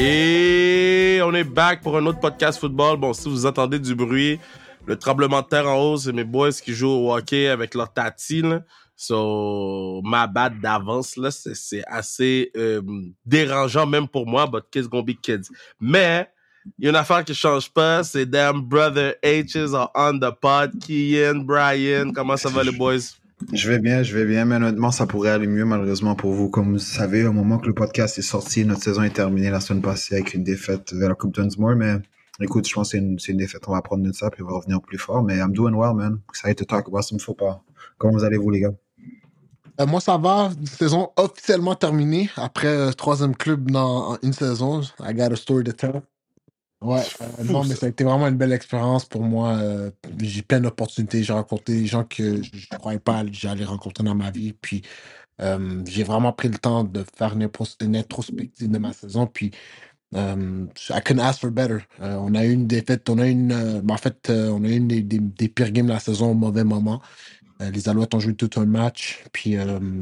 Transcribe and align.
Et 0.00 1.20
on 1.24 1.34
est 1.34 1.44
back 1.44 1.82
pour 1.82 1.96
un 1.96 2.06
autre 2.06 2.20
podcast 2.20 2.60
football. 2.60 2.96
Bon, 2.98 3.12
si 3.12 3.28
vous 3.28 3.46
entendez 3.46 3.80
du 3.80 3.94
bruit, 3.96 4.38
le 4.86 4.96
tremblement 4.96 5.42
de 5.42 5.46
terre 5.48 5.68
en 5.68 5.76
haut, 5.76 5.96
c'est 5.96 6.12
mes 6.12 6.24
boys 6.24 6.52
qui 6.52 6.72
jouent 6.72 6.88
au 6.88 7.12
hockey 7.12 7.48
avec 7.48 7.74
leur 7.74 7.92
tati. 7.92 8.42
So, 8.94 10.00
ma 10.02 10.26
bad 10.26 10.60
d'avance, 10.60 11.16
là, 11.16 11.30
c'est 11.30 11.84
assez 11.86 12.50
euh, 12.56 12.80
dérangeant 13.26 13.86
même 13.86 14.08
pour 14.08 14.26
moi, 14.26 14.46
but 14.46 14.64
kids 14.70 14.88
gonna 14.88 15.02
be 15.02 15.14
kids? 15.20 15.48
Mais, 15.80 16.28
il 16.78 16.84
y 16.84 16.86
a 16.86 16.90
une 16.90 16.96
affaire 16.96 17.24
qui 17.24 17.34
change 17.34 17.70
pas, 17.70 18.02
c'est 18.04 18.26
damn 18.26 18.60
brother 18.60 19.14
H's 19.22 19.74
are 19.74 19.90
on 19.94 20.18
the 20.18 20.32
pod. 20.40 20.72
Kian, 20.80 21.44
Brian, 21.44 22.12
comment 22.12 22.36
ça 22.36 22.48
va 22.48 22.62
les 22.62 22.72
boys? 22.72 23.17
Je 23.52 23.70
vais 23.70 23.78
bien, 23.78 24.02
je 24.02 24.16
vais 24.16 24.24
bien, 24.24 24.44
mais 24.44 24.56
honnêtement, 24.56 24.90
ça 24.90 25.06
pourrait 25.06 25.30
aller 25.30 25.46
mieux 25.46 25.64
malheureusement 25.64 26.14
pour 26.16 26.32
vous. 26.32 26.48
Comme 26.48 26.72
vous 26.72 26.78
savez, 26.78 27.24
au 27.24 27.32
moment 27.32 27.58
que 27.58 27.66
le 27.66 27.74
podcast 27.74 28.18
est 28.18 28.22
sorti, 28.22 28.64
notre 28.64 28.82
saison 28.82 29.02
est 29.02 29.14
terminée 29.14 29.50
la 29.50 29.60
semaine 29.60 29.82
passée 29.82 30.16
avec 30.16 30.34
une 30.34 30.42
défaite 30.42 30.92
vers 30.92 31.08
la 31.08 31.14
Coupe 31.14 31.34
Dunsmore, 31.34 31.76
mais 31.76 31.94
écoute, 32.40 32.68
je 32.68 32.74
pense 32.74 32.88
que 32.88 32.98
c'est 32.98 33.04
une, 33.04 33.16
une, 33.28 33.36
défaite. 33.36 33.62
On 33.68 33.72
va 33.72 33.78
apprendre 33.78 34.04
de 34.04 34.12
ça, 34.12 34.28
puis 34.30 34.42
on 34.42 34.46
va 34.46 34.56
revenir 34.56 34.80
plus 34.80 34.98
fort. 34.98 35.22
Mais 35.22 35.36
I'm 35.36 35.52
doing 35.52 35.74
well, 35.74 35.94
man. 35.94 36.20
Excited 36.28 36.56
to 36.56 36.64
talk 36.64 36.88
about 36.88 37.02
some 37.02 37.20
football. 37.20 37.60
Comment 37.96 38.14
vous 38.14 38.24
allez, 38.24 38.36
vous, 38.36 38.50
les 38.50 38.60
gars? 38.60 38.74
Euh, 39.80 39.86
moi, 39.86 40.00
ça 40.00 40.16
va. 40.16 40.50
Saison 40.64 41.10
officiellement 41.16 41.76
terminée 41.76 42.28
après 42.36 42.66
euh, 42.66 42.92
troisième 42.92 43.36
club 43.36 43.70
dans 43.70 44.18
une 44.22 44.32
saison. 44.32 44.82
I 45.00 45.14
got 45.14 45.32
a 45.32 45.36
story 45.36 45.62
to 45.64 45.72
tell. 45.72 46.02
Ouais, 46.80 47.02
euh, 47.20 47.44
non, 47.44 47.64
mais 47.64 47.74
ça 47.74 47.86
a 47.86 47.88
été 47.88 48.04
vraiment 48.04 48.28
une 48.28 48.36
belle 48.36 48.52
expérience 48.52 49.04
pour 49.04 49.22
moi. 49.22 49.56
Euh, 49.56 49.90
j'ai 50.20 50.42
plein 50.42 50.60
d'opportunités. 50.60 51.24
J'ai 51.24 51.32
rencontré 51.32 51.74
des 51.74 51.86
gens 51.86 52.04
que 52.04 52.40
je 52.42 52.68
ne 52.72 52.78
croyais 52.78 53.00
pas 53.00 53.24
que 53.24 53.32
j'allais 53.32 53.64
rencontrer 53.64 54.04
dans 54.04 54.14
ma 54.14 54.30
vie. 54.30 54.52
Puis, 54.52 54.82
euh, 55.40 55.82
j'ai 55.88 56.04
vraiment 56.04 56.32
pris 56.32 56.48
le 56.48 56.58
temps 56.58 56.84
de 56.84 57.04
faire 57.16 57.34
une, 57.34 57.48
une 57.80 57.96
introspective 57.96 58.70
de 58.70 58.78
ma 58.78 58.92
saison. 58.92 59.26
Puis, 59.26 59.50
euh, 60.14 60.66
I 60.90 61.00
couldn't 61.00 61.20
ask 61.20 61.40
for 61.40 61.50
better. 61.50 61.80
Euh, 62.00 62.14
on 62.16 62.34
a 62.34 62.44
eu 62.44 62.52
une 62.52 62.66
défaite. 62.66 63.08
On 63.10 63.18
a 63.18 63.26
une, 63.26 63.52
euh, 63.52 63.80
ben, 63.82 63.94
en 63.94 63.98
fait, 63.98 64.30
on 64.30 64.64
a 64.64 64.68
eu 64.68 64.76
une 64.76 64.88
des, 64.88 65.02
des, 65.02 65.18
des, 65.18 65.48
pires 65.48 65.70
games 65.72 65.86
de 65.86 65.92
la 65.92 66.00
saison 66.00 66.30
au 66.30 66.34
mauvais 66.34 66.64
moment. 66.64 67.02
les 67.60 67.88
Alouettes 67.88 68.14
ont 68.14 68.20
joué 68.20 68.34
tout 68.34 68.50
un 68.60 68.66
match. 68.66 69.24
Puis, 69.32 69.56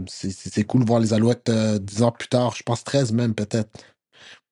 c'est 0.09 0.65
cool 0.65 0.83
de 0.83 0.87
voir 0.87 1.01
les 1.01 1.15
Alouettes 1.15 1.51
dix 1.81 2.03
ans 2.03 2.13
plus 2.13 2.29
tard, 2.29 2.55
je 2.55 2.63
pense 2.63 2.85
13 2.85 3.13
même 3.13 3.35
peut-être, 3.35 3.71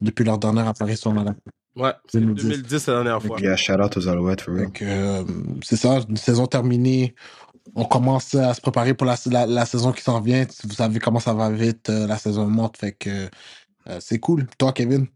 depuis 0.05 0.25
leur 0.25 0.39
dernière 0.39 0.69
apparition 0.69 1.13
dans 1.13 1.25
la 1.25 1.35
Ouais, 1.77 1.93
c'est 2.07 2.21
2010. 2.21 2.49
2010 2.49 2.87
la 2.87 2.95
dernière 2.95 3.23
fois. 3.23 3.41
Yeah, 3.41 3.57
shout 3.57 3.73
out 3.73 3.97
aux 3.97 4.09
Alouettes, 4.09 4.43
for 4.43 4.55
real. 4.55 4.71
Euh, 4.83 5.25
c'est 5.63 5.77
ça, 5.77 5.99
une 6.09 6.17
saison 6.17 6.47
terminée. 6.47 7.15
On 7.75 7.85
commence 7.85 8.35
à 8.37 8.55
se 8.55 8.61
préparer 8.61 8.95
pour 8.95 9.07
la, 9.07 9.17
la, 9.27 9.47
la 9.47 9.67
saison 9.67 9.91
qui 9.91 10.03
s'en 10.03 10.21
vient. 10.21 10.47
Vous 10.65 10.75
savez 10.75 11.01
comment 11.01 11.19
ça 11.19 11.35
va 11.35 11.51
vite, 11.51 11.91
euh, 11.91 12.07
la 12.07 12.17
saison 12.17 12.47
monte. 12.47 12.77
Fait 12.77 12.93
que 12.93 13.29
euh, 13.89 13.99
c'est 14.01 14.21
cool. 14.21 14.47
Toi, 14.57 14.73
Kevin? 14.73 15.09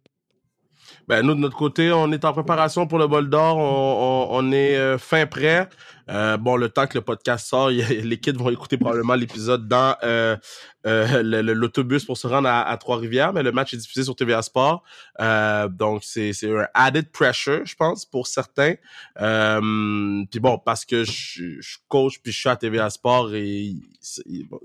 Ben, 1.09 1.23
nous, 1.23 1.35
de 1.35 1.41
notre 1.41 1.57
côté, 1.57 1.91
on 1.91 2.13
est 2.13 2.23
en 2.27 2.35
préparation 2.35 2.87
pour 2.87 2.99
le 2.99 3.07
bol 3.07 3.31
d'or. 3.31 3.57
On, 3.57 3.63
on, 3.63 4.39
on, 4.39 4.53
est 4.53 4.77
euh, 4.77 4.99
fin 4.99 5.25
prêt. 5.25 5.67
Euh, 6.11 6.37
bon, 6.37 6.57
le 6.57 6.69
temps 6.69 6.87
que 6.87 6.99
le 6.99 7.01
podcast 7.01 7.47
sort, 7.47 7.71
les 7.71 8.21
kids 8.21 8.33
vont 8.33 8.51
écouter 8.51 8.77
probablement 8.77 9.15
l'épisode 9.15 9.67
dans 9.67 9.97
euh, 10.03 10.37
euh, 10.87 11.23
l'autobus 11.23 12.05
pour 12.05 12.19
se 12.19 12.27
rendre 12.27 12.47
à, 12.47 12.61
à 12.63 12.77
Trois-Rivières, 12.77 13.33
mais 13.33 13.43
le 13.43 13.53
match 13.53 13.73
est 13.73 13.79
diffusé 13.79 14.05
sur 14.05 14.17
TVA 14.17 14.43
Sport. 14.43 14.83
Euh, 15.19 15.67
donc, 15.69 16.05
c'est 16.05 16.33
un 16.45 16.67
added 16.75 17.11
pressure, 17.11 17.65
je 17.65 17.75
pense, 17.75 18.05
pour 18.05 18.27
certains. 18.27 18.75
Euh, 19.19 20.25
puis 20.31 20.41
bon, 20.41 20.59
parce 20.59 20.85
que 20.85 21.05
je, 21.05 21.59
je 21.59 21.79
coach 21.89 22.19
puis 22.23 22.33
je 22.33 22.39
suis 22.39 22.49
à 22.51 22.57
TVA 22.57 22.91
Sport 22.91 23.35
et... 23.35 23.77
Bon, 24.51 24.61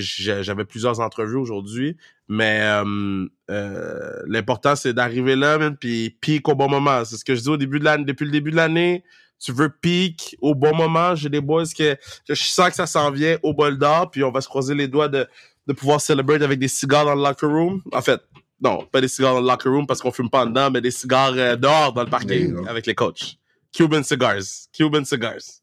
j'avais 0.00 0.64
plusieurs 0.64 1.00
entrevues 1.00 1.36
aujourd'hui, 1.36 1.96
mais 2.28 2.60
euh, 2.62 3.26
euh, 3.50 4.22
l'important 4.26 4.76
c'est 4.76 4.92
d'arriver 4.92 5.36
là, 5.36 5.58
même, 5.58 5.76
puis 5.76 6.16
pique 6.20 6.48
au 6.48 6.54
bon 6.54 6.68
moment. 6.68 7.04
C'est 7.04 7.16
ce 7.16 7.24
que 7.24 7.34
je 7.34 7.42
dis 7.42 7.48
au 7.48 7.56
début 7.56 7.78
de 7.78 7.84
l'année, 7.84 8.04
depuis 8.04 8.24
le 8.24 8.30
début 8.30 8.50
de 8.50 8.56
l'année. 8.56 9.04
Tu 9.40 9.52
veux 9.52 9.68
pique 9.68 10.36
au 10.40 10.54
bon 10.54 10.74
moment. 10.74 11.14
J'ai 11.14 11.28
des 11.28 11.40
boys 11.40 11.64
que, 11.76 11.96
je 12.28 12.34
sens 12.34 12.70
que 12.70 12.76
ça 12.76 12.86
s'en 12.86 13.10
vient 13.10 13.36
au 13.42 13.52
bol 13.52 13.76
d'or, 13.78 14.10
puis 14.10 14.24
on 14.24 14.30
va 14.30 14.40
se 14.40 14.48
croiser 14.48 14.74
les 14.74 14.88
doigts 14.88 15.08
de, 15.08 15.26
de 15.66 15.72
pouvoir 15.72 16.00
célébrer 16.00 16.42
avec 16.42 16.58
des 16.58 16.68
cigares 16.68 17.04
dans 17.04 17.14
le 17.14 17.22
locker 17.22 17.46
room. 17.46 17.82
En 17.92 18.00
fait, 18.00 18.20
non, 18.60 18.86
pas 18.90 19.00
des 19.00 19.08
cigares 19.08 19.34
dans 19.34 19.40
le 19.40 19.48
locker 19.48 19.68
room 19.68 19.86
parce 19.86 20.00
qu'on 20.00 20.12
fume 20.12 20.30
pas 20.30 20.46
dedans, 20.46 20.70
mais 20.70 20.80
des 20.80 20.90
cigares 20.90 21.34
euh, 21.36 21.56
dehors 21.56 21.92
dans 21.92 22.04
le 22.04 22.10
parking 22.10 22.66
avec 22.66 22.86
les 22.86 22.94
coachs. 22.94 23.36
Cuban 23.72 24.02
cigars. 24.02 24.68
Cuban 24.72 25.04
cigars. 25.04 25.60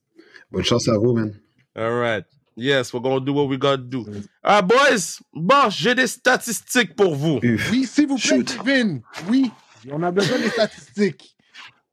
Bonne 0.51 0.63
chance 0.63 0.87
à 0.89 0.97
vous, 0.97 1.13
man. 1.13 1.33
All 1.75 1.93
right. 1.93 2.25
Yes, 2.57 2.93
we're 2.93 2.99
gonna 3.01 3.19
do 3.23 3.33
what 3.33 3.47
we 3.47 3.57
gotta 3.57 3.77
do. 3.77 4.05
Ah, 4.43 4.61
boys, 4.61 5.21
bon, 5.33 5.69
j'ai 5.69 5.95
des 5.95 6.07
statistiques 6.07 6.95
pour 6.95 7.15
vous. 7.15 7.39
Oui, 7.41 7.85
s'il 7.85 8.07
vous 8.07 8.17
plaît, 8.17 8.43
Kevin. 8.43 9.01
Oui, 9.29 9.49
on 9.89 10.03
a 10.03 10.11
besoin 10.11 10.37
des 10.39 10.49
statistiques. 10.49 11.35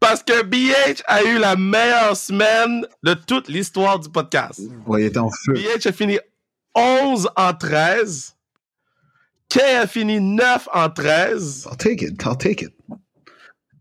Parce 0.00 0.22
que 0.22 0.42
BH 0.42 1.02
a 1.06 1.22
eu 1.22 1.38
la 1.38 1.56
meilleure 1.56 2.16
semaine 2.16 2.86
de 3.02 3.14
toute 3.14 3.48
l'histoire 3.48 3.98
du 3.98 4.08
podcast. 4.08 4.60
Ouais, 4.86 5.02
il 5.02 5.06
était 5.06 5.18
en 5.18 5.30
feu. 5.30 5.54
BH 5.54 5.86
a 5.86 5.92
fini 5.92 6.18
11 6.74 7.28
en 7.36 7.54
13. 7.54 8.34
Kay 9.48 9.76
a 9.76 9.86
fini 9.86 10.20
9 10.20 10.68
en 10.72 10.90
13. 10.90 11.66
I'll 11.70 11.76
take 11.76 12.04
it, 12.04 12.22
I'll 12.24 12.36
take 12.36 12.64
it. 12.64 12.74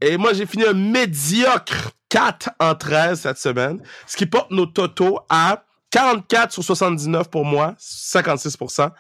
Et 0.02 0.18
moi, 0.18 0.34
j'ai 0.34 0.46
fini 0.46 0.64
un 0.66 0.74
médiocre 0.74 1.92
4 2.10 2.50
en 2.60 2.76
13 2.76 3.22
cette 3.22 3.38
semaine, 3.38 3.82
ce 4.06 4.18
qui 4.18 4.26
porte 4.26 4.52
nos 4.52 4.66
totaux 4.66 5.20
à 5.30 5.64
44 5.92 6.52
sur 6.52 6.64
79 6.64 7.30
pour 7.30 7.46
moi, 7.46 7.76
56%. 7.80 8.92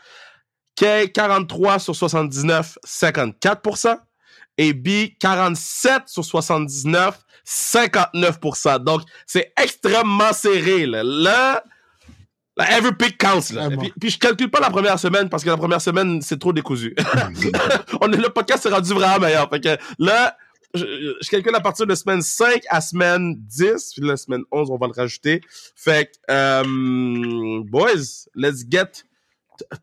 Kay, 0.75 1.12
43 1.12 1.79
sur 1.79 1.96
79, 1.96 2.78
54%. 2.85 3.97
Et 4.59 4.73
B, 4.73 5.09
47 5.19 6.03
sur 6.07 6.25
79, 6.25 7.19
59%. 7.46 8.79
Donc, 8.79 9.01
c'est 9.25 9.53
extrêmement 9.62 10.34
serré. 10.34 10.85
Là, 10.85 11.03
là 11.03 11.63
every 12.66 12.91
pick 12.94 13.17
counts. 13.17 13.53
Là. 13.53 13.69
Puis, 13.69 13.94
puis, 14.00 14.09
je 14.09 14.17
calcule 14.17 14.50
pas 14.50 14.59
la 14.59 14.69
première 14.69 14.97
semaine 14.97 15.29
parce 15.29 15.44
que 15.44 15.50
la 15.50 15.57
première 15.57 15.81
semaine, 15.81 16.22
c'est 16.22 16.40
trop 16.40 16.53
décousu. 16.53 16.96
On 18.01 18.12
est, 18.12 18.17
le 18.17 18.29
podcast 18.29 18.63
s'est 18.63 18.69
rendu 18.69 18.94
vraiment 18.94 19.19
meilleur. 19.19 19.50
Fait 19.50 19.59
que 19.59 19.78
là, 20.00 20.35
je, 20.78 21.18
je, 21.22 21.30
calcule 21.30 21.56
à 21.56 21.60
partir 21.60 21.86
de 21.86 21.96
semaine 21.96 22.22
5 22.22 22.64
à 22.70 22.82
semaine 22.82 23.36
10. 23.38 23.94
Puis 23.96 24.08
la 24.08 24.18
semaine 24.18 24.44
11, 24.52 24.72
on 24.72 24.78
va 24.78 24.88
le 24.88 24.94
rajouter. 24.94 25.42
Fait 25.76 26.12
que, 26.12 26.62
um, 26.62 27.64
boys, 27.66 28.28
let's 28.36 28.64
get 28.70 29.04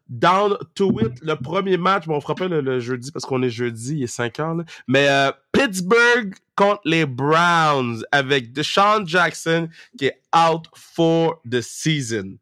down 0.08 0.56
to 0.74 1.00
it. 1.00 1.20
Le 1.22 1.34
premier 1.34 1.76
match, 1.76 2.06
bon, 2.06 2.16
on 2.16 2.20
fera 2.20 2.34
pas 2.34 2.48
le, 2.48 2.60
le 2.60 2.80
jeudi 2.80 3.10
parce 3.10 3.24
qu'on 3.24 3.42
est 3.42 3.50
jeudi, 3.50 3.96
il 3.98 4.02
est 4.04 4.08
5 4.08 4.40
heures. 4.40 4.54
Là. 4.54 4.64
Mais 4.86 5.08
euh, 5.08 5.32
Pittsburgh 5.52 6.34
contre 6.56 6.82
les 6.84 7.06
Browns 7.06 8.04
avec 8.12 8.52
Deshaun 8.52 9.06
Jackson 9.06 9.68
qui 9.98 10.06
est 10.06 10.20
out 10.34 10.66
for 10.74 11.40
the 11.50 11.60
season. 11.60 12.38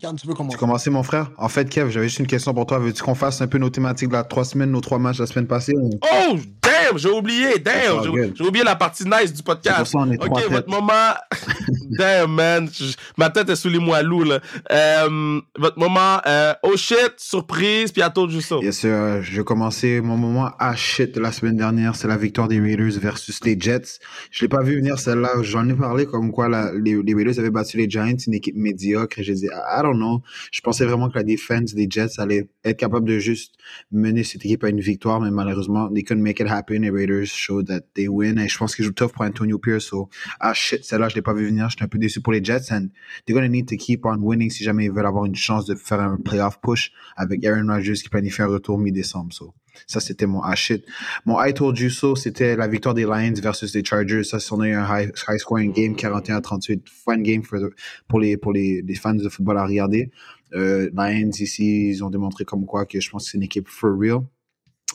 Quand 0.00 0.14
tu 0.14 0.26
veux 0.26 0.34
commencer? 0.34 0.56
Tu 0.56 0.58
commencer, 0.58 0.90
mon 0.90 1.02
frère? 1.02 1.30
En 1.38 1.48
fait, 1.48 1.68
Kev, 1.68 1.90
j'avais 1.90 2.08
juste 2.08 2.18
une 2.18 2.26
question 2.26 2.52
pour 2.52 2.66
toi. 2.66 2.78
Veux-tu 2.78 3.02
qu'on 3.02 3.14
fasse 3.14 3.40
un 3.40 3.46
peu 3.46 3.58
nos 3.58 3.70
thématiques 3.70 4.08
de 4.08 4.14
la 4.14 4.24
trois 4.24 4.44
semaines, 4.44 4.70
nos 4.70 4.80
trois 4.80 4.98
matchs 4.98 5.18
la 5.18 5.26
semaine 5.26 5.46
passée? 5.46 5.72
Ou... 5.74 5.90
Oh, 6.02 6.36
damn! 6.62 6.75
J'ai 6.96 7.10
oublié, 7.10 7.58
damn! 7.58 8.02
J'ai 8.34 8.44
oublié 8.44 8.64
la 8.64 8.76
partie 8.76 9.04
nice 9.04 9.32
du 9.32 9.42
podcast. 9.42 9.92
Ça, 9.92 9.98
ok, 9.98 10.50
votre 10.50 10.68
moment. 10.68 11.14
damn, 11.90 12.32
man. 12.32 12.68
Ma 13.16 13.30
tête 13.30 13.48
est 13.48 13.56
sous 13.56 13.68
les 13.68 13.78
moelleux, 13.78 14.24
là. 14.24 14.40
Euh, 14.70 15.40
votre 15.58 15.78
moment, 15.78 16.18
euh, 16.26 16.54
oh 16.62 16.76
shit, 16.76 17.14
surprise, 17.16 17.92
puis 17.92 18.02
à 18.02 18.10
tout 18.10 18.28
juste 18.28 18.48
ça. 18.48 18.56
Yes, 18.56 18.78
sir. 18.78 19.22
Je 19.22 19.42
commencer 19.42 20.00
mon 20.02 20.16
moment 20.16 20.50
ah 20.58 20.76
shit 20.76 21.14
de 21.14 21.20
la 21.20 21.32
semaine 21.32 21.56
dernière. 21.56 21.96
C'est 21.96 22.08
la 22.08 22.16
victoire 22.16 22.48
des 22.48 22.60
Raiders 22.60 22.98
versus 23.00 23.42
les 23.44 23.58
Jets. 23.58 24.00
Je 24.30 24.44
l'ai 24.44 24.48
pas 24.48 24.62
vu 24.62 24.76
venir 24.76 24.98
celle-là. 24.98 25.42
J'en 25.42 25.66
ai 25.68 25.74
parlé 25.74 26.04
comme 26.04 26.32
quoi 26.32 26.48
la, 26.48 26.72
les, 26.74 27.00
les, 27.02 27.14
Raiders 27.14 27.38
avaient 27.38 27.50
battu 27.50 27.76
les 27.78 27.88
Giants, 27.88 28.16
une 28.26 28.34
équipe 28.34 28.56
médiocre. 28.56 29.18
Et 29.18 29.22
j'ai 29.22 29.34
dit, 29.34 29.46
I 29.46 29.82
don't 29.82 29.96
know. 29.96 30.22
Je 30.52 30.60
pensais 30.60 30.84
vraiment 30.84 31.08
que 31.08 31.16
la 31.16 31.24
défense 31.24 31.74
des 31.74 31.86
Jets 31.88 32.18
allait 32.18 32.48
être 32.64 32.76
capable 32.76 33.08
de 33.08 33.18
juste 33.18 33.54
mener 33.90 34.24
cette 34.24 34.44
équipe 34.44 34.64
à 34.64 34.68
une 34.68 34.80
victoire, 34.80 35.20
mais 35.20 35.30
malheureusement, 35.30 35.88
they 35.92 36.02
couldn't 36.02 36.22
make 36.22 36.40
it 36.40 36.48
happen. 36.48 36.75
Les 36.82 36.90
Raiders 36.90 37.26
showed 37.26 37.66
that 37.68 37.80
they 37.94 38.08
win. 38.08 38.38
Et 38.38 38.48
je 38.48 38.58
pense 38.58 38.74
qu'ils 38.74 38.84
jouent 38.84 38.92
tough 38.92 39.12
pour 39.12 39.24
Antonio 39.24 39.58
Pierce. 39.58 39.86
So, 39.86 40.08
ah 40.40 40.54
shit, 40.54 40.84
celle-là, 40.84 41.08
je 41.08 41.14
l'ai 41.14 41.22
pas 41.22 41.34
vu 41.34 41.46
venir. 41.46 41.68
J'étais 41.70 41.84
un 41.84 41.88
peu 41.88 41.98
déçu 41.98 42.20
pour 42.20 42.32
les 42.32 42.42
Jets. 42.42 42.72
And 42.72 42.88
they're 43.24 43.34
going 43.34 43.46
to 43.46 43.52
need 43.52 43.68
to 43.68 43.76
keep 43.76 44.04
on 44.04 44.18
winning 44.20 44.50
si 44.50 44.64
jamais 44.64 44.86
ils 44.86 44.92
veulent 44.92 45.06
avoir 45.06 45.24
une 45.24 45.34
chance 45.36 45.66
de 45.66 45.74
faire 45.74 46.00
un 46.00 46.16
playoff 46.16 46.60
push 46.60 46.92
avec 47.16 47.44
Aaron 47.44 47.66
Rodgers 47.68 47.94
qui 47.94 48.08
planifie 48.08 48.42
un 48.42 48.48
retour 48.48 48.78
mi-décembre. 48.78 49.32
So. 49.32 49.54
Ça, 49.86 50.00
c'était 50.00 50.26
mon 50.26 50.40
ah 50.40 50.54
shit. 50.54 50.84
Mon 51.26 51.42
I 51.42 51.52
told 51.52 51.78
you 51.78 51.90
so, 51.90 52.16
c'était 52.16 52.56
la 52.56 52.66
victoire 52.66 52.94
des 52.94 53.04
Lions 53.04 53.34
versus 53.42 53.74
les 53.74 53.84
Chargers. 53.84 54.24
Ça, 54.24 54.38
on 54.52 54.60
a 54.60 54.66
un 54.66 55.02
high, 55.02 55.12
high 55.28 55.38
scoring 55.38 55.72
game, 55.72 55.94
41-38. 55.94 56.82
Fun 56.86 57.18
game 57.18 57.42
for 57.42 57.60
the, 57.60 57.74
pour 58.08 58.20
les, 58.20 58.36
pour 58.36 58.52
les 58.52 58.82
fans 58.94 59.14
de 59.14 59.28
football 59.28 59.58
à 59.58 59.66
regarder. 59.66 60.10
Euh, 60.54 60.90
Lions 60.94 61.30
ici, 61.38 61.90
ils 61.90 62.04
ont 62.04 62.10
démontré 62.10 62.44
comme 62.44 62.64
quoi 62.64 62.86
que 62.86 63.00
je 63.00 63.10
pense 63.10 63.24
que 63.24 63.30
c'est 63.30 63.38
une 63.38 63.44
équipe 63.44 63.68
for 63.68 63.98
real. 63.98 64.20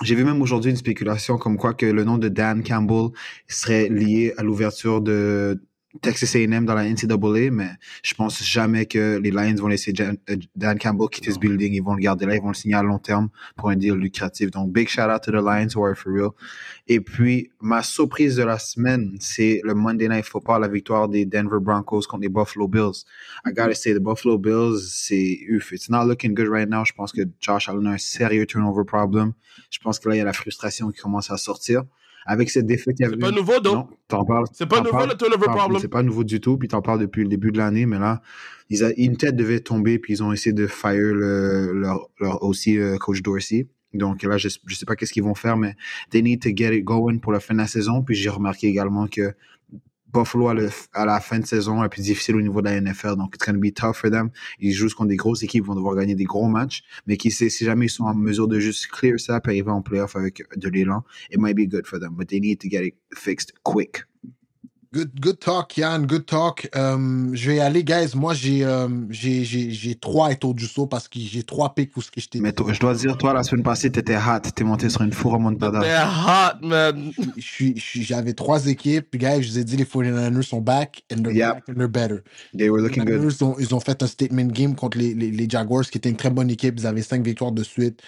J'ai 0.04 0.16
vu 0.16 0.24
même 0.24 0.42
aujourd'hui 0.42 0.72
une 0.72 0.78
spéculation 0.78 1.38
comme 1.38 1.58
quoi 1.58 1.74
que 1.76 1.86
le 1.86 2.04
nom 2.04 2.18
de 2.18 2.28
Dan 2.28 2.64
Campbell 2.64 3.10
serait 3.48 3.88
lié 3.88 4.34
à 4.38 4.44
l'ouverture 4.44 5.00
de 5.02 5.62
Texas 6.02 6.36
A&M 6.36 6.66
dans 6.66 6.74
la 6.74 6.86
NCAA, 6.86 7.52
mais 7.52 7.70
je 8.02 8.14
pense 8.14 8.42
jamais 8.44 8.86
que 8.86 9.18
les 9.22 9.30
Lions 9.32 9.56
vont 9.56 9.68
laisser 9.68 9.92
Jan- 9.94 10.16
euh, 10.30 10.38
Dan 10.56 10.80
Campbell 10.80 11.10
quitter 11.10 11.32
ce 11.32 11.40
building. 11.40 11.74
Ils 11.74 11.84
vont 11.84 11.96
le 11.96 12.00
garder 12.02 12.26
là, 12.26 12.36
ils 12.36 12.42
vont 12.42 12.48
le 12.50 12.54
signer 12.54 12.76
à 12.76 12.84
long 12.84 13.00
terme 13.00 13.28
pour 13.58 13.70
un 13.70 13.76
deal 13.76 13.94
lucratif. 13.96 14.52
Donc, 14.52 14.72
big 14.72 14.88
shout 14.88 15.10
out 15.10 15.22
to 15.24 15.32
the 15.32 15.44
Lions 15.44 15.76
who 15.76 15.84
are 15.86 15.96
for 15.96 16.14
real. 16.14 16.30
Et 16.88 17.02
puis, 17.02 17.52
ma 17.60 17.84
surprise 17.84 18.38
de 18.38 18.44
la 18.44 18.58
semaine, 18.58 19.16
c'est 19.20 19.60
le 19.64 19.74
Monday 19.74 20.08
Night 20.08 20.26
Football, 20.26 20.62
la 20.62 20.68
victoire 20.70 21.10
des 21.10 21.26
Denver 21.26 21.60
Broncos 21.60 22.04
contre 22.08 22.22
les 22.24 22.30
Buffalo 22.30 22.68
Bills. 22.68 23.04
I 23.46 23.52
gotta 23.52 23.74
say, 23.76 23.94
the 23.94 24.00
Buffalo 24.00 24.38
Bills, 24.38 24.80
c'est 24.88 25.40
ouf. 25.54 25.72
It's 25.74 25.90
not 25.90 26.06
looking 26.06 26.34
good 26.34 26.48
right 26.48 26.70
now. 26.70 26.86
Je 26.86 26.94
pense 26.94 27.12
que 27.12 27.22
Josh 27.42 27.68
Allen 27.68 27.88
a 27.88 27.92
un 27.92 27.98
sérieux 27.98 28.46
turnover 28.46 28.86
problem. 28.86 29.34
Je 29.70 29.80
pense 29.80 30.00
que 30.00 30.08
là, 30.08 30.16
il 30.16 30.20
y 30.20 30.22
a 30.22 30.26
la 30.26 30.34
frustration 30.34 30.90
qui 30.92 31.02
commence 31.02 31.30
à 31.32 31.38
sortir. 31.38 31.84
Avec 32.26 32.50
cette 32.50 32.66
défaite. 32.66 32.96
C'est 33.00 33.18
pas 33.18 33.32
nouveau, 33.32 33.60
donc. 33.60 33.90
C'est 34.54 34.66
pas 34.68 34.80
nouveau, 34.82 34.92
parles- 34.92 35.10
le 35.10 35.18
turnover 35.18 35.46
problem. 35.46 35.80
C'est 35.82 35.88
pas 35.88 36.04
nouveau 36.04 36.24
du 36.24 36.40
tout, 36.40 36.58
puis 36.58 36.68
t'en 36.68 36.82
parles 36.82 37.00
depuis 37.00 37.24
le 37.24 37.30
début 37.30 37.52
de 37.52 37.58
l'année, 37.58 37.86
mais 37.86 37.98
là, 38.00 38.22
ils 38.70 38.84
a, 38.84 38.92
une 38.98 39.18
tête 39.18 39.36
devait 39.36 39.60
tomber, 39.60 39.98
puis 40.00 40.14
ils 40.14 40.24
ont 40.24 40.32
essayé 40.32 40.54
de 40.54 40.68
fire 40.68 41.14
le, 41.14 41.74
leur, 41.74 42.10
leur 42.20 42.44
aussi 42.44 42.78
euh, 42.78 42.98
coach 42.98 43.22
Dorsey. 43.22 43.68
Donc 43.94 44.24
là, 44.24 44.38
je, 44.38 44.48
je 44.68 44.76
sais 44.76 44.86
pas 44.86 44.96
qu'est-ce 44.96 45.12
qu'ils 45.12 45.24
vont 45.24 45.36
faire, 45.36 45.58
mais 45.58 45.76
they 46.12 46.22
need 46.22 46.42
to 46.42 46.50
get 46.56 46.76
it 46.78 46.84
going 46.84 47.18
pour 47.18 47.32
la 47.34 47.40
fin 47.40 47.54
de 47.54 47.60
la 47.60 47.68
saison. 47.68 48.04
Puis 48.04 48.16
j'ai 48.16 48.30
remarqué 48.30 48.68
également 48.68 49.08
que 49.08 49.34
Buffalo 50.14 50.50
à, 50.50 50.54
le- 50.54 50.70
à 50.94 51.06
la 51.06 51.20
fin 51.20 51.40
de 51.40 51.46
saison 51.46 51.84
est 51.84 51.90
plus 51.90 52.04
difficile 52.04 52.36
au 52.36 52.42
niveau 52.42 52.62
de 52.62 52.68
la 52.70 52.80
NFL, 52.82 53.16
donc 53.16 53.36
it's 53.36 53.46
going 53.46 53.54
to 53.56 53.60
be 53.62 53.74
tough 53.74 53.94
for 53.96 54.10
them. 54.12 54.30
Ils 54.60 54.74
jouent 54.74 54.90
contre 54.90 55.10
des 55.10 55.16
grosses 55.16 55.44
équipes, 55.44 55.66
vont 55.66 55.76
devoir 55.76 55.96
gagner 55.96 56.16
des 56.16 56.24
gros 56.26 56.48
matchs, 56.48 56.84
mais 57.08 57.18
qui 57.18 57.32
sait, 57.32 57.50
si 57.50 57.66
jamais 57.66 57.86
ils 57.86 57.90
sont 57.90 58.04
en 58.06 58.16
mesure 58.16 58.48
de 58.48 58.60
juste 58.60 58.88
clear 58.88 59.20
ça, 59.20 59.40
puis 59.40 59.52
arriver 59.52 59.72
en 59.72 59.82
playoff 59.82 60.16
avec 60.16 60.44
de 60.56 60.70
l'élan, 60.70 61.04
it 61.32 61.40
might 61.40 61.56
be 61.56 61.68
good 61.68 61.86
for 61.86 62.00
them, 62.00 62.16
but 62.16 62.28
they 62.28 62.40
need 62.40 62.60
to 62.60 62.70
get 62.70 62.86
it 62.86 62.96
fixed 63.14 63.54
quick. 63.64 64.04
Good, 64.94 65.22
good 65.22 65.40
talk, 65.40 65.78
Yann. 65.78 66.06
Good 66.06 66.26
talk. 66.26 66.70
Euh, 66.76 67.30
je 67.32 67.50
vais 67.50 67.56
y 67.56 67.60
aller, 67.62 67.82
guys. 67.82 68.10
Moi, 68.14 68.34
j'ai 68.34 68.66
euh, 68.66 68.90
j'ai 69.10 69.46
j'ai 69.46 69.72
j'ai 69.72 69.96
trois 69.96 70.34
étoiles 70.34 70.54
du 70.54 70.66
saut 70.68 70.86
parce 70.86 71.08
que 71.08 71.18
j'ai 71.18 71.44
trois 71.44 71.74
picks 71.74 71.94
pour 71.94 72.04
ce 72.04 72.12
que 72.12 72.20
je 72.20 72.28
t'ai 72.28 72.42
Mais 72.42 72.50
dit. 72.50 72.56
toi, 72.56 72.74
je 72.74 72.80
dois 72.82 72.94
dire, 72.94 73.18
toi, 73.18 73.34
la 73.34 73.44
semaine 73.44 73.64
passée, 73.64 73.90
t'étais 73.90 74.18
hot, 74.18 74.42
t'es 74.54 74.66
monté 74.66 74.90
sur 74.90 75.02
une 75.04 75.14
four 75.14 75.32
remontada. 75.32 75.80
They're 75.80 76.06
hot, 76.62 76.68
man. 76.68 77.14
J'avais 77.96 78.34
trois 78.34 78.66
équipes. 78.68 79.08
Puis, 79.10 79.18
guys, 79.20 79.42
je 79.42 79.52
vous 79.52 79.60
ai 79.60 79.64
dit, 79.64 79.78
les 79.78 79.86
49ers 79.86 80.42
sont 80.42 80.60
back 80.60 81.04
and 81.10 81.24
they're 81.24 81.32
Yep. 81.34 81.54
back 81.54 81.64
and 81.70 81.74
they're 81.76 81.88
better. 81.88 82.24
They 82.54 82.70
were 82.70 82.82
Les 82.82 82.90
looking 82.90 83.06
good. 83.06 83.42
Ont, 83.44 83.56
ils 83.60 83.74
ont 83.74 83.80
fait 83.80 84.04
un 84.04 84.08
statement 84.08 84.48
game 84.48 84.76
contre 84.76 84.98
les, 84.98 85.14
les, 85.14 85.32
les 85.32 85.50
Jaguars, 85.50 85.86
qui 85.86 86.00
était 86.00 86.10
une 86.10 86.18
très 86.18 86.32
bonne 86.32 86.50
équipe. 86.50 86.76
Ils 86.78 86.86
avaient 86.86 87.02
cinq 87.02 87.24
victoires 87.26 87.54
de 87.54 87.64
suite. 87.64 88.02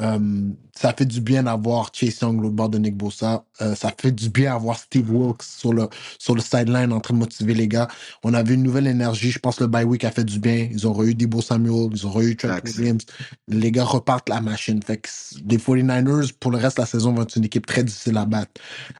Euh, 0.00 0.50
ça 0.76 0.94
fait 0.96 1.06
du 1.06 1.20
bien 1.20 1.42
d'avoir 1.42 1.90
Chase 1.92 2.20
Young, 2.20 2.40
l'autre 2.40 2.54
bord 2.54 2.68
de 2.68 2.78
Nick 2.78 2.96
Bosa. 2.96 3.44
Euh, 3.60 3.74
ça 3.74 3.92
fait 4.00 4.12
du 4.12 4.30
bien 4.30 4.52
d'avoir 4.52 4.78
Steve 4.78 5.10
Wilkes 5.10 5.42
sur 5.42 5.72
le, 5.72 5.88
sur 6.20 6.36
le 6.36 6.40
sideline 6.40 6.92
en 6.92 7.00
train 7.00 7.14
de 7.14 7.18
motiver 7.18 7.52
les 7.52 7.66
gars. 7.66 7.88
On 8.22 8.32
avait 8.32 8.54
une 8.54 8.62
nouvelle 8.62 8.86
énergie. 8.86 9.32
Je 9.32 9.40
pense 9.40 9.56
que 9.56 9.64
le 9.64 9.68
bye 9.68 9.84
week 9.84 10.04
a 10.04 10.12
fait 10.12 10.24
du 10.24 10.38
bien. 10.38 10.68
Ils 10.70 10.86
ont 10.86 11.02
eu 11.02 11.14
Debo 11.14 11.42
Samuel, 11.42 11.90
ils 11.92 12.06
ont 12.06 12.20
eu 12.20 12.36
Trent. 12.36 12.60
Williams. 12.78 13.04
Les 13.48 13.72
gars 13.72 13.84
repartent 13.84 14.28
la 14.28 14.40
machine. 14.40 14.80
Fait 14.82 14.98
que 14.98 15.08
les 15.48 15.58
49ers, 15.58 16.32
pour 16.38 16.52
le 16.52 16.58
reste 16.58 16.76
de 16.76 16.82
la 16.82 16.86
saison, 16.86 17.12
vont 17.12 17.22
être 17.22 17.36
une 17.36 17.44
équipe 17.44 17.66
très 17.66 17.82
difficile 17.82 18.16
à 18.18 18.24
battre. 18.24 18.52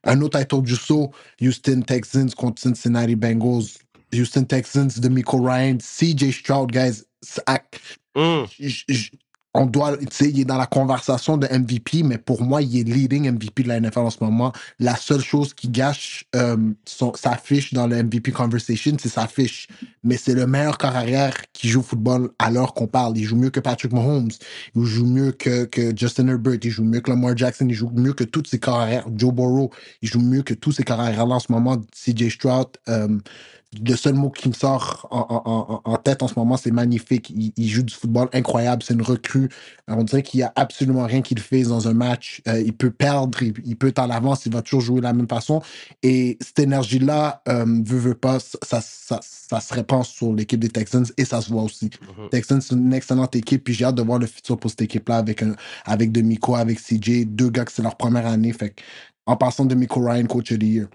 Un 0.02 0.20
autre 0.20 0.38
title 0.40 0.62
du 0.62 0.74
saut, 0.74 1.12
Houston 1.40 1.82
Texans 1.86 2.30
contre 2.36 2.60
Cincinnati 2.60 3.14
Bengals. 3.14 3.66
Houston 4.12 4.44
Texans 4.44 4.88
de 4.98 5.08
Miko 5.08 5.40
Ryan, 5.40 5.76
CJ 5.78 6.32
Stroud, 6.32 6.72
guys. 6.72 7.04
Mm. 8.16 9.18
On 9.54 9.66
doit, 9.66 9.96
tu 9.96 10.06
sais, 10.10 10.28
il 10.28 10.40
est 10.40 10.44
dans 10.44 10.58
la 10.58 10.66
conversation 10.66 11.36
de 11.36 11.46
MVP, 11.46 12.02
mais 12.02 12.18
pour 12.18 12.42
moi, 12.42 12.60
il 12.60 12.78
est 12.78 12.84
leading 12.84 13.30
MVP 13.30 13.62
de 13.62 13.68
la 13.68 13.80
NFL 13.80 14.00
en 14.00 14.10
ce 14.10 14.22
moment. 14.22 14.52
La 14.78 14.94
seule 14.94 15.22
chose 15.22 15.54
qui 15.54 15.68
gâche 15.68 16.26
euh, 16.36 16.56
sa 16.84 17.36
fiche 17.36 17.72
dans 17.72 17.86
le 17.86 18.02
MVP 18.02 18.30
conversation, 18.30 18.96
c'est 19.00 19.08
sa 19.08 19.26
fiche. 19.26 19.66
Mais 20.04 20.16
c'est 20.16 20.34
le 20.34 20.46
meilleur 20.46 20.76
corps 20.76 20.94
arrière 20.94 21.34
qui 21.52 21.68
joue 21.68 21.82
football 21.82 22.30
à 22.38 22.50
l'heure 22.50 22.74
qu'on 22.74 22.86
parle. 22.86 23.16
Il 23.16 23.24
joue 23.24 23.36
mieux 23.36 23.50
que 23.50 23.60
Patrick 23.60 23.92
Mahomes. 23.92 24.30
Il 24.76 24.84
joue 24.84 25.06
mieux 25.06 25.32
que, 25.32 25.68
Justin 25.96 26.28
Herbert. 26.28 26.58
Il 26.62 26.70
joue 26.70 26.84
mieux 26.84 27.00
que 27.00 27.10
Lamar 27.10 27.36
Jackson. 27.36 27.66
Il 27.68 27.74
joue 27.74 27.90
mieux 27.90 28.12
que 28.12 28.24
tous 28.24 28.44
ses 28.44 28.58
corps 28.58 28.80
arrière. 28.80 29.06
Joe 29.16 29.32
Burrow, 29.32 29.70
il 30.02 30.08
joue 30.08 30.20
mieux 30.20 30.42
que 30.42 30.54
tous 30.54 30.72
ses 30.72 30.84
corps 30.84 31.00
arrière 31.00 31.26
là 31.26 31.36
en 31.36 31.40
ce 31.40 31.50
moment. 31.50 31.78
CJ 31.94 32.28
Stroud, 32.30 32.68
euh, 32.88 33.18
le 33.84 33.96
seul 33.96 34.14
mot 34.14 34.30
qui 34.30 34.48
me 34.48 34.54
sort 34.54 35.06
en, 35.10 35.18
en- 35.28 35.42
en- 35.44 35.92
en 35.92 35.96
tête 35.98 36.22
en 36.22 36.28
ce 36.28 36.34
moment, 36.38 36.56
c'est 36.56 36.70
magnifique. 36.70 37.28
Il, 37.30 37.52
il 37.56 37.68
joue 37.68 37.82
du 37.82 37.92
football 37.92 38.28
incroyable. 38.32 38.82
C'est 38.82 38.94
une 38.94 39.02
recrue. 39.02 39.50
On 39.88 40.02
dirait 40.04 40.22
qu'il 40.22 40.38
n'y 40.38 40.44
a 40.44 40.52
absolument 40.56 41.04
rien 41.04 41.20
qu'il 41.20 41.38
fait 41.38 41.64
dans 41.64 41.86
un 41.86 41.92
match. 41.92 42.40
Euh, 42.48 42.60
il 42.60 42.72
peut 42.72 42.90
perdre, 42.90 43.42
il, 43.42 43.52
il 43.66 43.76
peut 43.76 43.88
être 43.88 43.98
en 43.98 44.08
avance, 44.08 44.46
il 44.46 44.52
va 44.54 44.62
toujours 44.62 44.80
jouer 44.80 45.00
de 45.00 45.04
la 45.04 45.12
même 45.12 45.28
façon. 45.28 45.60
Et 46.02 46.38
cette 46.40 46.60
énergie-là, 46.60 47.42
euh, 47.48 47.66
veut, 47.84 47.98
veut 47.98 48.14
pas, 48.14 48.38
ça, 48.40 48.80
ça, 48.80 49.20
ça 49.20 49.60
se 49.60 49.74
répand 49.74 50.02
sur 50.02 50.32
l'équipe 50.32 50.60
des 50.60 50.70
Texans 50.70 51.04
et 51.18 51.26
ça 51.26 51.42
se 51.42 51.50
voit 51.52 51.62
aussi. 51.62 51.90
Mhm. 52.16 52.30
Texans, 52.30 52.60
c'est 52.62 52.74
une 52.74 52.94
excellente 52.94 53.36
équipe. 53.36 53.64
Puis 53.64 53.74
j'ai 53.74 53.84
hâte 53.84 53.96
de 53.96 54.02
voir 54.02 54.18
le 54.18 54.26
futur 54.26 54.58
pour 54.58 54.70
cette 54.70 54.80
équipe-là 54.82 55.18
avec, 55.18 55.42
un, 55.42 55.54
avec 55.84 56.10
Demico, 56.10 56.54
avec 56.56 56.80
CJ. 56.80 57.26
Deux 57.26 57.50
gars 57.50 57.66
que 57.66 57.72
c'est 57.72 57.82
leur 57.82 57.96
première 57.96 58.26
année. 58.26 58.52
Fait 58.54 58.74
en 59.26 59.36
passant 59.36 59.66
Demico 59.66 60.00
Ryan, 60.00 60.24
coach 60.24 60.52
of 60.52 60.58
the 60.58 60.62
year. 60.62 60.86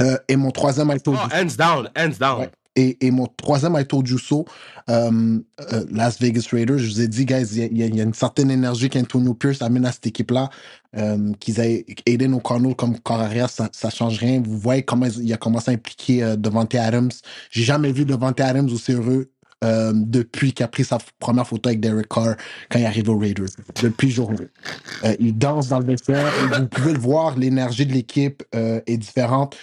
Euh, 0.00 0.16
et 0.28 0.36
mon 0.36 0.50
troisième 0.50 0.90
item 0.94 1.14
Oh, 1.16 1.28
hands 1.34 1.56
down, 1.58 1.88
hands 1.96 2.18
down. 2.18 2.40
Ouais. 2.40 2.50
Et, 2.76 2.96
et 3.04 3.10
mon 3.10 3.26
troisième 3.26 3.76
Jusso, 4.04 4.44
euh, 4.88 5.40
euh, 5.72 5.84
Las 5.90 6.20
Vegas 6.20 6.46
Raiders, 6.52 6.78
je 6.78 6.88
vous 6.88 7.00
ai 7.00 7.08
dit, 7.08 7.26
guys, 7.26 7.44
il 7.50 7.76
y 7.76 7.82
a- 7.82 7.86
y, 7.86 7.96
y 7.96 8.00
une 8.00 8.14
certaine 8.14 8.52
énergie 8.52 8.88
qu'Antonio 8.88 9.34
Pierce 9.34 9.62
amène 9.62 9.84
à 9.84 9.90
cette 9.90 10.06
équipe-là. 10.06 10.48
Euh, 10.96 11.32
qu'ils 11.40 11.58
aient 11.58 11.84
Aiden 12.06 12.34
O'Connell 12.34 12.76
comme 12.76 12.98
corps 13.00 13.20
arrière, 13.20 13.50
ça, 13.50 13.68
ça 13.72 13.90
change 13.90 14.18
rien. 14.18 14.40
Vous 14.44 14.56
voyez 14.58 14.84
comment 14.84 15.06
il 15.06 15.32
a 15.32 15.36
commencé 15.36 15.72
à 15.72 15.74
impliquer 15.74 16.22
euh, 16.22 16.36
Devante 16.36 16.74
Adams. 16.76 17.10
J'ai 17.50 17.64
jamais 17.64 17.90
vu 17.90 18.04
Devante 18.04 18.40
Adams 18.40 18.70
aussi 18.72 18.92
heureux 18.92 19.28
euh, 19.64 19.92
depuis 19.94 20.52
qu'il 20.52 20.64
a 20.64 20.68
pris 20.68 20.84
sa 20.84 20.98
première 21.18 21.46
photo 21.46 21.68
avec 21.68 21.80
Derek 21.80 22.08
Carr 22.08 22.36
quand 22.70 22.78
il 22.78 22.86
arrive 22.86 23.08
aux 23.10 23.18
Raiders. 23.18 23.48
Depuis 23.82 24.08
jour 24.10 24.32
euh, 25.04 25.14
il 25.18 25.36
danse 25.36 25.68
dans 25.68 25.80
le 25.80 25.84
vestiaire. 25.84 26.32
Vous 26.58 26.68
pouvez 26.68 26.92
le 26.92 26.98
voir, 27.00 27.36
l'énergie 27.36 27.84
de 27.84 27.92
l'équipe 27.92 28.42
euh, 28.54 28.80
est 28.86 28.96
différente 28.96 29.56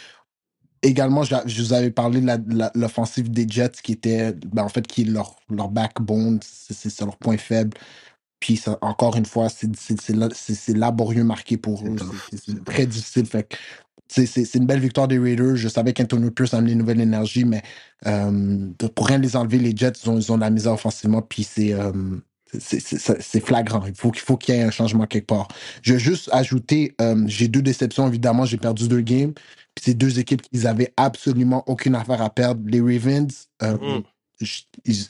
également, 0.88 1.24
je 1.24 1.62
vous 1.62 1.74
avais 1.74 1.92
parlé 1.92 2.22
de 2.22 2.70
l'offensive 2.80 3.32
des 3.32 3.48
Jets 3.50 3.72
qui 3.84 3.94
était, 3.94 4.34
ben, 4.34 4.64
en 4.64 4.70
fait, 4.70 4.88
qui 4.88 5.04
est 5.04 5.06
leur, 5.06 5.38
leur 5.50 5.70
backbone, 5.70 6.40
c'est 6.44 7.02
leur 7.02 7.18
point 7.18 7.38
faible. 7.38 7.78
Puis, 8.40 8.58
ça, 8.58 8.78
encore 8.82 9.18
une 9.18 9.26
fois, 9.26 9.50
c'est 9.50 9.76
c'est- 9.76 10.00
c'est 10.02 10.16
la- 10.16 10.30
c'est- 10.34 10.56
c'est 10.56 10.78
laborieux 10.78 11.24
marqué 11.24 11.58
pour 11.58 11.82
eux. 11.88 11.96
C'est- 12.32 12.64
très 12.66 12.86
difficile. 12.88 13.26
Fait 13.28 13.48
c'est 14.10 14.56
une 14.56 14.68
belle 14.68 14.80
victoire 14.82 15.08
des 15.08 15.20
Raiders. 15.20 15.56
Je 15.58 15.68
savais 15.70 15.94
qu'Antonio 15.94 16.32
Pierce 16.32 16.54
amenait 16.54 16.74
une 16.74 16.80
nouvelle 16.80 17.02
énergie, 17.02 17.46
mais 17.46 17.64
euh, 18.08 18.68
pour 18.96 19.08
rien 19.08 19.18
les 19.20 19.36
enlever, 19.36 19.60
les 19.60 19.76
Jets, 19.76 19.94
ils 20.04 20.10
ont, 20.10 20.20
ils 20.20 20.32
ont 20.32 20.36
de 20.38 20.42
la 20.42 20.52
misère 20.52 20.74
offensivement. 20.74 21.22
Puis, 21.24 21.44
c'est. 21.44 21.74
euh, 21.74 21.92
c'est- 22.60 22.80
flagrant. 23.42 23.84
Il 23.88 23.96
faut 23.96 24.12
qu'il 24.12 24.22
faut 24.24 24.38
qu'il 24.38 24.56
y 24.56 24.58
ait 24.60 24.64
un 24.64 24.72
changement 24.72 25.08
quelque 25.08 25.28
part. 25.28 25.48
Je 25.82 25.94
vais 25.94 26.00
juste 26.00 26.30
ajouter, 26.34 26.96
euh, 27.02 27.24
j'ai 27.28 27.48
deux 27.48 27.62
déceptions, 27.64 28.08
évidemment. 28.08 28.46
J'ai 28.46 28.58
perdu 28.58 28.88
deux 28.88 29.02
games. 29.02 29.34
Puis 29.76 29.84
c'est 29.86 29.94
deux 29.94 30.20
équipes 30.20 30.42
qui 30.42 30.58
n'avaient 30.60 30.94
absolument 30.98 31.64
aucune 31.68 31.96
affaire 31.96 32.22
à 32.22 32.30
perdre. 32.30 32.62
Les 32.66 32.80
Ravens, 32.82 33.28
euh, 33.62 33.78
ils- 34.86 35.08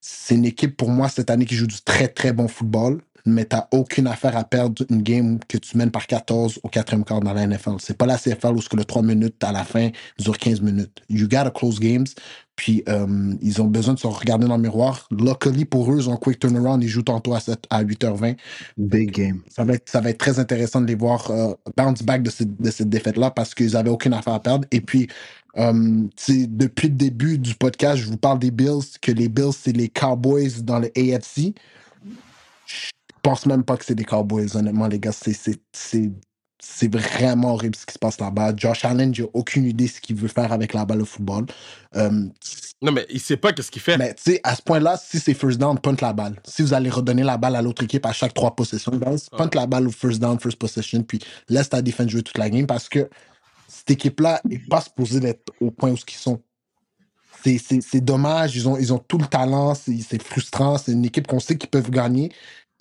c'est 0.00 0.34
une 0.34 0.44
équipe 0.44 0.76
pour 0.76 0.90
moi 0.90 1.08
cette 1.08 1.30
année 1.30 1.46
qui 1.46 1.54
joue 1.54 1.66
du 1.66 1.80
très 1.82 2.08
très 2.08 2.32
bon 2.32 2.46
football, 2.48 3.00
mais 3.26 3.44
tu 3.44 3.56
n'as 3.56 3.68
aucune 3.70 4.06
affaire 4.06 4.36
à 4.36 4.44
perdre 4.44 4.84
une 4.90 5.02
game 5.02 5.38
que 5.48 5.58
tu 5.58 5.76
mènes 5.76 5.90
par 5.90 6.06
14 6.06 6.60
au 6.62 6.68
quatrième 6.68 7.04
quart 7.04 7.20
dans 7.20 7.32
la 7.32 7.46
NFL. 7.46 7.76
C'est 7.78 7.96
pas 7.96 8.06
la 8.06 8.18
CFL 8.18 8.52
où 8.54 8.62
ce 8.62 8.68
que 8.68 8.76
le 8.76 8.84
3 8.84 9.02
minutes 9.02 9.42
à 9.44 9.52
la 9.52 9.64
fin 9.64 9.90
dure 10.18 10.38
15 10.38 10.60
minutes. 10.60 11.02
You 11.08 11.28
gotta 11.28 11.50
close 11.50 11.78
games. 11.78 12.06
Puis 12.54 12.82
euh, 12.88 13.34
ils 13.40 13.62
ont 13.62 13.66
besoin 13.66 13.94
de 13.94 13.98
se 13.98 14.06
regarder 14.06 14.46
dans 14.46 14.56
le 14.56 14.62
miroir. 14.62 15.08
Luckily 15.10 15.64
pour 15.64 15.90
eux, 15.90 15.96
ils 15.98 16.08
ont 16.08 16.14
un 16.14 16.16
quick 16.16 16.38
turnaround. 16.38 16.82
Ils 16.82 16.88
jouent 16.88 17.02
tantôt 17.02 17.34
à, 17.34 17.40
7, 17.40 17.64
à 17.70 17.82
8h20 17.82 18.36
Big 18.76 19.10
game. 19.10 19.40
ça 19.48 19.64
va 19.64 19.74
être, 19.74 19.88
ça 19.88 20.00
va 20.00 20.10
être 20.10 20.18
très 20.18 20.38
intéressant 20.38 20.80
de 20.80 20.86
les 20.86 20.94
voir 20.94 21.30
euh, 21.30 21.54
bounce 21.76 22.02
back 22.02 22.22
de 22.22 22.30
cette, 22.30 22.60
de 22.60 22.70
cette 22.70 22.90
défaite-là 22.90 23.30
parce 23.30 23.54
qu'ils 23.54 23.72
n'avaient 23.72 23.90
aucune 23.90 24.12
affaire 24.12 24.34
à 24.34 24.40
perdre. 24.40 24.66
Et 24.70 24.80
puis, 24.80 25.08
euh, 25.56 26.04
depuis 26.28 26.88
le 26.88 26.94
début 26.94 27.38
du 27.38 27.54
podcast, 27.54 27.96
je 27.96 28.06
vous 28.06 28.16
parle 28.16 28.38
des 28.38 28.50
Bills, 28.50 28.98
que 29.00 29.12
les 29.12 29.28
Bills, 29.28 29.52
c'est 29.58 29.72
les 29.76 29.88
Cowboys 29.88 30.62
dans 30.62 30.78
le 30.78 30.90
AFC. 30.96 31.54
Je 33.24 33.30
pense 33.30 33.46
même 33.46 33.62
pas 33.62 33.76
que 33.76 33.84
c'est 33.84 33.94
des 33.94 34.04
Cowboys, 34.04 34.56
honnêtement, 34.56 34.88
les 34.88 34.98
gars. 34.98 35.12
C'est, 35.12 35.32
c'est, 35.32 35.60
c'est, 35.72 36.10
c'est 36.60 36.92
vraiment 36.92 37.52
horrible 37.54 37.76
ce 37.76 37.86
qui 37.86 37.92
se 37.94 37.98
passe 38.00 38.18
là-bas. 38.18 38.52
Josh 38.56 38.84
Allen, 38.84 39.14
j'ai 39.14 39.28
aucune 39.32 39.64
idée 39.64 39.86
ce 39.86 40.00
qu'il 40.00 40.16
veut 40.16 40.26
faire 40.28 40.52
avec 40.52 40.74
la 40.74 40.84
balle 40.84 41.02
au 41.02 41.04
football. 41.04 41.46
Euh, 41.94 42.10
Non, 42.82 42.90
mais 42.90 43.06
il 43.10 43.20
sait 43.20 43.36
pas 43.36 43.52
qu'est-ce 43.52 43.70
qu'il 43.70 43.80
fait. 43.80 43.96
mais 43.96 44.14
tu 44.14 44.22
sais, 44.32 44.40
à 44.42 44.56
ce 44.56 44.62
point-là, 44.62 44.96
si 44.96 45.20
c'est 45.20 45.34
first 45.34 45.58
down, 45.60 45.78
punt 45.78 45.94
la 46.00 46.12
balle. 46.12 46.40
Si 46.44 46.62
vous 46.62 46.74
allez 46.74 46.90
redonner 46.90 47.22
la 47.22 47.36
balle 47.36 47.54
à 47.54 47.62
l'autre 47.62 47.84
équipe 47.84 48.04
à 48.06 48.12
chaque 48.12 48.34
trois 48.34 48.56
possessions, 48.56 48.90
guys, 48.96 49.26
punt 49.38 49.50
la 49.54 49.66
balle 49.68 49.86
au 49.86 49.92
first 49.92 50.20
down, 50.20 50.40
first 50.40 50.58
possession, 50.58 51.04
puis 51.04 51.20
laisse 51.48 51.68
ta 51.68 51.80
défense 51.80 52.08
jouer 52.08 52.24
toute 52.24 52.38
la 52.38 52.50
game 52.50 52.66
parce 52.66 52.88
que 52.88 53.08
cette 53.68 53.90
équipe-là 53.92 54.40
n'est 54.44 54.58
pas 54.68 54.80
supposée 54.80 55.20
d'être 55.20 55.52
au 55.60 55.70
point 55.70 55.92
où 55.92 55.94
ils 55.94 56.14
sont. 56.16 56.42
C'est- 57.44 57.58
C'est 57.58 57.80
c'est 57.80 58.00
dommage, 58.00 58.54
ils 58.54 58.68
ont, 58.68 58.76
ils 58.78 58.92
ont 58.92 58.98
tout 58.98 59.18
le 59.18 59.26
talent, 59.26 59.74
c'est 59.74 59.98
c'est 60.00 60.22
frustrant, 60.22 60.78
c'est 60.78 60.92
une 60.92 61.04
équipe 61.04 61.26
qu'on 61.26 61.40
sait 61.40 61.56
qu'ils 61.58 61.70
peuvent 61.70 61.90
gagner, 61.90 62.30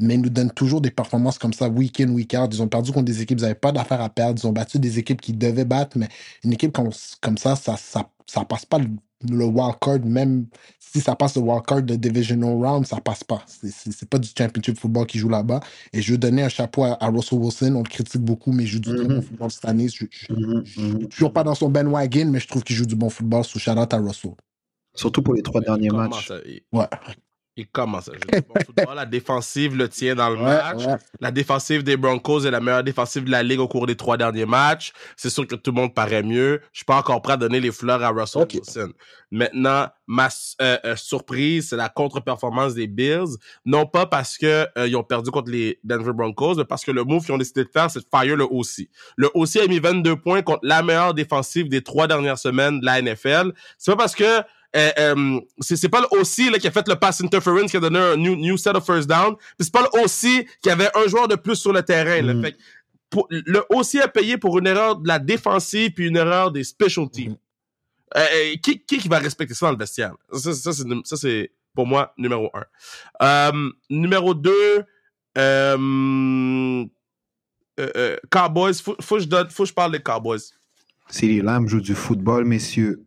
mais 0.02 0.16
ils 0.16 0.22
nous 0.22 0.30
donnent 0.30 0.52
toujours 0.52 0.82
des 0.82 0.92
performances 0.92 1.38
comme 1.40 1.54
ça, 1.54 1.70
week 1.70 2.00
in, 2.02 2.10
week 2.12 2.36
out. 2.38 2.50
Ils 2.54 2.62
ont 2.62 2.68
perdu 2.68 2.92
contre 2.92 3.06
des 3.06 3.22
équipes, 3.22 3.40
ils 3.40 3.44
n'avaient 3.44 3.56
pas 3.56 3.72
d'affaires 3.72 4.02
à 4.02 4.10
perdre, 4.10 4.42
ils 4.44 4.48
ont 4.48 4.52
battu 4.52 4.80
des 4.80 5.00
équipes 5.00 5.22
qu'ils 5.22 5.38
devaient 5.38 5.66
battre, 5.66 5.98
mais 5.98 6.10
une 6.44 6.54
équipe 6.54 6.74
comme, 6.74 6.90
comme 7.22 7.38
ça, 7.38 7.56
ça, 7.56 7.78
ça, 7.78 8.10
ça 8.28 8.44
passe 8.46 8.66
pas 8.66 8.80
le, 8.80 8.88
le 9.30 9.46
wild 9.46 9.76
card, 9.80 10.00
même 10.04 10.48
si 10.80 11.00
ça 11.00 11.16
passe 11.16 11.36
le 11.36 11.42
wild 11.44 11.66
card 11.66 11.84
de 11.84 11.96
divisional 11.96 12.54
round, 12.56 12.86
ça 12.86 13.00
passe 13.00 13.24
pas. 13.24 13.44
C'est- 13.48 14.06
pas 14.10 14.18
du 14.20 14.28
championship 14.38 14.78
football 14.78 15.06
qui 15.06 15.20
joue 15.20 15.30
là-bas. 15.30 15.62
Et 15.94 16.02
je 16.02 16.12
veux 16.12 16.18
donner 16.18 16.44
un 16.44 16.50
chapeau 16.50 16.84
à, 16.84 16.98
à 17.02 17.08
Russell 17.10 17.40
Wilson. 17.40 17.76
On 17.76 17.84
le 17.84 17.90
critique 17.90 18.22
beaucoup, 18.22 18.52
mais 18.52 18.64
il 18.64 18.68
joue 18.68 18.80
du 18.80 18.90
très 18.94 19.06
bon 19.06 19.22
football 19.22 19.52
cette 19.52 19.66
année. 19.66 19.88
Je, 19.88 20.06
je, 20.10 20.34
Mhm, 20.34 20.64
je 20.66 20.82
mhm. 20.82 21.00
suis 21.00 21.08
toujours 21.10 21.32
pas 21.34 21.44
dans 21.44 21.56
son 21.56 21.70
bandwagon, 21.70 22.26
mais 22.32 22.40
je 22.40 22.48
trouve 22.48 22.64
qu'il 22.64 22.76
joue 22.76 22.86
du 22.86 22.96
bon 22.96 23.10
football. 23.10 23.44
Sous 23.46 23.60
shout 23.60 23.72
out 23.72 23.94
à 23.94 23.98
Russell. 23.98 24.32
Surtout 24.96 25.22
pour 25.22 25.34
les 25.36 25.42
trois 25.44 25.62
derniers 25.62 25.90
matchs. 25.90 26.32
Ouais. 26.74 26.88
Il 27.62 27.68
commence 27.68 28.10
bon 28.10 28.54
football. 28.66 28.96
La 28.96 29.06
défensive 29.06 29.76
le 29.78 29.88
tient 29.88 30.16
dans 30.16 30.30
le 30.30 30.38
Ouais, 30.38 30.44
match. 30.44 30.86
ouais. 30.86 30.96
La 31.20 31.30
défensive 31.32 31.84
des 31.84 31.96
Broncos 31.96 32.46
est 32.46 32.52
la 32.52 32.60
meilleure 32.60 32.84
défensive 32.84 33.24
de 33.24 33.30
la 33.32 33.44
ligue 33.44 33.60
au 33.60 33.68
cours 33.68 33.86
des 33.86 33.96
trois 33.96 34.18
derniers 34.18 34.48
matchs. 34.48 34.94
C'est 35.16 35.30
sûr 35.30 35.46
que 35.46 35.54
tout 35.56 35.70
le 35.72 35.76
monde 35.76 35.94
paraît 35.94 36.24
mieux. 36.24 36.60
Je 36.74 36.80
suis 36.80 36.86
pas 36.86 36.98
encore 36.98 37.22
prêt 37.22 37.34
à 37.34 37.38
donner 37.38 37.60
les 37.60 37.72
fleurs 37.72 38.02
à 38.04 38.10
Russell 38.10 38.42
Ok. 38.42 38.54
Wilson. 38.56 38.92
Maintenant, 39.30 39.88
ma 40.08 40.28
euh, 40.62 40.78
euh, 40.84 40.96
surprise, 40.96 41.70
c'est 41.70 41.78
la 41.78 41.88
contre-performance 41.88 42.74
des 42.74 42.88
Bills. 42.88 43.38
Non 43.64 43.86
pas 43.86 44.06
parce 44.06 44.38
que 44.38 44.68
euh, 44.78 44.88
ils 44.88 44.96
ont 44.98 45.04
perdu 45.04 45.30
contre 45.32 45.52
les 45.52 45.80
Denver 45.84 46.12
Broncos, 46.14 46.56
mais 46.56 46.66
parce 46.66 46.84
que 46.84 46.92
le 46.92 47.04
move 47.04 47.24
qu'ils 47.24 47.34
ont 47.34 47.38
décidé 47.38 47.64
de 47.64 47.70
faire, 47.70 47.90
c'est 47.92 48.00
de 48.00 48.08
fire 48.12 48.36
le 48.36 48.44
OC. 48.44 48.88
Le 49.16 49.30
OC 49.34 49.58
a 49.58 49.68
mis 49.68 49.80
22 49.80 50.16
points 50.18 50.42
contre 50.42 50.62
la 50.64 50.82
meilleure 50.84 51.14
défensive 51.14 51.70
des 51.70 51.82
trois 51.84 52.08
dernières 52.08 52.40
semaines 52.40 52.80
de 52.82 52.86
la 52.86 53.02
NFL. 53.02 53.54
C'est 53.78 53.92
pas 53.92 53.98
parce 53.98 54.16
que 54.16 54.42
c'est 54.74 55.76
c'est 55.76 55.90
pas 55.90 56.02
le 56.02 56.08
OC 56.20 56.52
là, 56.52 56.60
qui 56.60 56.68
a 56.68 56.72
fait 56.72 56.88
le 56.88 56.96
pass 56.96 57.22
interference 57.22 57.72
qui 57.72 57.78
a 57.78 57.80
donné 57.80 58.00
un 58.00 58.16
new, 58.16 58.36
new 58.36 58.58
set 58.58 58.76
of 58.76 58.86
first 58.86 59.08
down. 59.08 59.36
Puis 59.36 59.46
c'est 59.66 59.72
pas 59.74 59.82
le 59.82 60.02
OC 60.04 60.46
qui 60.62 60.70
avait 60.70 60.90
un 60.96 61.08
joueur 61.08 61.28
de 61.28 61.36
plus 61.36 61.56
sur 61.56 61.74
le 61.74 61.84
terrain. 61.84 62.22
là. 62.22 62.42
Fait 62.42 62.54
que 62.54 62.58
pour- 63.10 63.28
le 63.30 63.64
OC 63.70 63.96
a 64.02 64.08
payé 64.08 64.38
pour 64.38 64.58
une 64.60 64.68
erreur 64.68 64.96
de 64.96 65.08
la 65.08 65.20
défensive 65.20 65.92
puis 65.92 66.08
une 66.08 66.16
erreur 66.18 66.52
des 66.52 66.64
special 66.64 67.10
teams. 67.10 67.32
Mhm. 67.32 67.38
Euh, 68.18 68.20
euh, 68.34 68.56
qui, 68.62 68.80
qui 68.80 68.98
qui 68.98 69.08
va 69.08 69.20
respecter 69.20 69.54
ça 69.54 69.66
dans 69.68 69.72
le 69.74 69.78
vestiaire? 69.78 70.14
Ça, 70.34 70.54
ça, 70.54 70.74
c'est, 70.74 70.84
ça, 71.06 71.16
c'est 71.18 71.52
pour 71.74 71.88
moi 71.88 72.14
numéro 72.18 72.50
un. 72.54 73.52
Euh, 73.54 73.70
numéro 73.90 74.34
deux, 74.34 74.84
euh, 75.38 75.78
euh, 77.80 77.90
euh, 77.96 78.18
Cowboys. 78.30 78.74
Faut, 78.84 78.96
faut 79.00 79.16
que 79.16 79.22
je 79.22 79.28
donne, 79.28 79.50
faut 79.50 79.64
que 79.64 79.70
je 79.70 79.74
parle 79.74 79.94
des 79.94 80.02
Cowboys. 80.02 80.40
CeeDee 81.10 81.42
Lamb 81.42 81.68
joue 81.68 81.80
du 81.82 81.96
football, 81.96 82.46
messieurs. 82.46 83.04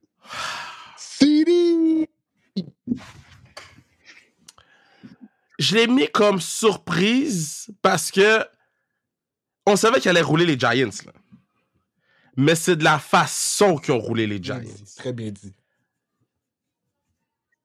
Je 5.59 5.75
l'ai 5.75 5.87
mis 5.87 6.09
comme 6.11 6.41
surprise 6.41 7.69
parce 7.81 8.11
que 8.11 8.45
on 9.67 9.76
savait 9.76 10.00
qu'il 10.00 10.11
allait 10.11 10.21
rouler 10.21 10.47
les 10.47 10.59
Giants. 10.59 10.91
Là. 11.07 11.12
Mais 12.37 12.55
c'est 12.55 12.76
de 12.76 12.85
la 12.85 12.99
façon 12.99 13.76
qu'ils 13.76 13.95
ont 13.95 13.99
roulé 14.00 14.26
les 14.26 14.43
Giants. 14.43 14.61
Très 14.97 15.12
bien 15.12 15.31
dit. 15.31 15.55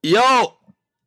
Yo, 0.04 0.22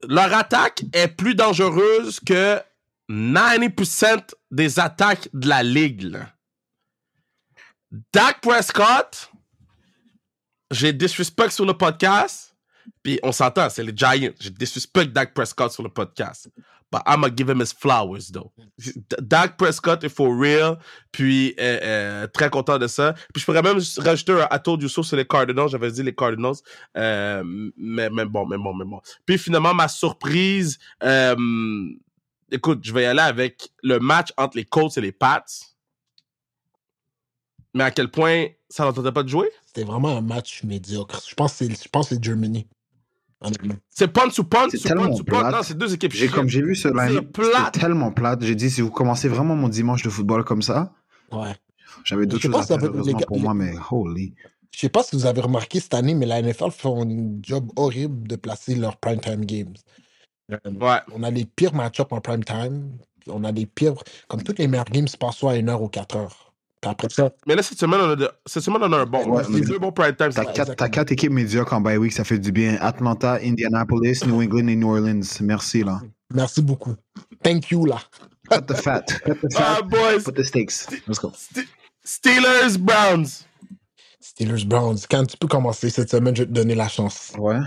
leur 0.06 0.34
attaque 0.34 0.82
est 0.92 1.08
plus 1.08 1.34
dangereuse 1.34 2.20
que 2.20 2.60
90% 3.08 4.34
des 4.50 4.78
attaques 4.78 5.28
de 5.32 5.48
la 5.48 5.62
ligue. 5.62 6.02
là. 6.02 6.32
Dak 8.12 8.40
Prescott, 8.40 9.30
j'ai 10.70 10.92
disrespect 10.92 11.50
sur 11.50 11.64
le 11.66 11.76
podcast, 11.76 12.51
puis 13.02 13.18
on 13.22 13.32
s'entend, 13.32 13.68
c'est 13.70 13.82
les 13.82 13.92
Giants. 13.94 14.32
J'ai 14.40 14.50
disrespect 14.50 15.06
Dak 15.06 15.34
Prescott 15.34 15.72
sur 15.72 15.82
le 15.82 15.88
podcast. 15.88 16.48
But 16.92 17.02
I'ma 17.06 17.30
give 17.30 17.48
him 17.48 17.58
his 17.58 17.72
flowers, 17.72 18.30
though. 18.30 18.52
Dak 19.18 19.56
Prescott 19.56 20.04
est 20.04 20.10
for 20.10 20.36
real, 20.36 20.78
puis 21.10 21.54
euh, 21.58 21.80
euh, 21.82 22.26
très 22.26 22.50
content 22.50 22.78
de 22.78 22.86
ça. 22.86 23.14
Puis 23.32 23.40
je 23.40 23.46
pourrais 23.46 23.62
même 23.62 23.78
rajouter 23.96 24.32
un 24.50 24.78
you 24.78 24.88
so 24.90 25.02
sur 25.02 25.16
les 25.16 25.26
Cardinals. 25.26 25.68
J'avais 25.70 25.90
dit 25.90 26.02
les 26.02 26.14
Cardinals. 26.14 26.56
Euh, 26.98 27.42
mais, 27.78 28.10
mais 28.10 28.26
bon, 28.26 28.44
mais 28.44 28.58
bon, 28.58 28.74
mais 28.74 28.84
bon. 28.84 29.00
Puis 29.24 29.38
finalement, 29.38 29.72
ma 29.72 29.88
surprise, 29.88 30.78
écoute, 32.50 32.80
je 32.82 32.92
vais 32.92 33.04
y 33.04 33.06
aller 33.06 33.20
avec 33.20 33.70
le 33.82 33.98
match 33.98 34.28
entre 34.36 34.58
les 34.58 34.66
Colts 34.66 34.98
et 34.98 35.00
les 35.00 35.12
Pats. 35.12 35.46
Mais 37.72 37.84
à 37.84 37.90
quel 37.90 38.10
point 38.10 38.48
ça 38.68 38.84
n'entendait 38.84 39.12
pas 39.12 39.22
de 39.22 39.28
jouer? 39.28 39.48
C'était 39.74 39.86
vraiment 39.86 40.08
un 40.16 40.20
match 40.20 40.64
médiocre. 40.64 41.22
Je 41.28 41.34
pense 41.34 41.52
que 41.52 41.64
c'est 41.66 41.82
je 41.84 41.88
pense 41.88 42.08
que 42.10 42.14
c'est 42.16 42.22
Germany. 42.24 42.66
C'est 43.90 44.06
punch 44.08 44.38
ou 44.38 44.44
punch, 44.44 44.70
C'est 44.70 44.78
ou 44.78 44.82
tellement 44.88 45.08
punch 45.08 45.20
ou 45.20 45.24
punch. 45.24 45.40
plate. 45.40 45.52
Non, 45.54 45.62
c'est 45.62 45.76
deux 45.76 45.92
équipes 45.94 46.12
J'ai, 46.12 46.28
comme 46.28 46.48
j'ai 46.48 46.62
vu 46.62 46.76
ce 46.76 46.88
C'est 46.88 46.94
line 46.94 47.20
c'était 47.34 47.80
tellement 47.80 48.12
plate. 48.12 48.44
J'ai 48.44 48.54
dit, 48.54 48.70
si 48.70 48.80
vous 48.82 48.90
commencez 48.90 49.28
vraiment 49.28 49.56
mon 49.56 49.68
dimanche 49.68 50.02
de 50.04 50.10
football 50.10 50.44
comme 50.44 50.62
ça, 50.62 50.92
Ouais. 51.32 51.52
j'avais 52.04 52.26
d'autres 52.26 52.42
choses 52.42 52.54
à 52.70 52.78
faire, 52.78 52.92
pour 52.92 53.04
les- 53.36 53.40
moi, 53.40 53.52
mais 53.54 53.72
holy. 53.90 54.34
Je 54.70 54.78
sais 54.78 54.88
pas 54.88 55.02
si 55.02 55.16
vous 55.16 55.26
avez 55.26 55.40
remarqué 55.40 55.80
cette 55.80 55.94
année, 55.94 56.14
mais 56.14 56.24
la 56.26 56.38
NFL 56.40 56.70
fait 56.70 56.88
un 56.88 57.38
job 57.42 57.70
horrible 57.76 58.28
de 58.28 58.36
placer 58.36 58.74
leurs 58.76 58.96
primetime 58.98 59.44
games. 59.44 59.74
Euh, 60.52 60.56
Ouais. 60.80 60.98
On 61.12 61.22
a 61.24 61.30
les 61.30 61.44
pires 61.44 61.74
match-ups 61.74 62.12
en 62.12 62.20
prime 62.20 62.44
time. 62.44 62.92
On 63.26 63.42
a 63.44 63.50
les 63.52 63.66
pires. 63.66 63.94
Comme 64.28 64.42
toutes 64.42 64.58
les 64.60 64.68
meilleures 64.68 64.84
games 64.86 65.08
se 65.08 65.16
passent 65.16 65.36
soit 65.36 65.52
à 65.52 65.54
1 65.56 65.68
heure 65.68 65.82
ou 65.82 65.88
4 65.88 66.16
heures. 66.16 66.51
Puis 66.51 66.51
après 66.90 67.08
ça, 67.10 67.30
Mais 67.46 67.54
là, 67.54 67.62
cette 67.62 67.78
semaine, 67.78 68.00
on 68.02 68.10
a, 68.10 68.16
de- 68.16 68.30
cette 68.46 68.62
semaine, 68.62 68.80
on 68.82 68.92
a 68.92 68.98
un 68.98 69.06
bon. 69.06 69.18
Ouais, 69.26 69.42
on 69.48 69.54
a 69.54 69.58
c'est- 69.58 69.60
deux 69.66 69.78
bons 69.78 69.92
prime 69.92 70.14
time. 70.16 70.30
T'as 70.30 70.44
quatre, 70.44 70.54
t'as 70.54 70.62
exactement. 70.62 70.90
quatre 70.90 71.12
équipes 71.12 71.32
médiocres 71.32 71.72
en 71.72 71.80
bye 71.80 71.96
week, 71.96 72.12
ça 72.12 72.24
fait 72.24 72.38
du 72.38 72.52
bien. 72.52 72.76
Atlanta, 72.80 73.38
Indianapolis, 73.42 74.20
New 74.26 74.40
England 74.42 74.66
et 74.68 74.76
New 74.76 74.88
Orleans. 74.90 75.20
Merci, 75.40 75.84
là. 75.84 76.00
merci 76.34 76.62
beaucoup. 76.62 76.94
Thank 77.42 77.70
you, 77.70 77.86
là. 77.86 77.98
Cut 78.50 78.62
the 78.66 78.74
fat. 78.74 79.04
Cut 79.24 79.34
the 79.34 79.46
Ah, 79.56 79.76
fat. 79.76 79.82
boys. 79.82 80.22
Put 80.24 80.32
the 80.34 80.42
steaks. 80.44 80.86
Let's 81.06 81.18
go. 81.20 81.32
Ste- 81.34 81.66
Steelers, 82.04 82.76
Browns. 82.78 83.44
Steelers 84.20 84.64
Browns. 84.66 85.06
Quand 85.10 85.24
tu 85.26 85.36
peux 85.36 85.46
commencer 85.48 85.88
cette 85.90 86.10
semaine, 86.10 86.34
je 86.34 86.42
vais 86.42 86.48
te 86.48 86.52
donner 86.52 86.74
la 86.74 86.88
chance. 86.88 87.32
Ouais. 87.38 87.58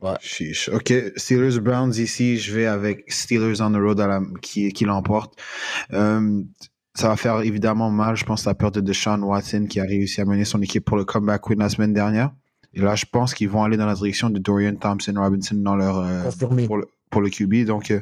Ouais. 0.00 0.14
Chiche. 0.20 0.68
OK. 0.70 0.92
Steelers 1.16 1.60
Browns 1.60 1.92
ici, 1.96 2.38
je 2.38 2.52
vais 2.54 2.66
avec 2.66 3.04
Steelers 3.10 3.60
on 3.60 3.70
the 3.72 3.76
road 3.76 4.00
à 4.00 4.06
la, 4.06 4.20
qui, 4.42 4.72
qui 4.72 4.84
l'emporte. 4.84 5.38
Euh, 5.92 6.42
ça 6.98 7.08
va 7.08 7.16
faire 7.16 7.42
évidemment 7.42 7.90
mal, 7.90 8.16
je 8.16 8.24
pense, 8.24 8.44
la 8.44 8.54
perte 8.54 8.74
de 8.74 8.80
Deshaun 8.80 9.22
Watson 9.22 9.66
qui 9.68 9.78
a 9.78 9.84
réussi 9.84 10.20
à 10.20 10.24
mener 10.24 10.44
son 10.44 10.60
équipe 10.60 10.84
pour 10.84 10.96
le 10.96 11.04
comeback 11.04 11.48
win 11.48 11.60
la 11.60 11.68
semaine 11.68 11.92
dernière. 11.92 12.32
Et 12.74 12.80
là, 12.80 12.96
je 12.96 13.06
pense 13.10 13.34
qu'ils 13.34 13.48
vont 13.48 13.62
aller 13.62 13.76
dans 13.76 13.86
la 13.86 13.94
direction 13.94 14.30
de 14.30 14.38
Dorian 14.40 14.74
Thompson 14.74 15.14
Robinson 15.16 15.54
dans 15.54 15.76
leur, 15.76 15.98
euh, 15.98 16.24
Confirmé. 16.24 16.66
pour, 16.66 16.78
le, 16.78 16.88
pour 17.10 17.22
le 17.22 17.30
QB. 17.30 17.64
Donc, 17.66 17.90
euh, 17.90 18.00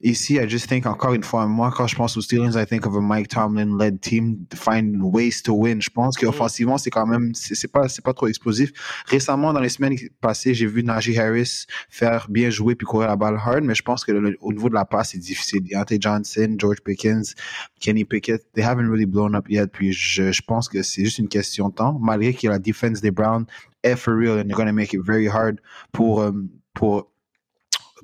ici, 0.00 0.34
I 0.34 0.48
just 0.48 0.68
think, 0.68 0.84
encore 0.86 1.14
une 1.14 1.22
fois, 1.22 1.46
moi, 1.46 1.72
quand 1.74 1.86
je 1.86 1.94
pense 1.94 2.16
aux 2.16 2.20
Steelers, 2.20 2.60
I 2.60 2.66
think 2.66 2.86
of 2.86 2.96
a 2.96 3.00
Mike 3.00 3.28
Tomlin-led 3.28 4.00
team 4.00 4.38
to 4.50 4.56
find 4.56 4.96
ways 5.00 5.42
to 5.44 5.52
win. 5.54 5.80
Je 5.80 5.90
pense 5.90 6.16
qu'offensivement, 6.16 6.76
c'est 6.76 6.90
quand 6.90 7.06
même, 7.06 7.32
c'est 7.34 7.70
pas, 7.70 7.88
c'est 7.88 8.02
pas 8.04 8.12
trop 8.12 8.26
explosif. 8.26 8.72
Récemment, 9.06 9.52
dans 9.52 9.60
les 9.60 9.68
semaines 9.68 9.96
passées, 10.20 10.54
j'ai 10.54 10.66
vu 10.66 10.82
Najee 10.82 11.16
Harris 11.18 11.66
faire 11.88 12.26
bien 12.28 12.50
jouer 12.50 12.74
puis 12.74 12.86
courir 12.86 13.08
la 13.08 13.16
balle 13.16 13.36
hard, 13.36 13.62
mais 13.62 13.74
je 13.76 13.82
pense 13.82 14.04
que 14.04 14.10
le- 14.12 14.36
au 14.40 14.52
niveau 14.52 14.68
de 14.68 14.74
la 14.74 14.84
passe, 14.84 15.10
c'est 15.10 15.18
difficile. 15.18 15.62
Deontay 15.62 15.98
Johnson, 16.00 16.56
George 16.58 16.80
Pickens, 16.84 17.34
Kenny 17.80 18.04
Pickett, 18.04 18.42
they 18.54 18.64
haven't 18.64 18.88
really 18.88 19.06
blown 19.06 19.34
up 19.36 19.48
yet. 19.48 19.68
Puis 19.68 19.92
je, 19.92 20.32
je 20.32 20.42
pense 20.42 20.68
que 20.68 20.82
c'est 20.82 21.04
juste 21.04 21.18
une 21.18 21.28
question 21.28 21.68
de 21.68 21.74
temps, 21.74 21.98
malgré 22.00 22.34
que 22.34 22.48
la 22.48 22.58
defense 22.58 23.00
des 23.00 23.12
Browns 23.12 23.44
est 23.84 23.96
for 23.96 24.14
real 24.14 24.38
and 24.38 24.44
they're 24.46 24.56
going 24.56 24.66
to 24.66 24.72
make 24.72 24.92
it 24.92 25.00
very 25.04 25.28
hard 25.28 25.60
pour, 25.92 26.20
euh, 26.22 26.32
pour, 26.74 27.11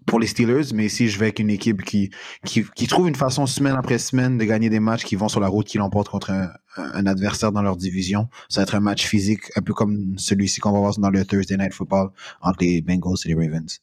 pour 0.08 0.18
les 0.18 0.26
Steelers. 0.26 0.72
Mais 0.74 0.86
ici, 0.86 1.08
je 1.08 1.18
vais 1.18 1.26
avec 1.26 1.38
une 1.38 1.50
équipe 1.50 1.82
qui, 1.84 2.10
qui, 2.44 2.86
trouve 2.88 3.08
une 3.08 3.14
façon 3.14 3.46
semaine 3.46 3.76
après 3.76 3.98
semaine 3.98 4.38
de 4.38 4.44
gagner 4.44 4.70
des 4.70 4.80
matchs 4.80 5.04
qui 5.04 5.14
vont 5.14 5.28
sur 5.28 5.40
la 5.40 5.48
route, 5.48 5.66
qui 5.66 5.78
l'emportent 5.78 6.08
contre 6.08 6.30
un, 6.30 7.06
adversaire 7.06 7.52
dans 7.52 7.62
leur 7.62 7.76
division. 7.76 8.28
Ça 8.48 8.60
va 8.60 8.62
être 8.64 8.74
un 8.74 8.80
match 8.80 9.06
physique, 9.06 9.42
un 9.56 9.62
peu 9.62 9.74
comme 9.74 10.18
celui-ci 10.18 10.60
qu'on 10.60 10.72
va 10.72 10.80
voir 10.80 10.98
dans 10.98 11.10
le 11.10 11.24
Thursday 11.24 11.56
Night 11.56 11.74
Football 11.74 12.10
entre 12.40 12.58
les 12.60 12.82
Bengals 12.82 13.16
et 13.24 13.28
les 13.28 13.34
Ravens. 13.34 13.80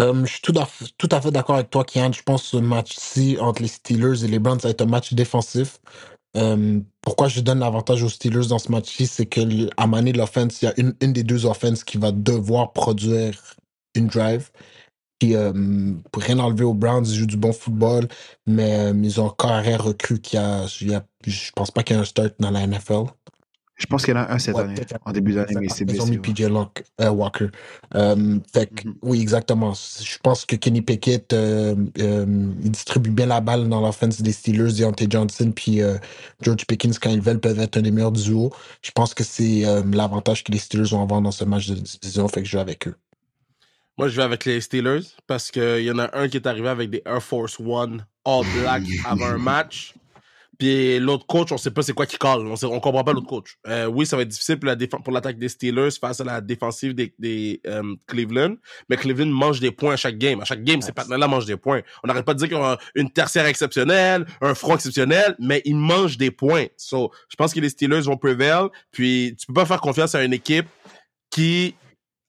Euh, 0.00 0.24
je 0.24 0.32
suis 0.32 0.42
tout 0.42 0.54
à, 0.58 0.68
tout 0.98 1.08
à 1.10 1.20
fait 1.20 1.30
d'accord 1.30 1.54
avec 1.54 1.70
toi, 1.70 1.84
Kian. 1.84 2.12
Je 2.12 2.22
pense 2.22 2.42
que 2.42 2.48
ce 2.48 2.56
match-ci 2.58 3.38
entre 3.40 3.62
les 3.62 3.68
Steelers 3.68 4.24
et 4.24 4.28
les 4.28 4.38
Browns, 4.38 4.58
va 4.58 4.70
être 4.70 4.82
un 4.82 4.86
match 4.86 5.14
défensif. 5.14 5.78
Euh, 6.36 6.80
pourquoi 7.00 7.28
je 7.28 7.40
donne 7.40 7.60
l'avantage 7.60 8.02
aux 8.02 8.10
Steelers 8.10 8.48
dans 8.48 8.58
ce 8.58 8.70
match-ci, 8.70 9.06
c'est 9.06 9.24
que 9.24 9.40
l- 9.40 9.70
à 9.78 9.86
maner 9.86 10.12
l'offense, 10.12 10.60
il 10.60 10.66
y 10.66 10.68
a 10.68 10.74
une, 10.76 10.94
une 11.00 11.14
des 11.14 11.22
deux 11.22 11.46
offenses 11.46 11.82
qui 11.82 11.96
va 11.96 12.12
devoir 12.12 12.72
produire 12.72 13.56
une 13.94 14.08
drive. 14.08 14.50
Puis, 15.18 15.34
euh, 15.34 15.52
pour 16.12 16.22
rien 16.22 16.38
enlever 16.38 16.64
aux 16.64 16.74
Browns, 16.74 17.06
ils 17.06 17.14
jouent 17.14 17.26
du 17.26 17.36
bon 17.38 17.52
football, 17.52 18.06
mais 18.46 18.78
euh, 18.78 18.92
ils 19.02 19.20
ont 19.20 19.28
un 19.30 19.34
carrière 19.38 19.82
recru 19.84 20.18
qui 20.20 20.36
a, 20.36 20.66
il 20.80 20.90
y 20.90 20.94
a- 20.94 21.04
Je 21.26 21.50
pense 21.54 21.70
pas 21.70 21.82
qu'il 21.82 21.96
y 21.96 21.98
a 21.98 22.02
un 22.02 22.04
start 22.04 22.34
dans 22.38 22.50
la 22.50 22.66
NFL. 22.66 23.04
Je 23.78 23.84
pense 23.86 24.04
qu'il 24.06 24.14
y 24.14 24.16
en 24.16 24.20
a 24.20 24.32
un 24.32 24.38
cette 24.38 24.54
Ouais, 24.56 24.62
année, 24.62 24.80
en 25.04 25.12
début 25.12 25.34
d'année, 25.34 25.54
mais 25.60 25.66
il 25.66 25.70
s'est 25.72 25.84
Ils 25.84 26.00
ont 26.00 26.06
blessé. 26.06 26.10
mis. 26.12 26.18
PJ 26.18 26.48
Lock- 26.48 26.82
euh, 27.02 27.10
Walker. 27.10 27.48
Fait 28.52 28.66
que, 28.74 28.88
Mhm. 28.88 28.94
oui, 29.02 29.20
exactement. 29.20 29.72
Je 29.74 30.18
pense 30.22 30.46
que 30.46 30.56
Kenny 30.56 30.80
Pickett, 30.80 31.32
euh, 31.34 31.74
euh, 31.98 32.52
il 32.62 32.70
distribue 32.70 33.10
bien 33.10 33.26
la 33.26 33.40
balle 33.42 33.68
dans 33.68 33.80
l'offense 33.82 34.22
des 34.22 34.32
Steelers. 34.32 34.72
Deontay 34.72 35.06
Johnson 35.10 35.52
puis 35.54 35.80
George 36.40 36.64
Pickens, 36.66 36.98
quand 36.98 37.10
ils 37.10 37.20
veulent, 37.20 37.40
peuvent 37.40 37.60
être 37.60 37.76
un 37.76 37.82
des 37.82 37.90
meilleurs 37.90 38.12
duos. 38.12 38.50
Je 38.82 38.90
pense 38.92 39.12
que 39.12 39.24
c'est 39.24 39.62
l'avantage 39.92 40.42
que 40.44 40.52
les 40.52 40.58
Steelers 40.58 40.88
vont 40.90 41.02
avoir 41.02 41.20
dans 41.20 41.30
ce 41.32 41.44
match 41.44 41.68
de 41.68 41.74
division. 41.74 42.28
Fait 42.28 42.40
que 42.42 42.46
je 42.46 42.52
joue 42.52 42.58
avec 42.60 42.88
eux. 42.88 42.94
Moi, 43.98 44.08
je 44.08 44.16
vais 44.16 44.22
avec 44.22 44.44
les 44.44 44.60
Steelers 44.60 45.00
parce 45.26 45.50
qu'il 45.50 45.80
y 45.80 45.90
en 45.90 45.98
a 45.98 46.14
un 46.18 46.28
qui 46.28 46.36
est 46.36 46.46
arrivé 46.46 46.68
avec 46.68 46.90
des 46.90 47.02
Air 47.06 47.22
Force 47.22 47.58
One 47.58 48.04
All 48.26 48.44
Black 48.60 48.82
avant 49.06 49.24
un 49.24 49.38
match. 49.38 49.94
Puis 50.58 50.98
l'autre 50.98 51.26
coach, 51.26 51.50
on 51.52 51.56
sait 51.56 51.70
pas 51.70 51.82
c'est 51.82 51.94
quoi 51.94 52.04
qui 52.04 52.18
call. 52.18 52.40
On, 52.46 52.56
sait, 52.56 52.66
on 52.66 52.78
comprend 52.78 53.04
pas 53.04 53.14
l'autre 53.14 53.26
coach. 53.26 53.56
Euh, 53.66 53.86
oui, 53.86 54.04
ça 54.04 54.16
va 54.16 54.22
être 54.22 54.28
difficile 54.28 54.58
pour, 54.58 54.66
la 54.68 54.76
pour 54.76 55.12
l'attaque 55.12 55.38
des 55.38 55.48
Steelers 55.48 55.90
face 55.98 56.20
à 56.20 56.24
la 56.24 56.42
défensive 56.42 56.94
des, 56.94 57.14
des 57.18 57.60
euh, 57.66 57.94
Cleveland. 58.06 58.56
Mais 58.90 58.96
Cleveland 58.96 59.30
mange 59.30 59.60
des 59.60 59.70
points 59.70 59.94
à 59.94 59.96
chaque 59.96 60.18
game. 60.18 60.42
À 60.42 60.44
chaque 60.44 60.62
game, 60.62 60.82
ces 60.82 60.92
partenaires-là 60.92 61.28
mangent 61.28 61.46
des 61.46 61.56
points. 61.56 61.80
On 62.04 62.08
n'arrête 62.08 62.24
pas 62.26 62.34
de 62.34 62.38
dire 62.38 62.48
qu'ils 62.48 62.56
ont 62.58 62.76
une 62.94 63.10
tertiaire 63.10 63.46
exceptionnelle, 63.46 64.26
un 64.42 64.54
front 64.54 64.74
exceptionnel, 64.74 65.36
mais 65.38 65.62
ils 65.64 65.76
mangent 65.76 66.18
des 66.18 66.30
points. 66.30 66.66
So, 66.76 67.12
je 67.30 67.36
pense 67.36 67.54
que 67.54 67.60
les 67.60 67.70
Steelers 67.70 68.02
vont 68.02 68.18
prevail. 68.18 68.68
Puis 68.92 69.36
tu 69.38 69.46
peux 69.46 69.54
pas 69.54 69.66
faire 69.66 69.80
confiance 69.80 70.14
à 70.14 70.22
une 70.22 70.34
équipe 70.34 70.66
qui 71.30 71.74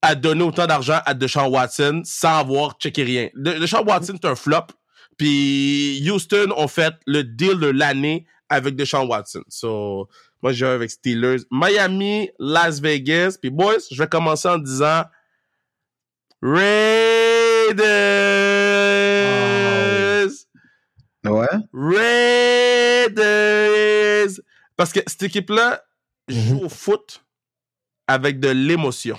a 0.01 0.15
donné 0.15 0.43
autant 0.43 0.67
d'argent 0.67 0.99
à 1.05 1.13
Deshaun 1.13 1.47
Watson 1.49 2.01
sans 2.05 2.39
avoir 2.39 2.73
checké 2.79 3.03
rien. 3.03 3.29
De- 3.35 3.53
Deshaun 3.59 3.83
Watson, 3.85 4.15
c'est 4.21 4.27
un 4.27 4.35
flop. 4.35 4.67
Puis 5.17 6.07
Houston 6.09 6.53
ont 6.55 6.67
fait 6.67 6.93
le 7.07 7.23
deal 7.23 7.59
de 7.59 7.67
l'année 7.67 8.25
avec 8.49 8.75
Deshaun 8.75 9.07
Watson. 9.07 9.41
So, 9.49 10.07
moi, 10.43 10.53
j'ai 10.53 10.67
avec 10.67 10.91
Steelers. 10.91 11.39
Miami, 11.51 12.29
Las 12.39 12.79
Vegas. 12.79 13.37
Puis 13.41 13.49
boys, 13.49 13.77
je 13.91 13.97
vais 14.01 14.07
commencer 14.07 14.47
en 14.47 14.59
disant 14.59 15.03
Raiders. 18.97 20.29
Ouais? 21.25 21.47
Raiders. 23.07 24.29
Parce 24.75 24.93
que 24.93 24.99
cette 25.07 25.23
équipe-là 25.23 25.81
joue 26.27 26.55
Mhm. 26.59 26.65
au 26.65 26.69
foot 26.69 27.23
avec 28.07 28.39
de 28.39 28.49
l'émotion. 28.49 29.17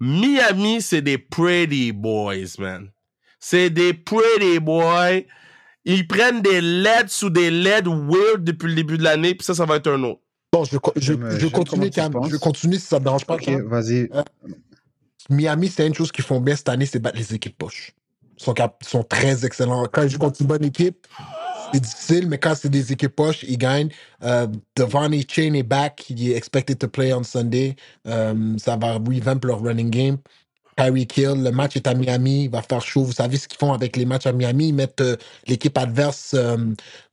Miami, 0.00 0.80
c'est 0.80 1.02
des 1.02 1.18
pretty 1.18 1.92
boys, 1.92 2.56
man. 2.58 2.90
C'est 3.38 3.70
des 3.70 3.92
pretty 3.94 4.58
boys. 4.58 5.20
Ils 5.84 6.06
prennent 6.06 6.42
des 6.42 6.60
LED 6.60 7.08
sous 7.08 7.30
des 7.30 7.50
LED 7.50 7.86
weird 7.86 8.44
depuis 8.44 8.68
le 8.68 8.74
début 8.74 8.98
de 8.98 9.02
l'année, 9.02 9.34
puis 9.34 9.44
ça, 9.44 9.54
ça 9.54 9.64
va 9.64 9.76
être 9.76 9.90
un 9.90 10.02
autre. 10.04 10.20
Bon, 10.52 10.64
je, 10.64 10.76
co- 10.78 10.92
je, 10.96 11.12
je 11.14 11.38
j'aime 11.38 11.50
continue, 11.50 11.90
penses. 11.90 12.30
Je 12.30 12.36
continue 12.36 12.74
si 12.76 12.86
ça 12.86 12.98
te 12.98 13.04
dérange 13.04 13.24
pas. 13.24 13.34
Ok, 13.34 13.48
vas-y. 13.66 14.08
Miami, 15.28 15.68
c'est 15.68 15.86
une 15.86 15.94
chose 15.94 16.10
qu'ils 16.10 16.24
font 16.24 16.40
bien 16.40 16.56
cette 16.56 16.68
année, 16.68 16.86
c'est 16.86 16.98
battre 16.98 17.16
les 17.18 17.34
équipes 17.34 17.56
poches. 17.56 17.92
Ils 18.38 18.42
sont, 18.44 18.54
sont 18.82 19.02
très 19.04 19.44
excellents. 19.44 19.86
Quand 19.92 20.02
ils 20.02 20.08
jouent 20.10 20.18
contre 20.18 20.40
une 20.40 20.46
bonne 20.48 20.64
équipe, 20.64 21.06
c'est 21.72 21.80
difficile, 21.80 22.28
mais 22.28 22.38
quand 22.38 22.54
c'est 22.56 22.68
des 22.70 22.92
équipes 22.92 23.16
poches, 23.16 23.44
ils 23.44 23.58
gagnent. 23.58 23.90
Euh, 24.24 24.46
Chain 25.28 25.54
est 25.54 25.62
back. 25.62 26.06
Il 26.10 26.30
est 26.30 26.36
expected 26.36 26.78
to 26.78 26.88
play 26.88 27.12
on 27.14 27.22
Sunday. 27.24 27.76
Euh, 28.06 28.56
ça 28.58 28.76
va 28.76 28.94
revamp 28.94 29.40
leur 29.44 29.62
running 29.62 29.90
game. 29.90 30.18
Kyrie 30.76 31.06
Kill, 31.06 31.42
le 31.44 31.50
match 31.52 31.76
est 31.76 31.86
à 31.86 31.94
Miami, 31.94 32.44
il 32.44 32.50
va 32.50 32.62
faire 32.62 32.80
chaud. 32.82 33.04
Vous 33.04 33.12
savez 33.12 33.36
ce 33.38 33.48
qu'ils 33.48 33.58
font 33.58 33.72
avec 33.74 33.96
les 33.96 34.06
matchs 34.06 34.26
à 34.26 34.32
Miami? 34.32 34.68
Ils 34.70 34.74
mettent 34.74 35.02
euh, 35.02 35.16
l'équipe 35.46 35.76
adverse 35.78 36.34
euh, 36.34 36.56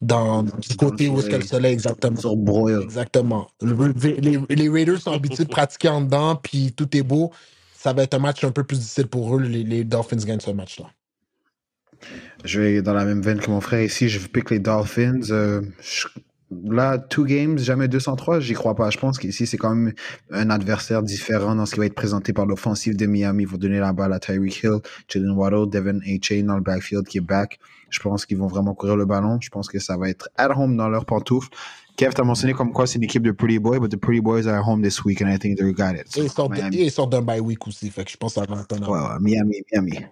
dans, 0.01 0.43
du 0.43 0.75
côté 0.77 1.09
où 1.09 1.19
est-ce 1.19 1.29
que 1.29 1.35
le 1.37 1.43
soleil, 1.43 1.73
exactement. 1.73 2.17
Sur. 2.17 2.35
Exactement. 2.81 3.49
Le- 3.61 3.93
Les, 4.21 4.39
les 4.49 4.69
Raiders 4.69 5.01
sont 5.01 5.11
habitués 5.13 5.45
de 5.45 5.49
pratiquer 5.51 5.89
en 5.89 6.01
dedans, 6.01 6.37
puis 6.37 6.73
tout 6.73 6.95
est 6.97 7.03
beau. 7.03 7.31
Ça 7.73 7.93
va 7.93 8.03
être 8.03 8.15
un 8.15 8.19
match 8.19 8.43
un 8.45 8.51
peu 8.51 8.63
plus 8.63 8.79
difficile 8.79 9.07
pour 9.07 9.35
eux. 9.37 9.41
Les, 9.41 9.63
les 9.63 9.83
Dolphins 9.83 10.17
gagnent 10.17 10.39
ce 10.39 10.51
match-là. 10.51 10.91
Je 12.45 12.61
vais 12.61 12.81
dans 12.81 12.93
la 12.93 13.05
même 13.05 13.21
veine 13.21 13.39
que 13.39 13.49
mon 13.49 13.61
frère 13.61 13.81
ici. 13.83 14.09
Je 14.09 14.25
pick 14.27 14.49
les 14.51 14.59
Dolphins. 14.59 15.21
Euh, 15.31 15.61
je- 15.81 16.07
là, 16.65 16.97
two 16.97 17.25
games, 17.25 17.57
jamais 17.57 17.87
203, 17.89 18.39
j'y 18.39 18.53
crois 18.53 18.73
pas. 18.75 18.89
Je 18.89 18.97
pense 18.97 19.17
qu'ici, 19.19 19.45
c'est 19.45 19.57
quand 19.57 19.75
même 19.75 19.93
un 20.31 20.49
adversaire 20.49 21.03
différent 21.03 21.55
dans 21.55 21.65
ce 21.65 21.73
qui 21.73 21.79
va 21.79 21.85
être 21.87 21.95
présenté 21.95 22.31
par 22.31 22.45
l'offensive 22.45 22.95
de 22.95 23.05
Miami. 23.05 23.43
Ils 23.43 23.47
vont 23.49 23.57
donner 23.57 23.79
la 23.79 23.91
balle 23.91 24.13
à 24.13 24.19
Tyreek 24.19 24.63
Hill, 24.63 24.77
Jalen 25.09 25.31
Waddle, 25.31 25.69
Devin 25.69 25.97
A. 25.99 26.41
Dans 26.43 26.55
le 26.55 26.61
backfield 26.61 27.05
qui 27.07 27.17
est 27.17 27.21
back. 27.21 27.59
Je 27.89 27.99
pense 27.99 28.25
qu'ils 28.25 28.37
vont 28.37 28.47
vraiment 28.47 28.73
courir 28.75 28.95
le 28.95 29.05
ballon. 29.05 29.39
Je 29.41 29.49
pense 29.49 29.67
que 29.67 29.79
ça 29.79 29.97
va 29.97 30.09
être 30.09 30.29
at 30.37 30.57
home 30.57 30.75
dans 30.77 30.89
leur 30.89 31.05
pantoufle. 31.05 31.49
Kev, 31.95 32.13
t'as 32.13 32.23
mentionné 32.23 32.53
comme 32.53 32.71
quoi 32.73 32.85
c'est 32.85 32.97
une 32.97 33.03
équipe 33.05 33.23
de 33.23 33.31
Pretty 33.31 33.57
Boys, 33.59 33.79
but 33.79 33.89
the 33.89 33.95
Pretty 33.97 34.21
Boys 34.21 34.45
are 34.47 34.55
at 34.59 34.61
home 34.69 34.83
this 34.83 35.03
week 35.03 35.19
and 35.21 35.29
I 35.33 35.39
think 35.39 35.57
they 35.57 35.73
got 35.73 35.93
it. 35.95 36.05
Ils 36.15 36.29
sortent, 36.91 37.11
d'un 37.11 37.21
bye 37.23 37.39
week 37.39 37.65
aussi. 37.67 37.89
Fait 37.89 38.03
que 38.05 38.11
je 38.11 38.17
pense 38.17 38.35
que 38.35 38.41
ça 38.41 38.45
va 38.47 38.87
Ouais, 38.87 38.99
ouais, 38.99 39.19
Miami, 39.19 39.63
Miami. 39.71 40.05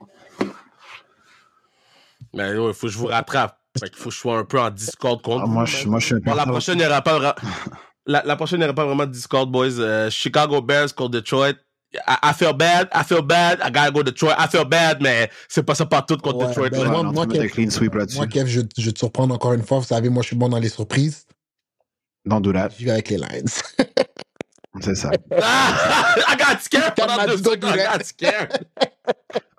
Mais 2.35 2.51
il 2.51 2.73
faut 2.73 2.87
que 2.87 2.93
je 2.93 2.97
vous 2.97 3.07
rattrape. 3.07 3.57
Fait 3.79 3.89
qu'il 3.89 3.97
faut 3.97 4.09
que 4.09 4.15
je 4.15 4.19
sois 4.19 4.37
un 4.39 4.45
peu 4.45 4.59
en 4.59 4.69
Discord 4.69 5.21
contre 5.21 5.43
Ah, 5.45 5.47
moi, 5.47 5.65
je, 5.65 5.87
moi, 5.87 5.99
je 5.99 6.05
suis 6.05 6.15
un 6.15 6.19
Bon, 6.19 6.33
la 6.33 6.45
prochaine, 6.45 6.75
il 6.75 6.81
n'y 6.81 6.85
aura 6.85 7.01
pas 7.01 7.35
la, 8.05 8.23
la 8.25 8.35
prochaine, 8.35 8.57
il 8.57 8.59
n'y 8.59 8.65
aura 8.65 8.73
pas 8.75 8.85
vraiment 8.85 9.05
de 9.05 9.11
Discord, 9.11 9.49
boys. 9.51 9.79
Euh, 9.79 10.09
Chicago 10.09 10.61
Bears 10.61 10.93
contre 10.95 11.11
Detroit. 11.11 11.53
I, 12.07 12.15
I 12.23 12.33
feel 12.33 12.53
bad, 12.53 12.89
I 12.93 13.03
feel 13.03 13.21
bad, 13.21 13.59
I 13.63 13.71
gotta 13.71 13.91
go 13.91 14.03
Detroit. 14.03 14.35
I 14.37 14.47
feel 14.49 14.65
bad, 14.65 14.99
mais 15.01 15.29
c'est 15.47 15.63
pas 15.63 15.75
ça 15.75 15.85
partout 15.85 16.17
contre 16.17 16.37
Ouais, 16.39 16.47
Detroit. 16.47 16.69
ben, 16.69 16.83
là. 16.83 16.89
moi- 16.89 17.03
moi, 17.03 17.25
Kev- 17.25 17.49
clean 17.49 17.69
sweep. 17.69 17.93
Moi, 18.15 18.27
Kev, 18.27 18.47
je, 18.47 18.61
je 18.77 18.85
vais 18.85 18.91
te 18.91 18.99
surprendre 18.99 19.33
encore 19.33 19.53
une 19.53 19.63
fois. 19.63 19.79
Vous 19.79 19.85
savez, 19.85 20.09
moi, 20.09 20.21
je 20.23 20.27
suis 20.27 20.35
bon 20.35 20.49
dans 20.49 20.59
les 20.59 20.69
surprises. 20.69 21.25
Don't 22.25 22.41
do 22.41 22.51
that. 22.53 22.69
Je 22.77 22.85
vais 22.85 22.91
avec 22.91 23.09
les 23.09 23.17
Lions. 23.17 23.45
C'est 24.81 24.95
ça. 24.95 25.09
Ah! 25.41 26.15
I 26.27 26.35
got 26.37 26.59
scared 26.61 26.95
pendant 26.95 27.25
deux 27.27 27.37
secondes. 27.37 27.75
I 27.75 27.97
got 27.97 28.03
scared. 28.03 28.65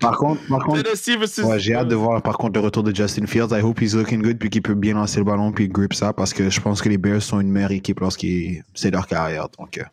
Par 0.00 0.16
contre, 0.16 0.40
par 0.48 0.68
ouais, 0.68 1.58
j'ai 1.58 1.74
hâte 1.74 1.88
de 1.88 1.94
voir 1.94 2.22
par 2.22 2.38
contre 2.38 2.58
le 2.58 2.64
retour 2.64 2.82
de 2.82 2.94
Justin 2.94 3.26
Fields. 3.26 3.48
I 3.50 3.60
hope 3.62 3.80
he's 3.80 3.94
looking 3.94 4.22
good 4.22 4.38
puis 4.38 4.50
qu'il 4.50 4.62
peut 4.62 4.74
bien 4.74 4.94
lancer 4.94 5.18
le 5.18 5.24
ballon 5.24 5.52
puis 5.52 5.68
grip 5.68 5.94
ça 5.94 6.12
parce 6.12 6.32
que 6.32 6.50
je 6.50 6.60
pense 6.60 6.82
que 6.82 6.88
les 6.88 6.98
Bears 6.98 7.22
sont 7.22 7.40
une 7.40 7.50
meilleure 7.50 7.72
équipe 7.72 8.00
lorsqu'ils 8.00 8.62
c'est 8.74 8.90
leur 8.90 9.06
carrière. 9.06 9.48
Donc, 9.58 9.78
euh, 9.78 9.84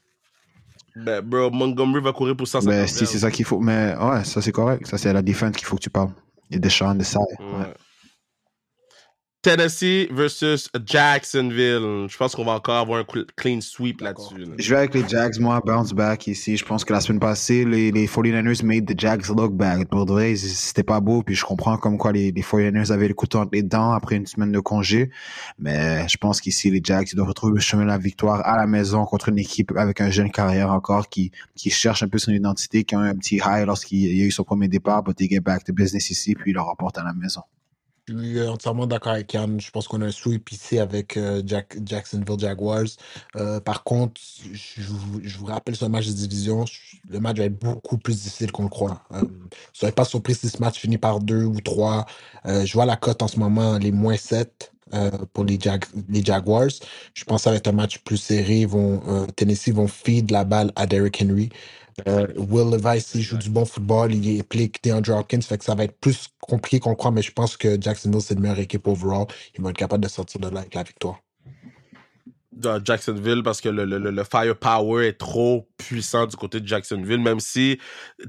Ben, 0.95 1.21
bro, 1.21 1.49
Montgomery 1.49 2.03
va 2.03 2.11
courir 2.11 2.35
pour 2.35 2.47
150 2.47 2.69
ben, 2.69 2.87
si 2.87 3.05
c'est 3.05 3.19
ça 3.19 3.31
qu'il 3.31 3.45
faut, 3.45 3.59
mais 3.59 3.95
ouais, 3.99 4.23
ça 4.23 4.41
c'est 4.41 4.51
correct. 4.51 4.87
Ça 4.87 4.97
c'est 4.97 5.11
la 5.11 5.21
défense 5.21 5.55
qu'il 5.55 5.65
faut 5.65 5.75
que 5.75 5.83
tu 5.83 5.89
parles. 5.89 6.11
Il 6.49 6.55
y 6.55 6.57
a 6.57 6.59
des 6.59 6.69
champs 6.69 6.93
de 6.93 7.03
ça. 7.03 7.19
Ouais. 7.19 7.73
Tennessee 9.43 10.07
versus 10.09 10.69
Jacksonville. 10.85 12.07
Je 12.09 12.17
pense 12.17 12.33
qu'on 12.33 12.45
va 12.45 12.53
encore 12.53 12.77
avoir 12.77 12.99
un 12.99 13.03
cl- 13.03 13.27
clean 13.35 13.59
sweep 13.61 14.01
là-dessus. 14.01 14.37
là. 14.37 14.45
Je 14.57 14.69
vais 14.69 14.77
avec 14.77 14.93
les 14.95 15.07
Jags, 15.07 15.37
moi, 15.39 15.61
bounce 15.65 15.91
back 15.93 16.27
ici. 16.27 16.55
Je 16.57 16.63
pense 16.65 16.83
que 16.85 16.93
la 16.93 17.01
semaine 17.01 17.19
passée, 17.19 17.65
les, 17.65 17.91
les 17.91 18.07
49ers 18.07 18.63
made 18.65 18.85
the 18.85 18.99
Jags 18.99 19.27
look 19.27 19.53
bad. 19.53 19.87
Pour 19.89 20.05
de 20.05 20.13
vrai, 20.13 20.35
c'était 20.37 20.83
pas 20.83 21.01
beau. 21.01 21.23
Puis 21.23 21.35
je 21.35 21.43
comprends 21.43 21.77
comme 21.77 21.97
quoi 21.97 22.11
les, 22.13 22.31
les 22.31 22.41
49ers 22.41 22.91
avaient 22.91 23.09
le 23.09 23.13
couteau 23.13 23.39
entre 23.39 23.51
les 23.53 23.63
dents 23.63 23.91
après 23.91 24.15
une 24.15 24.25
semaine 24.25 24.51
de 24.51 24.59
congé. 24.59 25.11
Mais 25.59 26.07
je 26.07 26.17
pense 26.17 26.39
qu'ici, 26.41 26.71
les 26.71 26.81
Jags, 26.83 27.07
ils 27.11 27.15
doivent 27.15 27.27
retrouver 27.27 27.53
le 27.55 27.59
chemin 27.59 27.83
de 27.83 27.89
la 27.89 27.97
victoire 27.97 28.41
à 28.47 28.55
la 28.57 28.65
maison 28.65 29.03
contre 29.05 29.29
une 29.29 29.39
équipe 29.39 29.73
avec 29.75 29.99
un 30.01 30.09
jeune 30.09 30.31
carrière 30.31 30.71
encore 30.71 31.09
qui, 31.09 31.31
qui 31.55 31.69
cherche 31.69 32.01
un 32.01 32.07
peu 32.07 32.17
son 32.17 32.31
identité, 32.31 32.85
qui 32.85 32.95
a 32.95 32.99
eu 32.99 33.09
un 33.09 33.15
petit 33.15 33.41
high 33.45 33.65
lorsqu'il 33.67 33.99
y 34.17 34.21
a 34.21 34.25
eu 34.25 34.31
son 34.31 34.43
premier 34.45 34.69
départ, 34.69 35.03
but 35.03 35.15
they 35.17 35.27
get 35.29 35.41
back 35.41 35.65
to 35.65 35.73
business 35.73 36.09
ici, 36.09 36.33
puis 36.33 36.51
il 36.51 36.53
le 36.53 36.61
remporte 36.61 36.97
à 36.97 37.03
la 37.03 37.13
maison. 37.13 37.41
Je 38.09 38.17
suis 38.17 38.41
entièrement 38.47 38.85
d'accord 38.85 39.13
avec 39.13 39.31
Yann. 39.33 39.61
Je 39.61 39.71
pense 39.71 39.87
qu'on 39.87 40.01
a 40.01 40.07
un 40.07 40.11
sweep 40.11 40.51
ici 40.51 40.77
avec 40.77 41.15
euh, 41.15 41.41
Jack- 41.45 41.77
Jacksonville 41.85 42.37
Jaguars. 42.37 42.83
Euh, 43.37 43.61
par 43.61 43.83
contre, 43.85 44.19
je 44.51 44.81
vous, 44.81 45.21
je 45.23 45.41
rappelle 45.45 45.77
ce 45.77 45.85
match 45.85 46.07
de 46.07 46.11
division. 46.11 46.65
je- 46.65 46.97
Le 47.09 47.19
match 47.21 47.37
va 47.37 47.45
être 47.45 47.57
beaucoup 47.57 47.97
plus 47.97 48.21
difficile 48.21 48.51
qu'on 48.51 48.63
le 48.63 48.69
croit. 48.69 49.03
Euh, 49.13 49.21
soyez 49.71 49.93
pas 49.93 50.03
surpris 50.03 50.35
si 50.35 50.49
ce 50.49 50.57
match 50.59 50.79
finit 50.79 50.97
par 50.97 51.21
deux 51.21 51.45
ou 51.45 51.61
trois. 51.61 52.05
Euh, 52.45 52.65
je 52.65 52.73
vois 52.73 52.85
la 52.85 52.97
cote 52.97 53.21
en 53.21 53.29
ce 53.29 53.39
moment, 53.39 53.77
les 53.77 53.93
moins 53.93 54.17
7 54.17 54.72
euh, 54.93 55.11
pour 55.33 55.45
les, 55.45 55.59
Jag- 55.59 55.85
les 56.09 56.23
Jaguars. 56.23 56.69
Je 57.15 57.23
pense 57.25 57.41
que 57.41 57.43
ça 57.45 57.51
va 57.51 57.57
être 57.57 57.67
un 57.69 57.73
match 57.73 57.99
plus 57.99 58.17
serré. 58.17 58.61
Ils 58.61 58.67
vont, 58.67 59.01
euh, 59.07 59.27
Tennessee 59.35 59.71
vont 59.73 59.87
feed 59.87 60.31
la 60.31 60.45
balle 60.45 60.71
à 60.75 60.87
Derrick 60.87 61.21
Henry. 61.23 61.49
Euh, 62.07 62.27
Will 62.37 62.71
Levis, 62.71 63.05
il 63.15 63.21
joue 63.23 63.37
du 63.37 63.51
bon 63.51 63.65
football, 63.65 64.13
il 64.15 64.41
implique 64.41 64.83
DeAndre 64.83 65.17
Hopkins, 65.17 65.41
fait 65.43 65.59
que 65.59 65.65
ça 65.65 65.75
va 65.75 65.85
être 65.85 65.99
plus 66.01 66.29
compliqué 66.41 66.79
qu'on 66.81 66.95
croit, 66.95 67.11
mais 67.11 67.23
je 67.23 67.31
pense 67.33 67.57
que 67.57 67.81
Jacksonville, 67.81 68.21
c'est 68.21 68.35
une 68.35 68.41
meilleure 68.41 68.59
équipe 68.59 68.87
overall. 68.87 69.27
Ils 69.57 69.61
vont 69.63 69.69
être 69.71 69.77
capables 69.77 70.03
de 70.03 70.09
sortir 70.09 70.41
de 70.41 70.49
là 70.49 70.61
avec 70.61 70.75
la 70.75 70.83
victoire. 70.83 71.22
Jacksonville 72.83 73.41
parce 73.43 73.61
que 73.61 73.69
le, 73.69 73.85
le, 73.85 73.97
le- 73.97 74.23
firepower 74.23 75.07
est 75.07 75.17
trop 75.17 75.67
puissant 75.77 76.25
du 76.25 76.35
côté 76.35 76.59
de 76.59 76.67
Jacksonville. 76.67 77.19
Même 77.19 77.39
si 77.39 77.79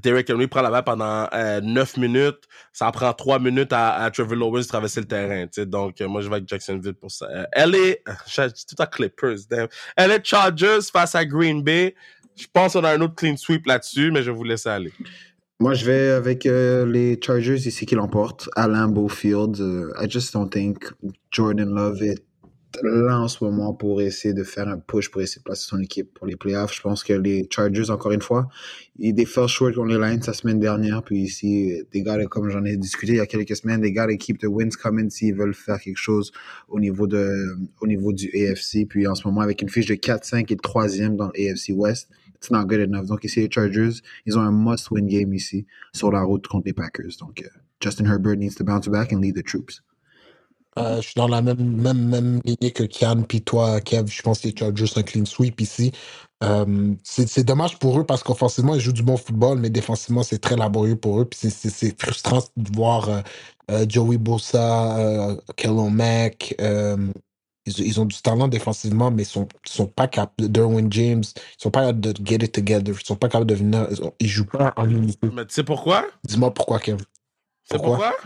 Derrick 0.03 0.29
Henry 0.29 0.47
prend 0.47 0.61
la 0.61 0.71
balle 0.71 0.83
pendant 0.83 1.27
euh, 1.33 1.61
9 1.61 1.97
minutes, 1.97 2.43
ça 2.73 2.91
prend 2.91 3.13
3 3.13 3.39
minutes 3.39 3.71
à, 3.71 4.09
Trevor 4.11 4.35
Lawrence 4.35 4.65
de 4.65 4.69
traverser 4.69 5.01
le 5.01 5.07
terrain. 5.07 5.45
Donc, 5.65 6.01
euh, 6.01 6.07
moi, 6.07 6.21
je 6.21 6.29
vais 6.29 6.35
avec 6.35 6.49
Jacksonville 6.49 6.93
pour 6.95 7.11
ça. 7.11 7.27
Euh, 7.29 7.65
LA, 7.65 7.95
j'ai 8.27 8.47
tout 8.49 8.75
à 8.79 8.87
Clippers, 8.87 9.37
damn. 9.49 9.67
LA 9.97 10.23
Chargers 10.23 10.81
face 10.91 11.15
à 11.15 11.25
Green 11.25 11.61
Bay. 11.63 11.95
Je 12.35 12.47
pense 12.51 12.73
qu'on 12.73 12.83
a 12.83 12.91
un 12.91 13.01
autre 13.01 13.15
clean 13.15 13.37
sweep 13.37 13.65
là-dessus, 13.65 14.11
mais 14.11 14.21
je 14.23 14.31
vous 14.31 14.43
laisser 14.43 14.69
aller. 14.69 14.91
Moi, 15.59 15.73
je 15.73 15.85
vais 15.85 16.09
avec 16.09 16.45
euh, 16.45 16.85
les 16.85 17.17
Chargers 17.21 17.55
ici 17.55 17.85
qui 17.85 17.95
l'emportent 17.95 18.49
à 18.57 18.67
Lambeau 18.67 19.07
Field. 19.07 19.61
Euh, 19.61 19.93
I 20.01 20.09
just 20.09 20.33
don't 20.33 20.49
think 20.49 20.83
Jordan 21.31 21.73
Love 21.73 22.03
est 22.03 22.21
là 22.83 23.19
en 23.19 23.27
ce 23.27 23.43
moment 23.43 23.73
pour 23.73 24.01
essayer 24.01 24.33
de 24.33 24.43
faire 24.43 24.67
un 24.67 24.77
push 24.77 25.09
pour 25.09 25.21
essayer 25.21 25.39
de 25.39 25.43
placer 25.43 25.65
son 25.67 25.79
équipe 25.79 26.13
pour 26.13 26.27
les 26.27 26.35
playoffs. 26.35 26.73
Je 26.73 26.81
pense 26.81 27.03
que 27.03 27.13
les 27.13 27.47
Chargers, 27.49 27.89
encore 27.89 28.11
une 28.11 28.21
fois, 28.21 28.47
ils 28.97 29.13
des 29.13 29.25
fell 29.25 29.47
short 29.47 29.75
contre 29.75 29.87
les 29.87 29.97
Lions 29.97 30.19
la 30.25 30.33
semaine 30.33 30.59
dernière. 30.59 31.03
Puis 31.03 31.19
ici, 31.19 31.83
des 31.91 32.01
gars, 32.01 32.23
comme 32.25 32.49
j'en 32.49 32.63
ai 32.65 32.77
discuté 32.77 33.13
il 33.13 33.17
y 33.17 33.21
a 33.21 33.25
quelques 33.25 33.55
semaines, 33.55 33.81
des 33.81 33.91
gars, 33.91 34.07
keep 34.17 34.39
the 34.39 34.45
wins 34.45 34.75
coming 34.81 35.09
s'ils 35.09 35.35
veulent 35.35 35.53
faire 35.53 35.79
quelque 35.79 35.97
chose 35.97 36.31
au 36.67 36.79
niveau, 36.79 37.07
de, 37.07 37.57
au 37.81 37.87
niveau 37.87 38.13
du 38.13 38.29
AFC. 38.33 38.87
Puis 38.87 39.07
en 39.07 39.15
ce 39.15 39.27
moment, 39.27 39.41
avec 39.41 39.61
une 39.61 39.69
fiche 39.69 39.87
de 39.87 39.95
4-5 39.95 40.51
et 40.51 40.55
3e 40.55 41.15
dans 41.15 41.31
le 41.33 41.51
AFC 41.51 41.69
West, 41.69 42.09
it's 42.35 42.51
not 42.51 42.65
good 42.65 42.79
enough. 42.79 43.05
Donc 43.05 43.23
ici, 43.23 43.41
les 43.41 43.49
Chargers, 43.51 44.01
ils 44.25 44.37
ont 44.37 44.41
un 44.41 44.51
must-win 44.51 45.07
game 45.07 45.33
ici 45.33 45.65
sur 45.93 46.11
la 46.11 46.21
route 46.21 46.47
contre 46.47 46.67
les 46.67 46.73
Packers. 46.73 47.17
Donc, 47.19 47.41
euh, 47.41 47.47
Justin 47.81 48.05
Herbert 48.05 48.37
needs 48.37 48.55
to 48.55 48.63
bounce 48.63 48.87
back 48.87 49.11
and 49.11 49.21
lead 49.21 49.35
the 49.35 49.43
troops. 49.43 49.81
Euh, 50.79 50.97
je 50.97 51.01
suis 51.03 51.13
dans 51.15 51.27
la 51.27 51.41
même, 51.41 51.57
même, 51.63 52.07
même 52.09 52.41
lignée 52.45 52.71
que 52.71 52.83
Kian, 52.83 53.23
puis 53.23 53.41
toi, 53.41 53.79
Kev. 53.81 54.07
Je 54.11 54.21
pense 54.23 54.39
que 54.41 54.47
les 54.49 54.55
Chargers 54.57 54.87
un 54.97 55.03
clean 55.03 55.25
sweep 55.25 55.61
ici. 55.61 55.91
Euh, 56.43 56.93
c'est 57.03 57.29
c'est 57.29 57.43
dommage 57.45 57.79
pour 57.79 57.99
eux 57.99 58.05
parce 58.05 58.23
qu'offensivement, 58.23 58.75
ils 58.75 58.81
jouent 58.81 58.91
du 58.93 59.03
bon 59.03 59.17
football, 59.17 59.59
mais 59.59 59.69
défensivement, 59.69 60.23
c'est 60.23 60.39
très 60.39 60.57
laborieux 60.57 60.97
pour 60.97 61.21
eux. 61.21 61.25
Puis 61.25 61.39
c'est- 61.41 61.49
c'est 61.51 61.69
c'est 61.69 62.01
frustrant 62.01 62.41
de 62.57 62.75
voir 62.75 63.09
euh, 63.09 63.21
euh, 63.71 63.85
Joey 63.87 64.17
Bosa, 64.17 64.97
euh, 64.99 65.37
Mack. 65.91 66.55
euh, 66.61 66.97
ils, 67.65 67.79
ils 67.79 67.99
ont 68.01 68.05
du 68.05 68.21
talent 68.21 68.47
défensivement, 68.49 69.11
mais 69.11 69.23
ils 69.23 69.27
sont, 69.27 69.47
ils 69.65 69.71
sont 69.71 69.87
pas 69.87 70.07
capables. 70.07 70.49
Derwin 70.51 70.87
James, 70.91 71.23
ils 71.23 71.61
sont 71.61 71.71
pas 71.71 71.81
capables 71.81 72.01
de 72.01 72.13
get 72.25 72.37
it 72.45 72.51
together. 72.51 72.95
Ils 73.01 73.05
sont 73.05 73.15
pas 73.15 73.29
capables 73.29 73.49
de 73.49 73.55
venir. 73.55 73.87
Ils, 73.91 74.03
ont- 74.03 74.13
ils 74.19 74.27
jouent 74.27 74.45
pas 74.45 74.73
en 74.77 74.89
unité. 74.89 75.29
Mais 75.33 75.45
tu 75.45 75.53
sais 75.55 75.63
pourquoi? 75.63 76.05
Dis-moi 76.25 76.53
pourquoi, 76.53 76.79
Kev. 76.79 76.97
C'est 77.63 77.77
Pourquoi? 77.77 77.97
pourquoi? 77.97 78.17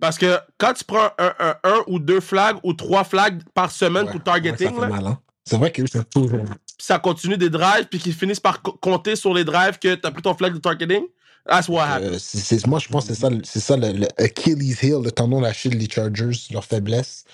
Parce 0.00 0.18
que 0.18 0.38
quand 0.58 0.72
tu 0.74 0.84
prends 0.84 1.10
un, 1.18 1.32
un, 1.38 1.54
un 1.64 1.82
ou 1.86 1.98
deux 1.98 2.20
flags 2.20 2.56
ou 2.62 2.72
trois 2.72 3.04
flags 3.04 3.42
par 3.54 3.70
semaine 3.70 4.06
Ouais, 4.06 4.10
pour 4.12 4.20
ouais, 4.20 4.24
ça 4.26 4.32
targeting, 4.32 4.76
mal, 4.78 5.06
hein. 5.06 5.18
C'est 5.46 5.56
vrai 5.56 5.70
que 5.70 5.82
c'est 5.90 6.08
toujours. 6.08 6.40
puis 6.44 6.56
ça 6.78 6.98
continue 6.98 7.36
des 7.36 7.50
drives, 7.50 7.86
puis 7.90 7.98
qu'ils 7.98 8.14
finissent 8.14 8.40
par 8.40 8.62
co- 8.62 8.72
compter 8.72 9.14
sur 9.14 9.34
les 9.34 9.44
drives 9.44 9.78
que 9.78 9.94
t'as 9.94 10.10
pris 10.10 10.22
ton 10.22 10.34
flag 10.34 10.54
de 10.54 10.58
targeting, 10.58 11.02
that's 11.46 11.68
what 11.68 11.82
happened. 11.82 12.14
Euh, 12.14 12.18
c'est- 12.18 12.66
moi, 12.66 12.78
je 12.78 12.88
pense 12.88 13.06
que 13.06 13.14
c'est 13.14 13.20
ça, 13.20 13.28
c'est 13.44 13.60
ça 13.60 13.76
le, 13.76 13.92
le 13.92 14.06
Achilles 14.16 14.74
heel, 14.82 15.02
le 15.04 15.10
tendon 15.12 15.42
d'Achille 15.42 15.76
des 15.76 15.88
Chargers, 15.88 16.30
leur 16.50 16.64
faiblesse. 16.64 17.24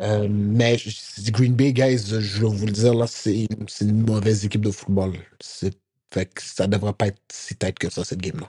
Euh, 0.00 0.28
mais 0.30 0.78
je- 0.78 1.30
Green 1.32 1.54
Bay, 1.54 1.72
guys, 1.72 1.98
je 2.08 2.40
vais 2.40 2.48
vous 2.48 2.66
le 2.66 2.72
dire, 2.72 2.94
là, 2.94 3.06
c'est 3.08 3.48
une 3.80 4.06
mauvaise 4.06 4.44
équipe 4.44 4.60
de 4.64 4.70
football. 4.70 5.14
Fait 6.14 6.24
que 6.26 6.40
ça 6.40 6.68
devrait 6.68 6.92
pas 6.92 7.08
être 7.08 7.20
si 7.32 7.56
tête 7.56 7.78
que 7.80 7.90
ça, 7.90 8.04
cette 8.04 8.20
game-là. 8.20 8.46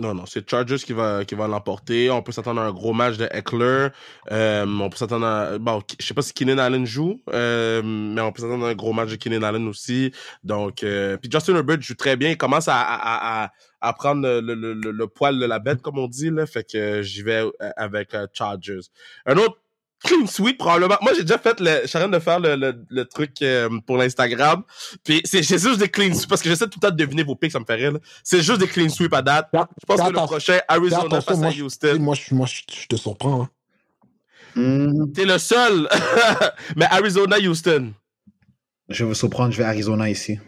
Non, 0.00 0.12
non, 0.12 0.26
c'est 0.26 0.50
Chargers 0.50 0.78
qui 0.78 0.92
va, 0.92 1.24
qui 1.24 1.36
va 1.36 1.46
l'emporter. 1.46 2.10
On 2.10 2.20
peut 2.20 2.32
s'attendre 2.32 2.60
à 2.60 2.64
un 2.64 2.72
gros 2.72 2.92
match 2.92 3.16
de 3.16 3.28
Eckler. 3.30 3.90
Euh, 4.32 4.66
on 4.66 4.90
peut 4.90 4.96
s'attendre 4.96 5.24
à. 5.24 5.58
Bon, 5.58 5.80
je 6.00 6.04
sais 6.04 6.14
pas 6.14 6.22
si 6.22 6.32
Keenan 6.34 6.58
Allen 6.58 6.84
joue, 6.84 7.22
euh, 7.32 7.80
mais 7.84 8.20
on 8.20 8.32
peut 8.32 8.42
s'attendre 8.42 8.66
à 8.66 8.70
un 8.70 8.74
gros 8.74 8.92
match 8.92 9.10
de 9.10 9.14
Keenan 9.14 9.44
Allen 9.44 9.68
aussi. 9.68 10.10
Donc, 10.42 10.82
euh, 10.82 11.16
puis 11.16 11.30
Justin 11.30 11.54
Herbert 11.54 11.80
joue 11.80 11.94
très 11.94 12.16
bien. 12.16 12.30
Il 12.30 12.36
commence 12.36 12.66
à, 12.66 12.80
à, 12.80 13.44
à, 13.44 13.52
à 13.80 13.92
prendre 13.92 14.22
le, 14.22 14.40
le, 14.40 14.74
le, 14.74 14.90
le 14.90 15.06
poil 15.06 15.38
de 15.38 15.46
la 15.46 15.60
bête, 15.60 15.80
comme 15.80 15.98
on 15.98 16.08
dit. 16.08 16.30
Là, 16.30 16.44
fait 16.46 16.68
que 16.68 16.76
euh, 16.76 17.02
j'y 17.02 17.22
vais 17.22 17.42
euh, 17.44 17.50
avec 17.76 18.14
euh, 18.14 18.26
Chargers. 18.32 18.80
Un 19.26 19.36
autre 19.36 19.58
clean 20.04 20.26
sweep, 20.26 20.58
probablement. 20.58 20.96
Moi, 21.02 21.12
j'ai 21.14 21.22
déjà 21.22 21.38
fait 21.38 21.58
le. 21.60 21.80
Je 21.82 21.86
suis 21.88 21.96
en 21.98 22.02
train 22.02 22.08
de 22.08 22.18
faire 22.20 22.38
le, 22.38 22.54
le, 22.56 22.84
le 22.88 23.04
truc 23.04 23.32
euh, 23.42 23.68
pour 23.86 23.96
l'Instagram. 23.96 24.62
Puis 25.02 25.20
c'est 25.24 25.42
c'est 25.42 25.58
juste 25.58 25.78
des 25.80 25.88
clean 25.88 26.12
sweeps 26.14 26.26
parce 26.28 26.42
que 26.42 26.48
j'essaie 26.48 26.66
tout 26.66 26.78
le 26.80 26.88
temps 26.88 26.94
de 26.94 26.96
deviner 27.02 27.22
vos 27.24 27.34
picks, 27.34 27.52
ça 27.52 27.58
me 27.60 27.64
fait 27.64 27.74
rire. 27.74 27.98
C'est 28.22 28.42
juste 28.42 28.60
des 28.60 28.68
clean 28.68 28.88
sweeps 28.88 29.12
à 29.16 29.22
date. 29.22 29.48
Je 29.52 29.58
pense 29.86 30.00
que 30.00 30.06
le 30.06 30.12
prochain, 30.12 30.58
Arizona 30.68 31.20
face 31.20 31.38
moi, 31.38 31.48
à 31.48 31.52
Houston. 31.52 31.96
Moi, 31.98 32.14
je, 32.14 32.34
moi 32.34 32.46
je, 32.46 32.62
je 32.82 32.86
te 32.86 32.96
surprends. 32.96 33.42
hein. 33.42 33.48
Mhm. 34.56 35.12
T'es 35.12 35.24
le 35.24 35.38
seul. 35.38 35.88
Mais 36.76 36.86
Arizona, 36.90 37.38
Houston. 37.38 37.92
Je 38.88 39.02
vais 39.02 39.08
vous 39.08 39.14
surprendre, 39.14 39.50
je 39.52 39.58
vais 39.58 39.64
à 39.64 39.68
Arizona 39.68 40.08
ici. 40.10 40.38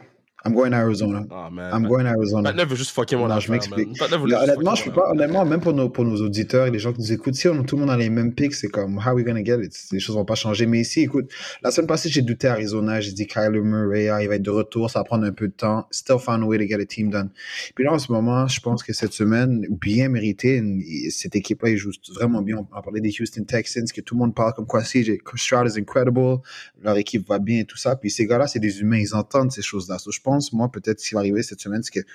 I'm 0.47 0.55
going 0.55 0.71
to 0.71 0.77
Arizona. 0.77 1.27
Oh 1.31 1.51
man. 1.51 1.73
I'm 1.73 1.89
going 1.89 2.05
to 2.05 2.11
Arizona. 2.11 2.51
Patneuf 2.51 2.69
veut 2.69 2.77
juste 2.77 2.93
fucker 2.93 3.17
mon 3.17 3.29
Non, 3.29 3.35
affaire, 3.35 3.41
je 3.41 3.53
m'explique. 3.53 3.89
honnêtement, 4.01 4.75
je 4.75 4.85
peux 4.85 4.93
pas, 4.93 5.11
honnêtement, 5.11 5.45
même 5.45 5.61
pour 5.61 5.73
nos, 5.73 5.89
pour 5.89 6.05
nos 6.05 6.21
auditeurs 6.21 6.67
et 6.67 6.71
les 6.71 6.79
gens 6.79 6.93
qui 6.93 7.01
nous 7.01 7.13
écoutent, 7.13 7.35
si 7.35 7.49
on, 7.49 7.65
tout 7.65 7.77
le 7.77 7.81
monde 7.81 7.91
a 7.91 7.97
les 7.97 8.11
mêmes 8.11 8.35
picks, 8.35 8.55
c'est 8.55 8.69
comme, 8.69 8.99
how 8.99 9.09
are 9.09 9.15
we 9.15 9.25
gonna 9.25 9.43
get 9.43 9.63
it? 9.63 9.75
Les 9.93 10.01
choses 10.01 10.17
vont 10.17 10.25
pas 10.25 10.35
changer. 10.35 10.67
Mais 10.67 10.81
ici, 10.81 11.01
écoute, 11.01 11.31
la 11.63 11.71
semaine 11.71 11.89
passée, 11.89 12.09
j'ai 12.09 12.23
douté 12.23 12.49
Arizona, 12.49 13.01
j'ai 13.01 13.13
dit 13.13 13.27
Kyler 13.27 13.61
Murray, 13.61 14.09
ah, 14.09 14.23
il 14.23 14.29
va 14.29 14.37
être 14.37 14.43
de 14.43 14.51
retour, 14.51 14.91
ça 14.91 15.01
va 15.01 15.05
prendre 15.05 15.25
un 15.25 15.33
peu 15.33 15.49
de 15.49 15.53
temps. 15.53 15.87
Still 15.91 16.19
find 16.19 16.43
a 16.43 16.47
way 16.47 16.59
to 16.59 16.65
get 16.65 16.81
a 16.81 16.87
team 16.87 17.11
done. 17.11 17.31
Puis 17.75 17.85
là, 17.85 17.93
en 17.93 17.99
ce 17.99 18.13
moment, 18.13 18.47
je 18.47 18.61
pense 18.61 18.83
que 18.83 18.93
cette 18.93 19.13
semaine, 19.13 19.67
bien 19.71 20.09
méritée, 20.09 20.63
cette 21.11 21.37
équipe-là, 21.37 21.71
ils 21.71 21.77
jouent 21.77 21.93
vraiment 22.15 22.43
bien. 22.43 22.57
On 22.59 22.83
parlait 22.83 23.01
des 23.01 23.15
Houston 23.21 23.45
Texans, 23.45 23.87
que 23.95 24.01
tout 24.01 24.15
le 24.15 24.21
monde 24.21 24.35
parle 24.35 24.53
comme 24.55 24.67
quoi 24.67 24.83
CJ 24.83 25.19
Stroud 25.47 25.69
is 25.69 25.79
incredible, 25.79 26.39
leur 26.83 26.97
équipe 26.97 27.29
va 27.29 27.39
bien 27.39 27.61
et 27.61 27.65
tout 27.65 27.77
ça. 27.77 27.97
Puis 27.97 28.11
ces 28.11 28.27
gars-là, 28.27 28.47
c'est 28.47 28.59
des 28.59 28.81
humains, 28.81 28.99
ils 28.99 29.15
entendent 29.15 29.53
ces 29.53 29.63
choses-là. 29.63 29.99
So, 29.99 30.11
je 30.11 30.21
pense, 30.21 30.36
moi, 30.53 30.70
peut-être 30.70 31.01
ce 31.01 31.09
qui 31.09 31.14
va 31.14 31.20
arriver 31.20 31.42
cette 31.42 31.61
semaine, 31.61 31.83
c'est 31.83 32.01
que 32.03 32.07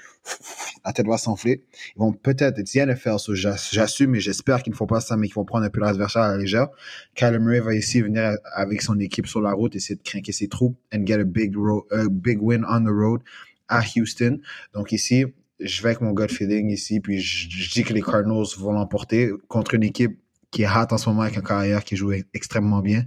la 0.86 0.94
tête 0.94 1.08
va 1.08 1.18
s'enfler. 1.18 1.64
Ils 1.96 2.00
vont 2.00 2.14
peut-être 2.14 2.60
être 2.60 2.76
NFL, 2.76 3.20
so 3.20 3.34
j'ass- 3.36 3.70
j'assume 3.72 4.16
et 4.16 4.20
j'espère 4.20 4.64
qu'ils 4.64 4.72
ne 4.72 4.78
font 4.78 4.88
pas 4.88 5.02
ça, 5.02 5.18
mais 5.18 5.28
qu'ils 5.28 5.36
vont 5.36 5.46
prendre 5.46 5.66
un 5.66 5.70
peu 5.70 5.80
l'adversaire 5.80 6.24
à 6.24 6.32
la 6.32 6.38
légère. 6.38 6.68
Kyler 7.16 7.40
Murray 7.40 7.60
va 7.60 7.76
ici 7.76 8.02
venir 8.02 8.38
avec 8.54 8.82
son 8.82 9.00
équipe 9.00 9.28
sur 9.28 9.42
la 9.42 9.54
route, 9.54 9.76
essayer 9.76 9.96
de 9.96 10.04
craquer 10.04 10.32
ses 10.32 10.48
troupes 10.48 10.78
and 10.94 11.06
get 11.06 11.16
a 11.20 11.24
big, 11.24 11.56
a 11.92 12.08
big 12.10 12.42
win 12.42 12.66
on 12.70 12.84
the 12.84 12.90
road 12.90 13.22
à 13.68 13.82
Houston. 13.96 14.40
Donc 14.74 14.92
ici, 14.92 15.26
je 15.60 15.82
vais 15.84 15.90
avec 15.90 16.02
mon 16.02 16.12
gut 16.12 16.28
feeling 16.28 16.70
ici, 16.70 17.00
puis 17.00 17.20
je, 17.20 17.48
je 17.50 17.72
dis 17.72 17.84
que 17.84 17.94
les 17.94 18.02
Cardinals 18.02 18.46
vont 18.58 18.72
l'emporter 18.72 19.30
contre 19.48 19.76
une 19.76 19.84
équipe 19.84 20.18
qui 20.52 20.64
est 20.64 20.68
hot 20.68 20.88
en 20.92 20.98
ce 20.98 21.10
moment 21.10 21.22
avec 21.22 21.38
un 21.38 21.42
carrière 21.42 21.84
qui 21.84 21.96
joue 21.96 22.12
extrêmement 22.34 22.80
bien. 22.80 23.06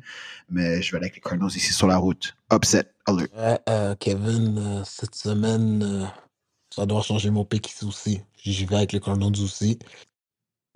Mais 0.50 0.82
je 0.82 0.90
vais 0.90 0.96
aller 0.96 1.06
avec 1.06 1.16
les 1.16 1.20
Cardinals 1.20 1.50
ici 1.54 1.72
sur 1.72 1.86
la 1.86 1.98
route. 1.98 2.34
Upset 2.52 2.90
alert. 3.06 3.30
Euh, 3.68 3.94
Kevin, 4.00 4.58
euh, 4.58 4.82
cette 4.84 5.14
semaine, 5.14 5.82
euh, 5.82 6.06
ça 6.74 6.86
doit 6.86 7.02
changer 7.02 7.30
mon 7.30 7.44
pick 7.44 7.70
ici 7.70 7.84
aussi. 7.84 8.20
J'y 8.36 8.64
vais 8.64 8.76
avec 8.76 8.92
les 8.92 9.00
Cardinals 9.00 9.42
aussi. 9.42 9.78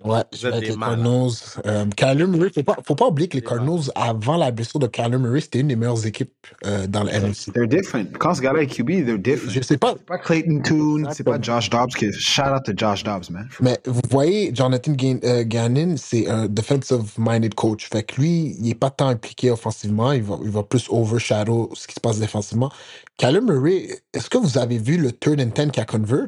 Ouais, 0.01 0.19
Vous 0.31 0.37
je 0.37 0.43
vais 0.43 0.47
êtes 0.47 0.53
avec 0.55 0.65
des 0.65 0.71
les 0.71 0.77
malades. 0.77 1.03
Cardinals. 1.03 1.31
Euh, 1.65 1.85
Kyler 1.95 2.25
Murray, 2.27 2.49
faut 2.55 2.63
pas, 2.63 2.77
faut 2.87 2.95
pas 2.95 3.07
oublier 3.07 3.27
que 3.27 3.35
les 3.35 3.41
Des 3.41 3.47
malades. 3.47 3.65
Cardinals, 3.67 3.91
avant 3.95 4.37
la 4.37 4.51
blessure 4.51 4.79
de 4.79 4.87
Kyler 4.87 5.17
Murray, 5.17 5.41
c'était 5.41 5.59
une 5.59 5.67
des 5.67 5.75
meilleures 5.75 6.05
équipes 6.05 6.31
euh, 6.65 6.87
dans 6.87 7.03
le 7.03 7.09
NFC. 7.09 7.51
They're 7.51 7.67
different. 7.67 8.05
Quand 8.17 8.33
ce 8.33 8.41
gars-là 8.41 8.61
est 8.61 8.67
QB, 8.67 9.05
they're 9.05 9.19
different. 9.19 9.51
Je 9.51 9.61
sais 9.61 9.77
pas, 9.77 9.95
C'est 9.97 10.05
pas 10.05 10.17
Clayton 10.17 10.61
Toon, 10.63 11.07
c'est 11.11 11.23
pas 11.25 11.35
Exactement. 11.35 11.43
Josh 11.59 11.69
Dobbs. 11.69 11.93
Que, 11.97 12.11
shout 12.13 12.41
out 12.43 12.63
to 12.63 12.71
Josh 12.75 13.03
Dobbs, 13.03 13.29
man. 13.29 13.49
mais 13.59 13.77
vous 13.85 13.99
voyez, 14.09 14.51
Jonathan 14.55 14.93
Gain- 14.93 15.19
euh, 15.25 15.43
Gannon, 15.45 15.95
c'est 15.97 16.29
un 16.29 16.47
defensive-minded 16.47 17.53
coach. 17.55 17.89
Fait 17.91 18.03
que 18.03 18.21
lui, 18.21 18.55
il 18.59 18.69
est 18.69 18.75
pas 18.75 18.89
tant 18.91 19.09
impliqué 19.09 19.51
offensivement, 19.51 20.13
il 20.13 20.23
va, 20.23 20.37
il 20.43 20.49
va 20.49 20.63
plus 20.63 20.85
overshadow 20.89 21.71
ce 21.73 21.87
qui 21.87 21.95
se 21.95 21.99
passe 21.99 22.19
défensivement. 22.19 22.71
Kyler 23.17 23.41
Murray, 23.41 23.89
est-ce 24.13 24.29
que 24.29 24.37
vous 24.37 24.57
avez 24.57 24.77
vu 24.77 24.97
le 24.97 25.11
third 25.11 25.41
and 25.41 25.49
ten 25.49 25.71
qu'il 25.71 25.83
a 25.83 25.85
convert? 25.85 26.27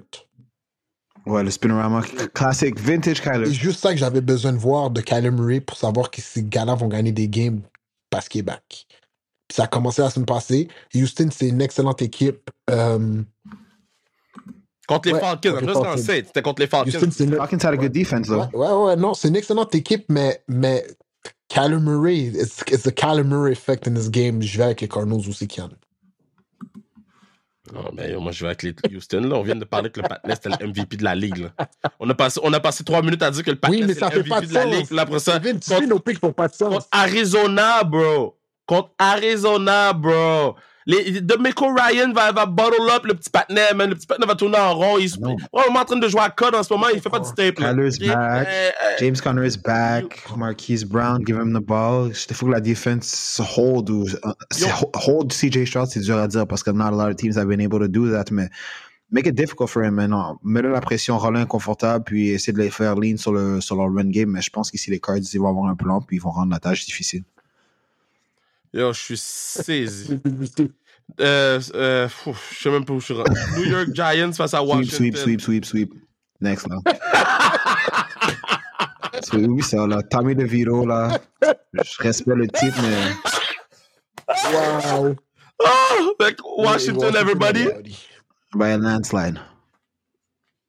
Ouais, 1.25 1.43
le 1.43 1.51
Spinorama 1.51 2.01
classic, 2.33 2.79
vintage 2.79 3.21
Kyler. 3.21 3.45
C'est 3.45 3.53
juste 3.53 3.79
ça 3.79 3.91
que 3.91 3.97
j'avais 3.99 4.21
besoin 4.21 4.53
de 4.53 4.57
voir 4.57 4.89
de 4.89 5.01
Kyler 5.01 5.29
Murray 5.31 5.59
pour 5.61 5.77
savoir 5.77 6.09
que 6.09 6.21
ces 6.21 6.43
gars-là 6.43 6.73
vont 6.75 6.87
gagner 6.87 7.11
des 7.11 7.29
games 7.29 7.61
parce 8.09 8.27
qu'il 8.27 8.39
est 8.39 8.43
back. 8.43 8.63
Puis 9.47 9.55
ça 9.55 9.63
a 9.63 9.67
commencé 9.67 10.01
la 10.01 10.09
semaine 10.09 10.25
passée. 10.25 10.67
Houston, 10.95 11.29
c'est 11.31 11.49
une 11.49 11.61
excellente 11.61 12.01
équipe. 12.01 12.49
Euh, 12.69 13.21
Contre 14.87 15.09
les 15.09 15.13
Ouais, 15.13 15.19
Falcons. 15.19 15.39
just 15.43 15.65
gonna 15.65 15.73
Falcons. 15.73 15.97
say 16.03 16.19
it. 16.19 16.25
C'était 16.27 16.41
contre 16.41 16.61
les 16.61 16.67
Falcons. 16.67 16.89
Houston, 16.89 17.09
c'est 17.11 17.23
une... 17.25 17.35
Falcons 17.35 17.57
had 17.63 17.73
a 17.73 17.77
good 17.77 17.91
defense, 17.93 18.27
though. 18.27 18.47
Ouais, 18.53 18.67
ouais, 18.67 18.83
ouais, 18.87 18.95
non, 18.95 19.13
c'est 19.13 19.27
une 19.27 19.35
excellente 19.35 19.73
équipe, 19.75 20.05
mais, 20.09 20.41
mais 20.47 20.85
Kyler 21.49 21.79
Murray, 21.79 22.17
it's, 22.33 22.61
it's 22.71 22.83
the 22.83 22.91
Kyler 22.93 23.23
Murray 23.23 23.51
effect 23.51 23.87
in 23.87 23.93
this 23.93 24.09
game. 24.09 24.41
Je 24.41 24.57
vais 24.57 24.63
avec 24.65 24.81
les 24.81 24.87
Cardinals 24.87 25.29
aussi, 25.29 25.47
Kian. 25.47 25.69
Non, 27.73 27.89
mais 27.93 28.11
yo, 28.11 28.19
moi, 28.19 28.31
je 28.31 28.41
vais 28.43 28.47
avec 28.47 28.63
les 28.63 28.73
Houston. 28.95 29.21
Là. 29.21 29.35
On 29.35 29.43
vient 29.43 29.55
de 29.55 29.63
parler 29.65 29.89
que 29.89 30.01
le 30.01 30.07
Patnais, 30.07 30.35
c'était 30.35 30.49
le 30.59 30.67
MVP 30.67 30.97
de 30.97 31.03
la 31.03 31.15
ligue. 31.15 31.37
Là. 31.37 31.67
On, 31.99 32.09
a 32.09 32.13
passé, 32.13 32.39
on 32.43 32.51
a 32.53 32.59
passé 32.59 32.83
trois 32.83 33.01
minutes 33.01 33.23
à 33.23 33.31
dire 33.31 33.43
que 33.43 33.51
le 33.51 33.57
Patnais, 33.57 33.77
Oui, 33.81 33.85
mais 33.87 33.93
ça 33.93 34.07
le 34.07 34.11
fait 34.11 34.17
MVP 34.19 34.29
pas 34.29 34.41
de 34.41 34.45
de 34.47 34.53
la 34.53 34.65
ligue. 34.65 34.91
Là, 34.91 35.01
après 35.03 35.19
ça, 35.19 35.39
Kevin, 35.39 35.59
tu 35.59 35.69
contre- 35.69 35.87
nos 35.87 35.99
picks 35.99 36.19
font 36.19 36.33
pas 36.33 36.47
de 36.47 36.55
contre 36.57 36.73
sens. 36.81 36.87
Arizona, 36.91 37.83
bro. 37.83 38.37
Contre 38.65 38.89
Arizona, 38.97 39.93
bro. 39.93 40.55
Les, 40.85 41.21
Demico 41.21 41.67
Ryan 41.73 42.11
va, 42.13 42.31
va 42.31 42.45
bottle 42.45 42.89
up 42.95 43.05
le 43.05 43.13
petit 43.13 43.29
patinet, 43.29 43.73
man. 43.75 43.89
Le 43.89 43.95
petit 43.95 44.07
patinet 44.07 44.25
va 44.27 44.35
tourner 44.35 44.57
en 44.57 44.73
rond. 44.75 44.97
Il, 44.97 45.09
on 45.53 45.61
est 45.61 45.77
en 45.77 45.85
train 45.85 45.97
de 45.97 46.07
jouer 46.07 46.21
à 46.21 46.29
code 46.29 46.55
en 46.55 46.63
ce 46.63 46.73
moment. 46.73 46.87
Il 46.93 46.99
fait 47.01 47.09
pas 47.09 47.19
du 47.19 47.29
tape. 47.35 47.59
back. 48.07 48.47
Euh, 48.47 48.69
euh, 48.69 48.95
James 48.99 49.15
Conner 49.23 49.47
is 49.47 49.57
back. 49.57 50.23
Marquise 50.37 50.83
Brown, 50.85 51.21
give 51.25 51.35
him 51.37 51.53
the 51.53 51.63
ball. 51.63 52.11
Il 52.29 52.35
faut 52.35 52.47
que 52.47 52.51
la 52.51 52.61
défense 52.61 53.05
se 53.07 53.41
hold 53.43 53.89
ou 53.89 54.05
uh, 54.07 54.65
ho- 54.81 54.91
hold 55.07 55.31
CJ 55.33 55.65
Stroud, 55.65 55.87
c'est 55.87 55.99
dur 56.01 56.17
à 56.17 56.27
dire 56.27 56.47
parce 56.47 56.63
que 56.63 56.71
not 56.71 56.85
a 56.85 56.91
lot 56.91 57.09
of 57.09 57.15
teams 57.15 57.37
have 57.37 57.47
been 57.47 57.61
able 57.61 57.79
to 57.79 57.87
do 57.87 58.09
that, 58.11 58.25
mais 58.31 58.49
make 59.11 59.27
it 59.27 59.35
difficult 59.35 59.67
for 59.69 59.83
him 59.83 59.95
maintenant. 59.95 60.39
Mets-le 60.43 60.71
la 60.71 60.81
pression, 60.81 61.17
rends-le 61.17 61.39
inconfortable, 61.39 62.03
puis 62.05 62.29
essaie 62.29 62.53
de 62.53 62.57
les 62.59 62.69
faire 62.71 62.95
lean 62.95 63.17
sur, 63.17 63.33
le, 63.33 63.61
sur 63.61 63.75
leur 63.75 63.93
run 63.93 64.09
game. 64.09 64.29
Mais 64.29 64.41
je 64.41 64.49
pense 64.49 64.71
qu'ici, 64.71 64.89
les 64.89 64.99
Cards, 64.99 65.17
ils 65.33 65.39
vont 65.39 65.49
avoir 65.49 65.69
un 65.69 65.75
plan, 65.75 66.01
puis 66.01 66.17
ils 66.17 66.21
vont 66.21 66.31
rendre 66.31 66.51
la 66.51 66.59
tâche 66.59 66.85
difficile. 66.85 67.23
Yo, 68.73 68.93
je 68.93 68.99
suis 68.99 69.17
saisi. 69.17 70.19
Euh, 71.19 71.59
euh, 71.75 72.07
je 72.25 72.55
sais 72.57 72.69
même 72.69 72.85
pas 72.85 72.93
où 72.93 72.99
je 73.01 73.05
suis 73.05 73.13
rendu. 73.13 73.31
New 73.57 73.65
York 73.65 73.89
Giants 73.93 74.31
face 74.31 74.53
à 74.53 74.63
Washington. 74.63 74.95
sweep, 74.97 75.17
sweep, 75.17 75.41
sweep, 75.41 75.65
sweep. 75.65 75.93
Next, 76.39 76.65
là. 76.69 76.77
Sweep, 79.23 79.47
oui, 79.49 79.61
ça, 79.61 79.85
là. 79.87 80.01
Tommy 80.03 80.35
DeVito, 80.35 80.85
là. 80.85 81.19
Je 81.41 82.01
respecte 82.01 82.37
le 82.37 82.47
titre, 82.47 82.77
mais 82.81 83.11
Wow. 84.53 85.15
Oh, 85.59 86.15
like 86.21 86.37
Washington, 86.57 87.13
everybody. 87.17 87.67
by 88.55 88.69
a 88.71 88.77
landslide. 88.77 89.37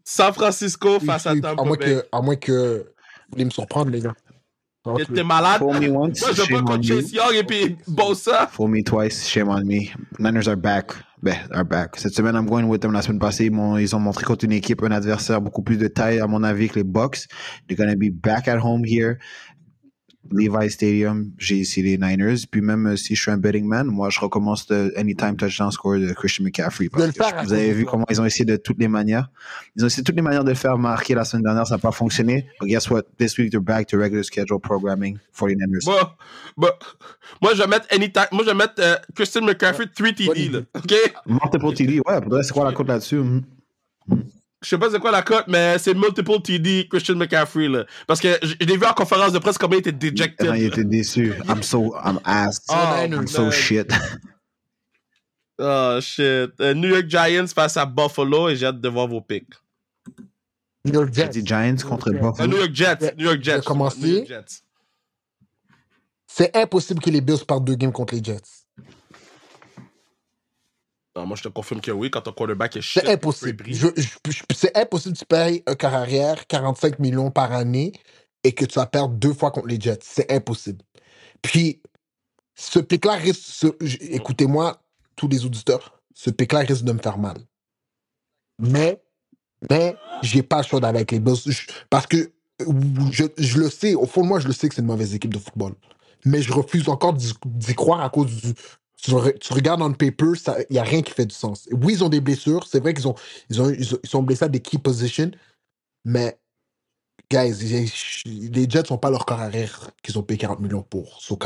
San 0.04 0.32
Francisco 0.32 0.98
face 0.98 1.26
à 1.26 1.34
Tampa 1.36 1.62
à 1.62 1.64
moins 1.64 1.76
Bay. 1.76 1.84
que, 1.86 2.04
à 2.10 2.20
moins 2.20 2.36
que 2.36 2.78
vous 2.78 2.84
voulez 3.32 3.44
me 3.44 3.50
surprendre, 3.50 3.92
les 3.92 4.00
gars. 4.00 4.14
T'es- 4.96 5.04
T'es 5.14 5.22
malade? 5.22 5.58
Fool 5.58 5.78
me 5.78 5.88
once, 5.88 6.20
Moi, 6.20 6.32
je. 6.82 6.94
Chase 6.94 7.12
Young 7.12 7.34
et 7.34 7.44
puis 7.44 7.76
Bosa. 7.86 8.48
Fool 8.48 8.70
me 8.70 8.82
twice, 8.82 9.28
shame 9.28 9.48
on 9.48 9.62
me. 9.64 9.92
Niners 10.18 10.48
are 10.48 10.56
back. 10.56 10.92
Ben, 11.22 11.36
are 11.52 11.62
back. 11.64 11.96
Cette 11.98 12.14
semaine, 12.14 12.34
I'm 12.34 12.46
going 12.48 12.64
with 12.64 12.80
them. 12.80 12.92
La 12.92 13.00
semaine 13.00 13.20
passée, 13.20 13.48
ils 13.78 13.94
ont 13.94 14.00
montré 14.00 14.24
contre 14.24 14.44
une 14.44 14.50
équipe, 14.50 14.82
un 14.82 14.90
adversaire 14.90 15.40
beaucoup 15.40 15.62
plus 15.62 15.76
de 15.76 15.86
taille, 15.86 16.18
à 16.18 16.26
mon 16.26 16.42
avis, 16.42 16.68
que 16.68 16.74
les 16.80 16.84
Bucks. 16.84 17.28
They're 17.68 17.76
gonna 17.78 17.94
be 17.94 18.10
back 18.12 18.48
at 18.48 18.58
home 18.58 18.82
here. 18.84 19.18
Levi 20.30 20.70
Stadium, 20.70 21.32
j'ai 21.36 21.64
c'est 21.64 21.82
les 21.82 21.98
Niners. 21.98 22.46
Puis 22.50 22.60
même 22.60 22.86
euh, 22.86 22.96
si 22.96 23.14
je 23.14 23.20
suis 23.20 23.30
un 23.30 23.38
betting 23.38 23.66
man, 23.66 23.86
moi, 23.86 24.08
je 24.08 24.20
recommence 24.20 24.68
le 24.70 24.96
Anytime 24.98 25.36
Touchdown 25.36 25.70
Score 25.70 25.98
de 25.98 26.12
Christian 26.12 26.44
McCaffrey. 26.44 26.88
Parce 26.88 27.10
que 27.10 27.44
vous 27.44 27.52
avez 27.52 27.72
vu 27.72 27.84
de 27.84 27.88
comment 27.88 28.04
ils 28.08 28.20
ont 28.20 28.24
essayé 28.24 28.44
de 28.44 28.56
toutes 28.56 28.78
les 28.78 28.88
manières. 28.88 29.30
Ils 29.76 29.84
ont 29.84 29.86
essayé 29.88 30.02
de 30.02 30.06
toutes 30.06 30.16
les 30.16 30.22
manières 30.22 30.44
de 30.44 30.50
le 30.50 30.54
faire 30.54 30.78
marquer 30.78 31.14
la 31.14 31.24
semaine 31.24 31.42
dernière, 31.42 31.66
ça 31.66 31.74
n'a 31.74 31.78
pas 31.78 31.92
fonctionné. 31.92 32.46
But 32.60 32.68
guess 32.68 32.88
what? 32.88 33.02
This 33.18 33.36
week, 33.36 33.50
they're 33.50 33.60
back 33.60 33.88
to 33.88 33.98
regular 33.98 34.24
schedule 34.24 34.60
programming 34.60 35.18
for 35.32 35.48
the 35.48 35.56
Niners. 35.56 35.84
Moi, 35.84 36.16
moi, 36.56 36.78
moi, 37.40 37.54
je 37.54 37.62
vais 37.62 37.68
mettre 37.68 37.86
anytime. 37.90 38.26
Moi, 38.32 38.44
je 38.44 38.50
vais 38.50 38.56
mettre 38.56 38.74
euh, 38.78 38.96
Christian 39.14 39.42
McCaffrey 39.42 39.86
3 39.94 40.12
TD, 40.12 40.48
là. 40.48 40.60
OK? 40.76 40.94
Multiple 41.26 41.74
TD, 41.74 42.00
ouais, 42.00 42.42
c'est 42.42 42.52
quoi 42.52 42.64
la 42.64 42.72
cote 42.72 42.88
là-dessus? 42.88 43.16
Mhm. 43.16 43.42
Je 44.62 44.68
sais 44.68 44.78
pas 44.78 44.90
c'est 44.90 44.98
quoi 45.00 45.10
la 45.10 45.22
cote, 45.22 45.46
mais 45.48 45.76
c'est 45.78 45.94
multiple 45.94 46.40
TD 46.40 46.88
Christian 46.88 47.16
McCaffrey, 47.16 47.68
là. 47.68 47.84
Parce 48.06 48.20
que 48.20 48.38
je 48.42 48.54
l'ai 48.64 48.76
vu 48.76 48.84
en 48.84 48.92
conférence 48.92 49.32
de 49.32 49.38
presse 49.38 49.58
comment 49.58 49.74
il 49.74 49.80
était 49.80 49.92
dejected. 49.92 50.46
Quand 50.46 50.54
il 50.54 50.64
était 50.64 50.84
déçu. 50.84 51.32
I'm 51.48 51.62
so, 51.62 51.94
I'm 52.04 52.20
ass. 52.24 52.60
Oh, 52.68 52.74
I'm 53.04 53.26
so 53.26 53.50
shit. 53.50 53.92
Oh, 55.58 55.98
shit. 56.00 56.50
Euh, 56.60 56.74
New 56.74 56.88
York 56.88 57.08
Giants 57.08 57.48
face 57.48 57.76
à 57.76 57.86
Buffalo 57.86 58.48
et 58.48 58.56
j'ai 58.56 58.66
hâte 58.66 58.80
de 58.80 58.88
voir 58.88 59.06
vos 59.06 59.20
picks. 59.20 59.52
New 60.84 60.94
York 60.94 61.12
Jets. 61.12 61.28
dit 61.28 61.46
Giants 61.46 61.76
contre. 61.86 62.10
Euh, 62.10 62.18
Buffalo. 62.18 62.48
New 62.48 62.56
York 62.56 62.74
Jets. 62.74 63.02
Ouais. 63.02 63.14
New 63.16 63.24
York 63.26 63.42
Jets. 63.42 63.60
New 63.68 64.08
York 64.08 64.26
Jets. 64.26 64.62
C'est 66.26 66.56
impossible 66.56 67.00
que 67.00 67.10
les 67.10 67.20
Bills 67.20 67.44
perdent 67.46 67.64
deux 67.64 67.74
games 67.74 67.92
contre 67.92 68.14
les 68.14 68.24
Jets. 68.24 68.61
Non, 71.14 71.26
moi, 71.26 71.36
je 71.36 71.42
te 71.42 71.48
confirme 71.48 71.80
que 71.80 71.90
oui, 71.90 72.10
quand 72.10 72.22
ton 72.22 72.32
quarterback 72.32 72.76
est 72.76 72.80
shit. 72.80 73.02
C'est 73.04 73.12
impossible. 73.12 73.66
C'est 74.54 74.76
impossible 74.76 75.14
que 75.14 75.18
tu 75.18 75.26
payes 75.26 75.62
un 75.66 75.74
quart 75.74 75.94
arrière 75.94 76.46
45 76.46 76.98
millions 76.98 77.30
par 77.30 77.52
année 77.52 77.92
et 78.44 78.52
que 78.52 78.64
tu 78.64 78.74
vas 78.76 78.86
perdre 78.86 79.14
deux 79.14 79.34
fois 79.34 79.50
contre 79.50 79.68
les 79.68 79.78
Jets. 79.78 79.98
C'est 80.02 80.30
impossible. 80.32 80.82
Puis, 81.42 81.82
ce 82.54 82.78
pic-là 82.78 83.14
risque. 83.14 83.66
Écoutez-moi, 84.00 84.82
tous 85.16 85.28
les 85.28 85.44
auditeurs, 85.44 86.00
ce 86.14 86.30
pic-là 86.30 86.60
risque 86.60 86.84
de 86.84 86.92
me 86.92 86.98
faire 86.98 87.18
mal. 87.18 87.36
Mais, 88.58 89.02
mais, 89.70 89.96
j'ai 90.22 90.42
pas 90.42 90.58
le 90.58 90.64
choix 90.64 90.80
d'aller 90.80 90.98
avec 90.98 91.12
les 91.12 91.20
Bills. 91.20 91.36
Parce 91.90 92.06
que 92.06 92.32
euh, 92.62 92.72
je, 93.10 93.24
je 93.36 93.58
le 93.58 93.70
sais, 93.70 93.94
au 93.94 94.06
fond 94.06 94.22
de 94.22 94.28
moi, 94.28 94.40
je 94.40 94.46
le 94.46 94.54
sais 94.54 94.68
que 94.68 94.74
c'est 94.74 94.80
une 94.80 94.86
mauvaise 94.86 95.14
équipe 95.14 95.34
de 95.34 95.38
football. 95.38 95.74
Mais 96.24 96.40
je 96.40 96.52
refuse 96.52 96.88
encore 96.88 97.14
d'y 97.14 97.74
croire 97.74 98.00
à 98.00 98.08
cause 98.08 98.34
du. 98.34 98.54
Tu, 99.02 99.12
re- 99.12 99.38
tu 99.38 99.54
regardes 99.54 99.82
on 99.82 99.92
paper, 99.94 100.32
il 100.70 100.74
n'y 100.74 100.78
a 100.80 100.84
rien 100.84 101.02
qui 101.02 101.12
fait 101.12 101.26
du 101.26 101.34
sens. 101.34 101.68
Oui, 101.72 101.94
ils 101.94 102.04
ont 102.04 102.10
des 102.10 102.20
blessures. 102.22 102.66
C'est 102.68 102.80
vrai 102.80 102.94
qu'ils 102.94 103.08
ont, 103.08 103.16
ils 103.50 103.62
ont, 103.62 103.70
ils 103.70 103.94
ont- 103.94 104.00
ils 104.04 104.10
sont 104.10 104.24
blessés 104.24 104.46
à 104.46 104.48
des 104.50 104.60
key 104.60 104.78
positions. 104.78 105.32
Mais, 106.04 106.38
guys, 107.30 107.54
les 108.26 108.70
Jets 108.70 108.86
sont 108.86 108.98
pas 108.98 109.10
leur 109.10 109.26
corps 109.26 109.40
arrière 109.40 109.90
qu'ils 110.02 110.18
ont 110.18 110.22
payé 110.24 110.38
40 110.38 110.60
millions 110.60 110.82
pour. 110.82 111.22
So, 111.22 111.36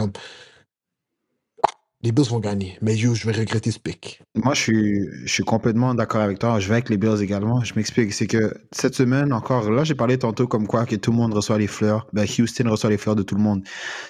les 2.02 2.12
Bills 2.12 2.28
vont 2.28 2.40
gagner. 2.40 2.78
Mais 2.82 2.94
yo, 2.94 3.14
je 3.14 3.26
vais 3.26 3.32
regretter 3.32 3.70
ce 3.70 3.78
pick. 3.78 4.22
Moi, 4.34 4.54
je 4.54 4.60
suis, 4.60 5.08
je 5.24 5.32
suis 5.32 5.44
complètement 5.44 5.94
d'accord 5.94 6.20
avec 6.20 6.38
toi. 6.38 6.60
Je 6.60 6.68
vais 6.68 6.74
avec 6.74 6.90
les 6.90 6.98
Bills 6.98 7.22
également. 7.22 7.64
Je 7.64 7.74
m'explique. 7.74 8.12
C'est 8.12 8.26
que 8.26 8.54
cette 8.70 8.94
semaine, 8.94 9.32
encore, 9.32 9.70
là, 9.70 9.82
j'ai 9.82 9.94
parlé 9.94 10.18
tantôt 10.18 10.46
comme 10.46 10.66
quoi 10.66 10.84
que 10.84 10.94
tout 10.96 11.10
le 11.10 11.16
monde 11.16 11.32
reçoit 11.32 11.58
les 11.58 11.66
fleurs. 11.66 12.06
Ben, 12.12 12.26
Houston 12.38 12.70
reçoit 12.70 12.90
les 12.90 12.98
fleurs 12.98 13.16
de 13.16 13.22
tout 13.22 13.34
le 13.34 13.40
monde. 13.40 13.62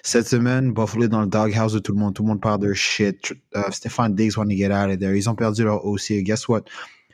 Cette 0.03 0.27
semaine, 0.27 0.73
Buffalo 0.73 1.05
est 1.05 1.09
dans 1.09 1.21
le 1.21 1.29
doghouse 1.29 1.73
de 1.75 1.79
tout 1.79 1.93
le 1.93 1.99
monde. 1.99 2.15
Tout 2.15 2.25
le 2.25 2.29
monde 2.29 2.41
parle 2.41 2.61
de 2.61 2.73
shit. 2.73 3.33
Uh, 3.55 3.61
Stéphane 3.71 4.15
Diggs 4.15 4.37
want 4.37 4.47
to 4.47 4.57
get 4.57 4.73
out 4.73 4.91
of 4.91 4.99
there. 4.99 5.17
Ils 5.17 5.31
ont 5.31 5.37
perdu 5.37 5.63
leur 5.63 5.87
OC. 5.87 6.23
Guess 6.23 6.49
what? 6.49 6.63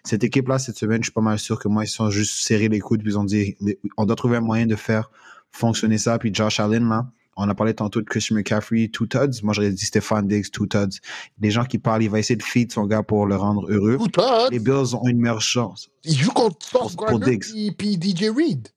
Cette 0.05 0.25
équipe-là, 0.25 0.59
cette 0.59 0.79
semaine, 0.79 1.03
je 1.03 1.07
suis 1.07 1.13
pas 1.13 1.21
mal 1.21 1.39
sûr 1.39 1.59
que 1.59 1.69
moi, 1.69 1.85
ils 1.85 1.89
sont 1.89 2.11
juste 2.11 2.43
serrés 2.43 2.69
les 2.69 2.81
coudes. 2.81 3.03
Puis 3.03 3.13
ils 3.13 3.19
ont 3.19 3.25
dit, 3.25 3.57
on 3.99 4.07
doit 4.07 4.17
trouver 4.17 4.39
un 4.39 4.41
moyen 4.41 4.67
de 4.67 4.77
faire 4.77 5.11
fonctionner 5.53 5.99
ça. 5.99 6.19
Puis 6.19 6.35
Josh 6.35 6.59
Allen, 6.59 6.89
là, 6.89 7.07
on 7.37 7.49
a 7.49 7.55
parlé 7.55 7.75
tantôt 7.75 8.01
de 8.01 8.07
Christian 8.07 8.37
McCaffrey, 8.37 8.89
two 8.89 9.07
tuds. 9.07 9.43
Moi, 9.43 9.55
j'aurais 9.55 9.71
dit 9.71 9.85
Stéphane 9.85 10.29
Diggs, 10.29 10.51
two 10.51 10.67
tuds. 10.67 11.01
Les 11.41 11.51
gens 11.51 11.65
qui 11.65 11.79
parlent, 11.79 12.03
il 12.03 12.11
va 12.11 12.19
essayer 12.19 12.37
de 12.37 12.43
feed 12.43 12.73
son 12.73 12.87
gars 12.87 13.03
pour 13.03 13.27
le 13.27 13.37
rendre 13.37 13.71
heureux. 13.71 13.99
Todd, 14.13 14.53
Les 14.53 14.59
Bills 14.59 14.95
ont 14.95 15.07
une 15.09 15.19
meilleure 15.19 15.41
chance. 15.41 15.89
il 16.05 16.17
joue 16.17 16.31
contre 16.31 16.65
Sauce 16.65 16.97
puis, 16.97 17.73
puis 17.73 17.95
DJ 17.95 18.25
Reed. 18.35 18.69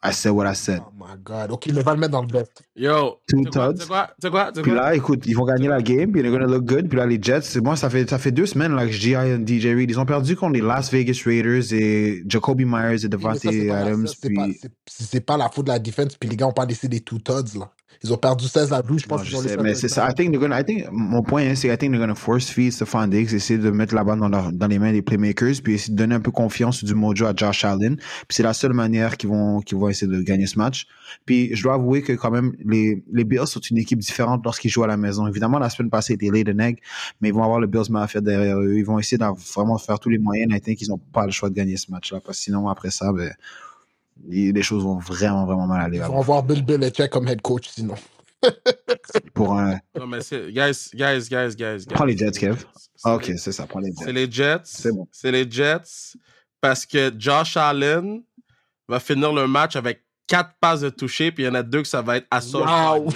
I 0.00 0.12
said 0.12 0.30
what 0.30 0.46
I 0.46 0.54
said. 0.54 0.80
Oh 0.80 0.92
my 0.96 1.16
God. 1.22 1.50
OK, 1.50 1.66
mais 1.74 1.82
va 1.82 1.92
le 1.92 1.98
mettre 1.98 2.12
dans 2.12 2.22
le 2.22 2.28
bet. 2.28 2.46
Yo, 2.76 3.20
Two 3.28 3.42
tu 3.44 3.50
sais 3.50 3.86
quoi, 3.86 4.08
quoi, 4.20 4.30
quoi, 4.30 4.62
Puis 4.62 4.70
là, 4.70 4.94
écoute, 4.94 5.24
ils 5.26 5.34
vont 5.34 5.44
gagner 5.44 5.66
la 5.66 5.82
game, 5.82 6.12
puis 6.12 6.22
they're 6.22 6.30
gonna 6.30 6.46
look 6.46 6.64
good. 6.64 6.88
Puis 6.88 6.96
là, 6.96 7.04
les 7.04 7.20
Jets, 7.20 7.60
moi, 7.60 7.74
ça 7.74 7.90
fait, 7.90 8.08
ça 8.08 8.18
fait 8.18 8.30
deux 8.30 8.46
semaines 8.46 8.74
là, 8.76 8.86
que 8.86 8.92
je 8.92 9.00
dis 9.00 9.14
à 9.16 9.24
DJ 9.36 9.74
Reed, 9.74 9.90
ils 9.90 9.98
ont 9.98 10.06
perdu 10.06 10.36
contre 10.36 10.52
les 10.52 10.60
Las 10.60 10.92
Vegas 10.92 11.22
Raiders 11.24 11.72
et 11.72 12.22
Jacoby 12.28 12.64
Myers 12.64 13.04
et 13.04 13.08
Devante 13.08 13.44
Adams. 13.44 14.06
c'est 14.06 15.20
pas, 15.20 15.34
Puis, 15.34 15.42
la 15.42 15.48
faute 15.48 15.66
de 15.66 15.72
la 15.72 15.80
défense, 15.80 16.14
puis 16.16 16.28
les 16.28 16.36
gars 16.36 16.46
ont 16.46 16.52
pas 16.52 16.64
laissé 16.64 16.86
des 16.86 17.00
two 17.00 17.18
Tods, 17.18 17.58
là. 17.58 17.72
Ils 18.04 18.12
ont 18.12 18.16
perdu 18.16 18.46
16 18.46 18.72
à 18.72 18.80
12, 18.80 19.02
je 19.02 19.06
pense 19.06 19.20
Non, 19.20 19.24
je 19.24 19.48
sais, 19.48 19.56
mais 19.56 19.74
c'est 19.74 19.88
ça. 19.88 20.08
I 20.08 20.14
think 20.14 20.30
they're 20.30 20.40
gonna, 20.40 20.60
I 20.60 20.64
think, 20.64 20.86
mon 20.92 21.22
point, 21.22 21.42
hein, 21.42 21.54
c'est 21.56 21.68
I 21.68 21.76
think 21.76 21.92
they're 21.92 22.00
gonna 22.00 22.14
force 22.14 22.48
feed 22.48 22.72
Stephon 22.72 23.08
Diggs, 23.08 23.34
essayer 23.34 23.58
de 23.58 23.70
mettre 23.70 23.94
la 23.94 24.04
balle 24.04 24.20
dans, 24.20 24.28
leur, 24.28 24.52
dans 24.52 24.68
les 24.68 24.78
mains 24.78 24.92
des 24.92 25.02
playmakers, 25.02 25.54
puis 25.62 25.74
essayer 25.74 25.92
de 25.92 25.98
donner 25.98 26.14
un 26.14 26.20
peu 26.20 26.30
confiance 26.30 26.84
du 26.84 26.94
mojo 26.94 27.26
à 27.26 27.32
Josh 27.34 27.64
Allen. 27.64 27.96
Puis 27.96 28.26
c'est 28.30 28.44
la 28.44 28.54
seule 28.54 28.72
manière 28.72 29.16
qu'ils 29.16 29.30
vont, 29.30 29.60
qu'ils 29.60 29.78
vont 29.78 29.88
essayer 29.88 30.10
de 30.10 30.20
gagner 30.22 30.46
ce 30.46 30.58
match. 30.58 30.86
Puis 31.26 31.54
je 31.56 31.62
dois 31.62 31.74
avouer 31.74 32.02
que 32.02 32.12
quand 32.12 32.30
même, 32.30 32.54
les, 32.64 33.02
les 33.12 33.24
Bills 33.24 33.46
sont 33.46 33.60
une 33.60 33.78
équipe 33.78 33.98
différente 33.98 34.42
lorsqu'ils 34.44 34.70
jouent 34.70 34.84
à 34.84 34.88
la 34.88 34.96
maison. 34.96 35.26
Évidemment, 35.26 35.58
la 35.58 35.70
semaine 35.70 35.90
passée 35.90 36.12
était 36.12 36.30
late 36.30 36.48
and 36.48 36.60
egg, 36.60 36.78
mais 37.20 37.28
ils 37.28 37.34
vont 37.34 37.42
avoir 37.42 37.58
le 37.58 37.66
Bills 37.66 37.90
Mafia 37.90 38.20
derrière 38.20 38.58
eux. 38.58 38.76
Ils 38.76 38.86
vont 38.86 39.00
essayer 39.00 39.18
de 39.18 39.24
vraiment 39.54 39.78
faire 39.78 39.98
tous 39.98 40.10
les 40.10 40.18
moyens. 40.18 40.54
I 40.54 40.60
think 40.60 40.78
qu'ils 40.78 40.88
n'ont 40.88 40.98
pas 40.98 41.26
le 41.26 41.32
choix 41.32 41.50
de 41.50 41.54
gagner 41.54 41.76
ce 41.76 41.90
match-là, 41.90 42.20
parce 42.20 42.38
que 42.38 42.44
sinon, 42.44 42.68
après 42.68 42.90
ça, 42.90 43.12
ben, 43.12 43.32
les 44.28 44.62
choses 44.62 44.82
vont 44.84 44.98
vraiment, 44.98 45.46
vraiment 45.46 45.66
mal 45.66 45.80
aller. 45.82 45.98
Ils 45.98 46.02
vont 46.04 46.20
avoir 46.20 46.42
Bill 46.42 46.64
Belichick 46.64 47.10
comme 47.10 47.28
head 47.28 47.40
coach, 47.42 47.68
sinon. 47.68 47.94
Pour 49.34 49.58
un, 49.58 49.78
Non, 49.98 50.06
mais 50.06 50.20
c'est, 50.20 50.52
guys, 50.52 50.90
guys, 50.94 51.28
guys, 51.28 51.54
guys, 51.56 51.56
guys. 51.56 51.86
Prends 51.94 52.04
les 52.04 52.16
Jets, 52.16 52.32
Kev. 52.32 52.56
C'est 52.94 53.08
Ah, 53.08 53.14
ok, 53.16 53.26
les- 53.28 53.36
c'est 53.38 53.52
ça, 53.52 53.66
prends 53.66 53.80
les 53.80 53.92
C'est 53.92 54.06
Jets. 54.06 54.12
les 54.12 54.30
Jets. 54.30 54.60
C'est 54.64 54.92
bon. 54.92 55.08
C'est 55.10 55.32
les 55.32 55.50
Jets. 55.50 56.16
Parce 56.60 56.84
que 56.86 57.12
Josh 57.18 57.56
Allen 57.56 58.22
va 58.88 59.00
finir 59.00 59.32
le 59.32 59.46
match 59.46 59.76
avec 59.76 60.02
quatre 60.28 60.52
passes 60.60 60.80
de 60.82 60.90
toucher, 60.90 61.32
puis 61.32 61.42
il 61.42 61.46
y 61.46 61.48
en 61.48 61.54
a 61.54 61.62
deux 61.64 61.82
que 61.82 61.88
ça 61.88 62.02
va 62.02 62.18
être 62.18 62.26
à. 62.30 62.38
Wow. 62.54 63.08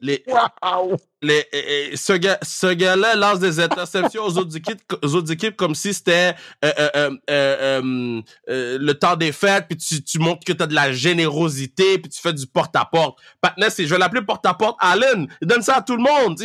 Les, 0.00 0.24
Wow! 0.62 0.96
les, 1.20 1.44
et- 1.52 1.92
et 1.92 1.96
ce, 1.96 2.14
gars, 2.14 2.38
ce 2.42 2.72
gars-là 2.72 3.14
lance 3.16 3.38
des 3.40 3.60
interceptions 3.60 4.22
aux 4.24 4.38
autres 4.38 4.56
équipes, 4.56 4.80
aux 5.02 5.14
autres 5.14 5.30
équipes 5.32 5.56
comme 5.56 5.74
si 5.74 5.92
c'était 5.92 6.34
euh, 6.64 6.72
euh, 6.78 6.88
euh, 6.96 7.10
euh, 7.30 7.56
euh, 7.82 8.22
euh, 8.48 8.78
le 8.80 8.94
temps 8.94 9.16
des 9.16 9.32
fêtes, 9.32 9.66
puis 9.68 9.76
tu, 9.76 10.02
tu 10.02 10.18
montres 10.18 10.44
que 10.46 10.52
tu 10.52 10.62
as 10.62 10.66
de 10.66 10.74
la 10.74 10.92
générosité, 10.92 11.98
puis 11.98 12.10
tu 12.10 12.20
fais 12.20 12.32
du 12.32 12.46
porte-à-porte. 12.46 13.18
Patnais, 13.40 13.68
c'est, 13.70 13.84
je 13.86 13.90
vais 13.94 13.98
l'appeler 13.98 14.22
porte-à-porte 14.22 14.76
Allen. 14.80 15.26
Il 15.42 15.48
donne 15.48 15.62
ça 15.62 15.76
à 15.76 15.82
tout 15.82 15.96
le 15.96 16.02
monde. 16.02 16.40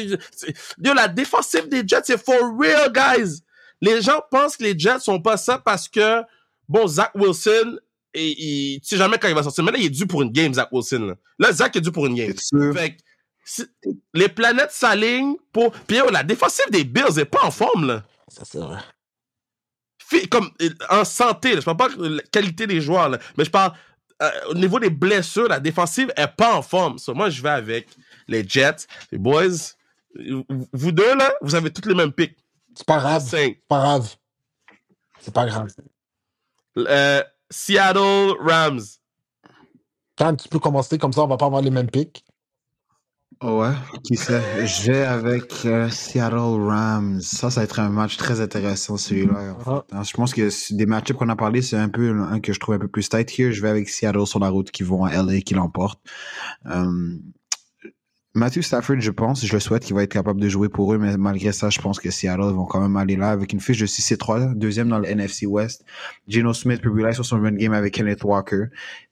Yo, 0.83 0.93
la 0.93 1.07
défensive 1.07 1.69
des 1.69 1.83
Jets, 1.87 2.01
c'est 2.05 2.23
for 2.23 2.35
real, 2.59 2.91
guys. 2.91 3.41
Les 3.81 4.01
gens 4.01 4.21
pensent 4.29 4.57
que 4.57 4.63
les 4.63 4.77
Jets 4.77 4.99
sont 4.99 5.21
pas 5.21 5.37
ça 5.37 5.57
parce 5.57 5.87
que, 5.87 6.21
bon, 6.67 6.87
Zach 6.87 7.11
Wilson, 7.15 7.77
et, 8.13 8.43
il- 8.75 8.81
tu 8.81 8.87
sais 8.87 8.97
jamais 8.97 9.17
quand 9.17 9.27
il 9.27 9.35
va 9.35 9.43
sortir. 9.43 9.63
Mais 9.63 9.71
là, 9.71 9.77
il 9.77 9.85
est 9.85 9.89
dû 9.89 10.05
pour 10.07 10.21
une 10.21 10.31
game, 10.31 10.53
Zach 10.53 10.69
Wilson. 10.71 10.99
Là, 11.07 11.15
Là, 11.39 11.51
Zach 11.53 11.75
est 11.75 11.81
dû 11.81 11.91
pour 11.91 12.05
une 12.07 12.15
game. 12.15 12.33
C'est 12.37 12.45
sûr. 12.57 12.73
Fait 12.73 12.95
que, 12.95 13.01
si- 13.45 13.65
les 14.13 14.29
planètes 14.29 14.71
s'alignent 14.71 15.35
pour. 15.51 15.71
Puis 15.71 15.97
yo, 15.97 16.09
la 16.09 16.23
défensive 16.23 16.65
des 16.71 16.83
Bills 16.83 17.17
est 17.19 17.25
pas 17.25 17.43
en 17.43 17.51
forme, 17.51 17.87
là. 17.87 18.03
Ça, 18.27 18.43
c'est 18.45 18.59
vrai. 18.59 18.79
Comme 20.29 20.49
euh, 20.61 20.69
en 20.89 21.05
santé, 21.05 21.53
là. 21.55 21.61
je 21.61 21.65
parle 21.65 21.77
pas 21.77 21.89
de 21.89 22.15
la 22.17 22.21
qualité 22.23 22.67
des 22.67 22.81
joueurs, 22.81 23.07
là. 23.07 23.17
mais 23.37 23.45
je 23.45 23.49
parle 23.49 23.71
euh, 24.21 24.29
au 24.49 24.53
niveau 24.55 24.77
des 24.77 24.89
blessures, 24.89 25.47
la 25.47 25.59
défensive 25.61 26.11
est 26.17 26.27
pas 26.27 26.53
en 26.55 26.61
forme. 26.61 26.97
So, 26.99 27.13
moi, 27.15 27.29
je 27.29 27.41
vais 27.41 27.49
avec 27.49 27.87
les 28.27 28.45
Jets, 28.47 28.87
les 29.11 29.17
boys. 29.17 29.47
Vous- 30.73 30.91
deux, 30.91 31.15
là, 31.15 31.33
vous 31.41 31.55
avez 31.55 31.71
tous 31.71 31.87
les 31.87 31.95
mêmes 31.95 32.11
pics. 32.11 32.35
C'est 32.75 32.85
pas 32.85 32.99
grave. 32.99 33.23
C'est 33.25 33.61
pas 33.69 33.79
grave. 33.79 34.15
C'est 35.21 35.33
pas 35.33 35.45
grave. 35.45 35.69
Euh, 36.77 37.23
Seattle 37.51 38.33
Rams. 38.39 38.81
Quand 40.17 40.35
tu 40.35 40.49
peux 40.49 40.59
commencer 40.59 40.97
comme 40.97 41.13
ça, 41.13 41.21
on 41.21 41.27
va 41.27 41.37
pas 41.37 41.45
avoir 41.45 41.61
les 41.61 41.69
mêmes 41.69 41.89
picks. 41.89 42.23
Ouais, 43.43 43.73
qui 44.03 44.17
sait? 44.17 44.67
Je 44.67 44.91
vais 44.91 45.03
avec 45.03 45.65
euh, 45.65 45.89
Seattle 45.89 46.35
Rams. 46.35 47.21
Ça, 47.21 47.49
ça 47.49 47.61
va 47.61 47.63
être 47.63 47.79
un 47.79 47.89
match 47.89 48.15
très 48.17 48.39
intéressant, 48.39 48.97
celui-là. 48.97 49.55
Ah. 49.65 49.83
Alors, 49.91 50.03
Je 50.03 50.13
pense 50.13 50.33
que 50.33 50.49
des 50.75 50.85
match 50.85 51.11
qu'on 51.13 51.27
a 51.27 51.35
parlé, 51.35 51.63
c'est 51.63 51.77
un 51.77 51.89
peu 51.89 52.11
un 52.11 52.39
que 52.39 52.53
je 52.53 52.59
trouve 52.59 52.75
un 52.75 52.79
peu 52.79 52.87
plus 52.87 53.09
tight 53.09 53.39
here. 53.39 53.51
Je 53.51 53.61
vais 53.61 53.69
avec 53.69 53.89
Seattle 53.89 54.27
sur 54.27 54.39
la 54.39 54.49
route 54.49 54.69
qui 54.69 54.83
vont 54.83 55.05
à 55.05 55.23
LA, 55.23 55.41
qui 55.41 55.55
l'emportent. 55.55 56.01
Euh, 56.67 57.17
Matthew 58.33 58.61
Stafford, 58.61 59.01
je 59.01 59.11
pense, 59.11 59.45
je 59.45 59.51
le 59.51 59.59
souhaite 59.59 59.83
qu'il 59.83 59.93
va 59.93 60.03
être 60.03 60.11
capable 60.11 60.39
de 60.39 60.47
jouer 60.47 60.69
pour 60.69 60.93
eux, 60.93 60.97
mais 60.97 61.17
malgré 61.17 61.51
ça, 61.51 61.69
je 61.69 61.81
pense 61.81 61.99
que 61.99 62.09
Seattle 62.09 62.53
vont 62.53 62.65
quand 62.65 62.79
même 62.79 62.95
aller 62.95 63.17
là 63.17 63.31
avec 63.31 63.51
une 63.51 63.59
fiche 63.59 63.79
de 63.79 63.85
6 63.85 64.13
et 64.13 64.17
3, 64.17 64.53
deuxième 64.55 64.87
dans 64.87 64.99
le 64.99 65.05
NFC 65.05 65.45
West. 65.45 65.83
Geno 66.29 66.53
Smith 66.53 66.81
briller 66.81 67.11
sur 67.11 67.25
son 67.25 67.41
run 67.41 67.51
game 67.51 67.73
avec 67.73 67.93
Kenneth 67.93 68.23
Walker. 68.23 68.67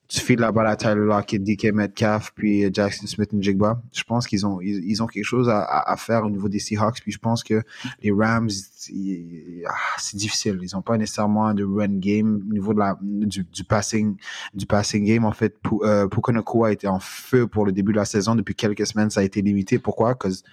Tu 0.09 0.21
files 0.21 0.39
la 0.39 0.51
balle 0.51 0.65
à 0.65 0.75
Tyler 0.75 1.05
Lockett, 1.05 1.43
DK 1.43 1.65
Metcalf, 1.71 2.31
puis 2.33 2.67
Jackson 2.73 3.05
Smith 3.05 3.29
et 3.31 3.41
Jigba. 3.43 3.79
Je 3.93 4.01
pense 4.01 4.25
qu'ils 4.25 4.43
ont, 4.43 4.59
ils, 4.59 5.03
ont 5.03 5.05
quelque 5.05 5.23
chose 5.23 5.47
à, 5.49 5.61
à, 5.61 5.95
faire 5.97 6.25
au 6.25 6.31
niveau 6.31 6.49
des 6.49 6.57
Seahawks. 6.57 7.01
Puis 7.01 7.11
je 7.11 7.19
pense 7.19 7.43
que 7.43 7.61
les 8.01 8.11
Rams, 8.11 8.49
ah, 8.49 9.73
c'est 9.99 10.17
difficile. 10.17 10.57
Ils 10.63 10.69
n'ont 10.73 10.81
pas 10.81 10.97
nécessairement 10.97 11.53
de 11.53 11.63
run 11.63 11.99
game 11.99 12.41
au 12.49 12.53
niveau 12.53 12.73
de 12.73 12.79
la, 12.79 12.97
du, 12.99 13.43
du 13.43 13.63
passing, 13.63 14.17
du 14.55 14.65
passing 14.65 15.05
game. 15.05 15.25
En 15.25 15.31
fait, 15.31 15.55
euh, 15.83 16.07
a 16.63 16.71
été 16.71 16.87
en 16.87 16.99
feu 16.99 17.45
pour 17.45 17.67
le 17.67 17.71
début 17.71 17.91
de 17.91 17.97
la 17.97 18.05
saison. 18.05 18.33
Depuis 18.33 18.55
quelques 18.55 18.87
semaines, 18.87 19.11
ça 19.11 19.19
a 19.19 19.23
été 19.23 19.43
limité. 19.43 19.77
Pourquoi? 19.77 20.15
Parce 20.15 20.41
que 20.41 20.47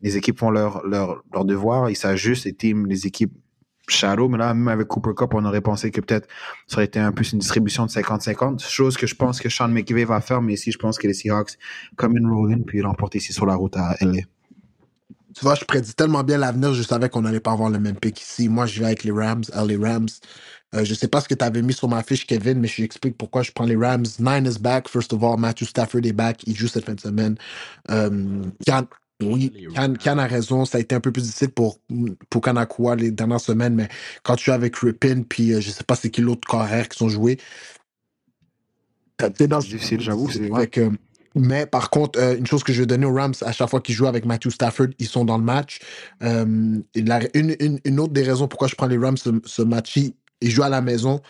les 0.00 0.16
équipes 0.16 0.38
font 0.38 0.50
leur, 0.50 0.86
leur, 0.86 1.22
leur 1.34 1.44
devoir, 1.44 1.90
ils 1.90 1.96
s'ajustent 1.96 2.46
et 2.46 2.54
team 2.54 2.86
les 2.86 3.06
équipes 3.06 3.32
Shadow, 3.88 4.28
mais 4.28 4.38
là, 4.38 4.54
même 4.54 4.68
avec 4.68 4.88
Cooper 4.88 5.12
Cup, 5.16 5.30
on 5.34 5.44
aurait 5.44 5.60
pensé 5.60 5.90
que 5.90 6.00
peut-être 6.00 6.28
ça 6.66 6.76
aurait 6.76 6.84
été 6.84 6.98
un 6.98 7.12
peu 7.12 7.24
une 7.24 7.38
distribution 7.38 7.86
de 7.86 7.90
50-50, 7.90 8.66
chose 8.68 8.96
que 8.96 9.06
je 9.06 9.14
pense 9.14 9.40
que 9.40 9.48
Sean 9.48 9.68
McVay 9.68 10.04
va 10.04 10.20
faire, 10.20 10.40
mais 10.40 10.54
ici, 10.54 10.70
je 10.72 10.78
pense 10.78 10.98
que 10.98 11.06
les 11.06 11.14
Seahawks, 11.14 11.58
comme 11.96 12.16
une 12.16 12.28
rolling, 12.28 12.64
puis 12.64 12.82
remporter 12.82 13.18
ici 13.18 13.32
sur 13.32 13.46
la 13.46 13.56
route 13.56 13.76
à 13.76 13.96
LA. 14.00 14.22
Tu 15.34 15.40
vois, 15.42 15.54
je 15.54 15.64
prédis 15.64 15.94
tellement 15.94 16.22
bien 16.22 16.38
l'avenir, 16.38 16.74
je 16.74 16.82
savais 16.82 17.08
qu'on 17.08 17.22
n'allait 17.22 17.40
pas 17.40 17.52
avoir 17.52 17.70
le 17.70 17.78
même 17.78 17.96
pick 17.96 18.20
ici. 18.20 18.48
Moi, 18.48 18.66
je 18.66 18.80
vais 18.80 18.86
avec 18.86 19.04
les 19.04 19.12
Rams, 19.12 19.44
les 19.66 19.76
Rams. 19.76 20.08
Euh, 20.74 20.84
je 20.84 20.94
sais 20.94 21.08
pas 21.08 21.20
ce 21.20 21.28
que 21.28 21.34
tu 21.34 21.44
avais 21.44 21.62
mis 21.62 21.72
sur 21.72 21.88
ma 21.88 22.02
fiche, 22.02 22.26
Kevin, 22.26 22.58
mais 22.58 22.68
je 22.68 22.82
t'explique 22.82 23.16
pourquoi 23.16 23.42
je 23.42 23.52
prends 23.52 23.64
les 23.64 23.76
Rams. 23.76 24.06
Nine 24.18 24.46
is 24.46 24.58
back. 24.58 24.88
First 24.88 25.12
of 25.12 25.22
all, 25.22 25.38
Matthew 25.38 25.64
Stafford 25.64 26.04
est 26.04 26.12
back. 26.12 26.42
Il 26.46 26.56
joue 26.56 26.68
cette 26.68 26.84
fin 26.84 26.94
de 26.94 27.00
semaine. 27.00 27.36
Euh, 27.90 28.42
oui, 29.22 29.52
Can, 29.74 30.18
a 30.18 30.26
raison. 30.26 30.64
Ça 30.64 30.78
a 30.78 30.80
été 30.80 30.94
un 30.94 31.00
peu 31.00 31.12
plus 31.12 31.22
difficile 31.22 31.50
pour, 31.50 31.78
pour 32.30 32.42
Kanakua 32.42 32.96
les 32.96 33.10
dernières 33.10 33.40
semaines, 33.40 33.74
mais 33.74 33.88
quand 34.22 34.36
tu 34.36 34.50
es 34.50 34.52
avec 34.52 34.76
Ripin, 34.76 35.22
puis 35.28 35.52
euh, 35.52 35.60
je 35.60 35.70
sais 35.70 35.84
pas 35.84 35.94
c'est 35.94 36.10
qui 36.10 36.20
l'autre 36.20 36.48
carrière 36.48 36.88
qui 36.88 36.98
sont 36.98 37.08
joués. 37.08 37.38
C'est 39.20 39.48
difficile, 39.48 40.00
j'avoue. 40.00 40.28
mais 41.34 41.66
par 41.66 41.90
contre, 41.90 42.18
euh, 42.18 42.36
une 42.36 42.46
chose 42.46 42.64
que 42.64 42.72
je 42.72 42.80
vais 42.80 42.86
donner 42.86 43.06
aux 43.06 43.14
Rams, 43.14 43.34
à 43.42 43.52
chaque 43.52 43.70
fois 43.70 43.80
qu'ils 43.80 43.94
jouent 43.94 44.08
avec 44.08 44.24
Matthew 44.24 44.50
Stafford, 44.50 44.88
ils 44.98 45.06
sont 45.06 45.24
dans 45.24 45.38
le 45.38 45.44
match. 45.44 45.78
Euh, 46.22 46.44
une, 46.44 47.56
une, 47.60 47.80
une, 47.84 48.00
autre 48.00 48.12
des 48.12 48.22
raisons 48.22 48.48
pourquoi 48.48 48.68
je 48.68 48.74
prends 48.74 48.86
les 48.86 48.98
Rams 48.98 49.16
ce, 49.16 49.30
ce 49.44 49.62
match 49.62 49.96
ils 50.42 50.50
jouent 50.50 50.64
à 50.64 50.68
la 50.68 50.80
maison. 50.80 51.20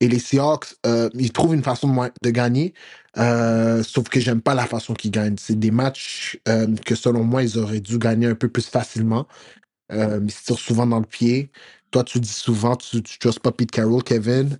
Et 0.00 0.08
les 0.08 0.18
Seahawks, 0.18 0.74
euh, 0.84 1.08
ils 1.14 1.32
trouvent 1.32 1.54
une 1.54 1.62
façon 1.62 1.88
de 2.22 2.30
gagner, 2.30 2.74
euh, 3.16 3.82
sauf 3.82 4.08
que 4.08 4.20
j'aime 4.20 4.42
pas 4.42 4.54
la 4.54 4.66
façon 4.66 4.94
qu'ils 4.94 5.10
gagnent. 5.10 5.36
C'est 5.38 5.58
des 5.58 5.70
matchs 5.70 6.38
euh, 6.48 6.66
que 6.84 6.94
selon 6.94 7.24
moi, 7.24 7.42
ils 7.42 7.58
auraient 7.58 7.80
dû 7.80 7.98
gagner 7.98 8.26
un 8.26 8.34
peu 8.34 8.48
plus 8.48 8.66
facilement. 8.66 9.26
Ils 9.90 10.30
se 10.30 10.44
tirent 10.44 10.58
souvent 10.58 10.86
dans 10.86 10.98
le 11.00 11.06
pied. 11.06 11.50
Toi, 11.92 12.04
tu 12.04 12.20
dis 12.20 12.28
souvent, 12.28 12.76
tu 12.76 12.96
ne 12.96 13.02
trustes 13.02 13.40
pas 13.40 13.52
Pete 13.52 13.70
Carroll, 13.70 14.02
Kevin. 14.02 14.58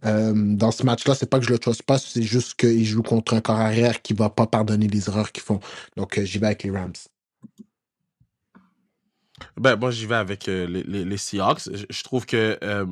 Dans 0.57 0.71
ce 0.71 0.85
match-là, 0.85 1.15
c'est 1.15 1.29
pas 1.29 1.39
que 1.41 1.45
je 1.47 1.51
le 1.51 1.59
trust 1.59 1.83
pas, 1.83 1.99
c'est 1.99 2.23
juste 2.23 2.55
qu'ils 2.55 2.87
jouent 2.87 3.03
contre 3.03 3.35
un 3.35 3.41
corps 3.41 3.61
arrière 3.61 4.03
qui 4.03 4.15
va 4.15 4.31
pas 4.31 4.47
pardonner 4.47 4.89
les 4.89 5.09
erreurs 5.09 5.33
qu'ils 5.33 5.43
font. 5.43 5.61
Donc, 5.97 6.21
j'y 6.23 6.39
vais 6.39 6.47
avec 6.47 6.63
les 6.63 6.71
Rams. 6.71 6.93
Ben, 9.57 9.77
moi, 9.77 9.91
j'y 9.91 10.07
vais 10.07 10.15
avec 10.15 10.49
euh, 10.49 10.67
les, 10.67 10.83
les, 10.83 11.05
les, 11.05 11.17
Seahawks. 11.17 11.69
Je, 11.91 12.03
trouve 12.03 12.25
que 12.27 12.59
euh, 12.63 12.87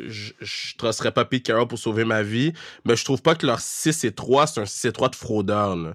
je 0.00 0.32
ne 0.32 0.78
tracerais 0.78 1.12
pas 1.12 1.24
Pete 1.24 1.46
Carroll 1.46 1.68
pour 1.68 1.78
sauver 1.78 2.04
ma 2.04 2.22
vie, 2.22 2.52
mais 2.84 2.96
je 2.96 3.04
trouve 3.04 3.22
pas 3.22 3.34
que 3.34 3.46
leur 3.46 3.60
6 3.60 4.04
et 4.04 4.12
3, 4.12 4.46
c'est 4.48 4.60
un 4.60 4.66
6 4.66 4.88
et 4.88 4.92
3 4.92 5.10
de 5.10 5.16
fraudeur. 5.16 5.76
Là. 5.76 5.94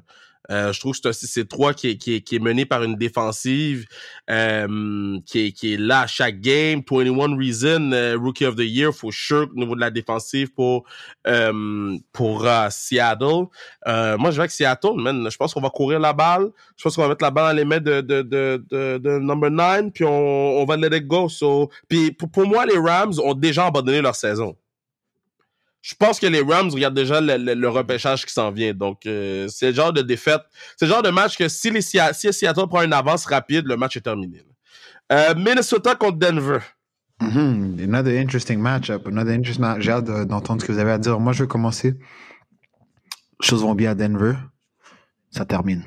Euh, 0.51 0.71
je 0.73 0.79
trouve 0.79 0.99
que 0.99 1.11
c'est 1.11 1.41
un 1.41 1.43
6-3 1.43 1.73
qui 1.73 1.89
est, 1.89 1.97
qui, 1.97 2.15
est, 2.15 2.21
qui 2.21 2.35
est 2.35 2.39
mené 2.39 2.65
par 2.65 2.83
une 2.83 2.95
défensive 2.95 3.85
euh, 4.29 5.19
qui, 5.25 5.47
est, 5.47 5.51
qui 5.51 5.73
est 5.73 5.77
là 5.77 6.01
à 6.01 6.07
chaque 6.07 6.39
game. 6.39 6.81
21 6.89 7.37
Reason, 7.37 7.91
euh, 7.91 8.17
Rookie 8.17 8.45
of 8.45 8.55
the 8.55 8.61
Year, 8.61 8.93
for 8.93 9.11
sure, 9.11 9.47
au 9.51 9.59
niveau 9.59 9.75
de 9.75 9.81
la 9.81 9.91
défensive 9.91 10.51
pour, 10.53 10.85
euh, 11.27 11.97
pour 12.13 12.47
Seattle. 12.69 13.47
moi, 13.85 14.31
je 14.31 14.35
vais 14.35 14.39
avec 14.39 14.51
Seattle, 14.51 14.95
man. 14.95 15.27
Je 15.29 15.37
pense 15.37 15.53
qu'on 15.53 15.61
va 15.61 15.69
courir 15.69 15.99
la 15.99 16.13
balle. 16.13 16.49
Je 16.77 16.83
pense 16.83 16.95
qu'on 16.95 17.03
va 17.03 17.09
mettre 17.09 17.23
la 17.23 17.31
balle 17.31 17.55
dans 17.55 17.57
les 17.57 17.65
mains 17.65 17.79
de, 17.79 18.01
de, 18.01 18.21
de, 18.21 18.63
de, 18.69 18.97
de 18.97 19.19
number 19.19 19.49
9, 19.49 19.91
puis 19.93 20.03
on, 20.05 20.59
on 20.61 20.65
va 20.65 20.77
let 20.77 20.95
it 20.95 21.07
go. 21.07 21.29
So, 21.29 21.69
puis 21.87 22.11
pour, 22.11 22.29
pour 22.29 22.45
moi, 22.45 22.65
les 22.65 22.77
Rams 22.77 23.13
ont 23.23 23.33
déjà 23.33 23.67
abandonné 23.67 24.01
leur 24.01 24.15
saison 24.15 24.55
je 25.85 25.93
pense 25.93 26.19
que 26.19 26.25
les 26.25 26.41
Rams 26.41 26.71
regardent 26.71 26.95
déjà 26.95 27.21
le, 27.21 27.67
repêchage 27.67 28.25
qui 28.25 28.33
s'en 28.33 28.49
vient. 28.49 28.73
Donc, 28.73 29.05
euh, 29.05 29.47
c'est 29.49 29.67
le 29.67 29.73
genre 29.73 29.93
de 29.93 30.01
défaite. 30.01 30.41
C'est 30.77 30.87
le 30.87 30.91
genre 30.91 31.03
de 31.03 31.11
match 31.11 31.37
que 31.37 31.47
si, 31.47 31.69
les, 31.69 31.81
si 31.81 31.99
Seattle 32.33 32.67
prend 32.67 32.81
une 32.81 32.91
avance 32.91 33.27
rapide, 33.27 33.67
le 33.67 33.77
match 33.77 33.95
est 33.95 34.01
terminé. 34.01 34.43
Euh, 35.11 35.35
Minnesota 35.35 35.93
contre 35.93 36.17
Denver. 36.17 36.57
Mm-hmm. 37.21 37.83
Another 37.83 38.19
interesting 38.19 38.59
matchup. 38.59 39.07
Another 39.07 39.35
interesting 39.35 39.61
match. 39.61 39.81
J'ai 39.81 39.91
hâte 39.91 40.05
d'entendre 40.27 40.59
ce 40.59 40.65
que 40.65 40.71
vous 40.71 40.79
avez 40.79 40.91
à 40.91 40.97
dire. 40.97 41.19
Moi, 41.19 41.33
je 41.33 41.43
vais 41.43 41.47
commencer. 41.47 41.91
Les 43.41 43.47
choses 43.47 43.61
vont 43.61 43.75
bien 43.75 43.91
à 43.91 43.95
Denver. 43.95 44.33
Ça 45.29 45.45
termine. 45.45 45.83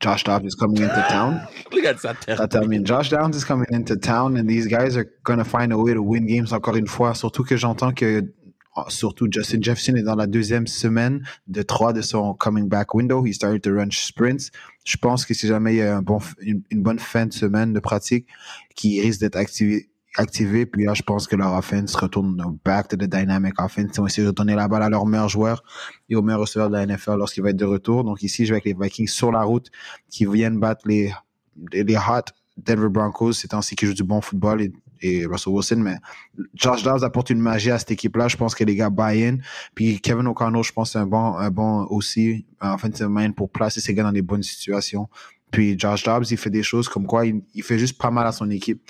Josh 0.00 0.24
Dobbs 0.24 0.44
is 0.44 0.56
coming 0.58 0.82
into 0.82 1.00
town. 1.08 1.40
ça 1.98 2.14
termine. 2.14 2.36
Ça 2.36 2.48
termine. 2.48 2.84
Josh 2.84 3.10
Dobbs 3.10 3.36
is 3.36 3.44
coming 3.44 3.68
into 3.70 3.94
town 3.94 4.36
and 4.36 4.48
these 4.48 4.66
guys 4.66 4.96
are 4.96 5.06
going 5.22 5.38
to 5.38 5.44
find 5.44 5.72
a 5.72 5.78
way 5.78 5.94
to 5.94 6.02
win 6.02 6.26
games 6.26 6.52
encore 6.52 6.74
une 6.74 6.88
fois. 6.88 7.14
Surtout 7.14 7.44
que 7.44 7.56
j'entends 7.56 7.92
que 7.92 8.24
surtout 8.88 9.28
Justin 9.30 9.60
Jefferson 9.60 9.94
est 9.96 10.02
dans 10.02 10.14
la 10.14 10.26
deuxième 10.26 10.66
semaine 10.66 11.22
de 11.48 11.62
trois 11.62 11.92
de 11.92 12.02
son 12.02 12.34
coming 12.34 12.68
back 12.68 12.94
window. 12.94 13.24
He 13.24 13.34
started 13.34 13.62
to 13.62 13.72
run 13.72 13.88
sprints. 13.90 14.50
Je 14.84 14.96
pense 14.96 15.26
que 15.26 15.34
si 15.34 15.46
jamais 15.46 15.74
il 15.74 15.78
y 15.78 15.82
a 15.82 16.00
une, 16.40 16.82
bonne 16.82 16.98
fin 16.98 17.26
de 17.26 17.32
semaine 17.32 17.72
de 17.72 17.80
pratique 17.80 18.26
qui 18.74 19.00
risque 19.00 19.20
d'être 19.20 19.36
activé, 19.36 19.90
activé, 20.16 20.66
puis 20.66 20.84
là, 20.84 20.94
je 20.94 21.02
pense 21.02 21.26
que 21.26 21.36
leur 21.36 21.52
offense 21.52 21.94
retourne 21.94 22.36
back 22.64 22.88
to 22.88 22.96
the 22.96 23.04
dynamic 23.04 23.60
offense. 23.60 23.90
Ils 23.94 24.00
vont 24.00 24.06
essayer 24.06 24.26
de 24.26 24.32
donner 24.32 24.54
la 24.54 24.68
balle 24.68 24.82
à 24.82 24.88
leur 24.88 25.04
meilleur 25.04 25.28
joueur 25.28 25.62
et 26.08 26.16
au 26.16 26.22
meilleur 26.22 26.40
receveur 26.40 26.70
de 26.70 26.74
la 26.74 26.86
NFL 26.86 27.16
lorsqu'il 27.16 27.42
va 27.42 27.50
être 27.50 27.56
de 27.56 27.64
retour. 27.64 28.04
Donc 28.04 28.22
ici, 28.22 28.46
je 28.46 28.52
vais 28.52 28.60
avec 28.60 28.64
les 28.64 28.74
Vikings 28.74 29.08
sur 29.08 29.32
la 29.32 29.42
route 29.42 29.70
qui 30.08 30.26
viennent 30.26 30.58
battre 30.58 30.86
les, 30.86 31.12
les 31.72 31.96
hot 31.96 32.32
Denver 32.56 32.88
Broncos. 32.88 33.32
C'est 33.34 33.54
ainsi 33.54 33.76
qu'ils 33.76 33.88
jouent 33.88 33.94
du 33.94 34.04
bon 34.04 34.20
football 34.20 34.62
et 34.62 34.72
et 35.02 35.26
Russell 35.26 35.52
Wilson, 35.52 35.76
mais 35.76 35.96
Josh 36.54 36.82
Dobbs 36.82 37.04
apporte 37.04 37.30
une 37.30 37.40
magie 37.40 37.70
à 37.70 37.78
cette 37.78 37.90
équipe-là. 37.90 38.28
Je 38.28 38.36
pense 38.36 38.54
que 38.54 38.64
les 38.64 38.76
gars 38.76 38.90
buy-in. 38.90 39.38
Puis 39.74 40.00
Kevin 40.00 40.26
O'Connell, 40.26 40.62
je 40.62 40.72
pense 40.72 40.92
c'est 40.92 40.98
un 40.98 41.06
bon, 41.06 41.36
un 41.36 41.50
bon 41.50 41.86
aussi, 41.90 42.44
en 42.60 42.78
fin 42.78 42.88
de 42.88 42.96
semaine, 42.96 43.34
pour 43.34 43.50
placer 43.50 43.80
ces 43.80 43.94
gars 43.94 44.02
dans 44.02 44.12
des 44.12 44.22
bonnes 44.22 44.42
situations. 44.42 45.08
Puis 45.50 45.78
Josh 45.78 46.04
Dobbs, 46.04 46.24
il 46.30 46.36
fait 46.36 46.50
des 46.50 46.62
choses 46.62 46.88
comme 46.88 47.06
quoi 47.06 47.26
il, 47.26 47.42
il 47.54 47.62
fait 47.62 47.78
juste 47.78 47.98
pas 47.98 48.10
mal 48.10 48.26
à 48.26 48.32
son 48.32 48.48
équipe. 48.50 48.80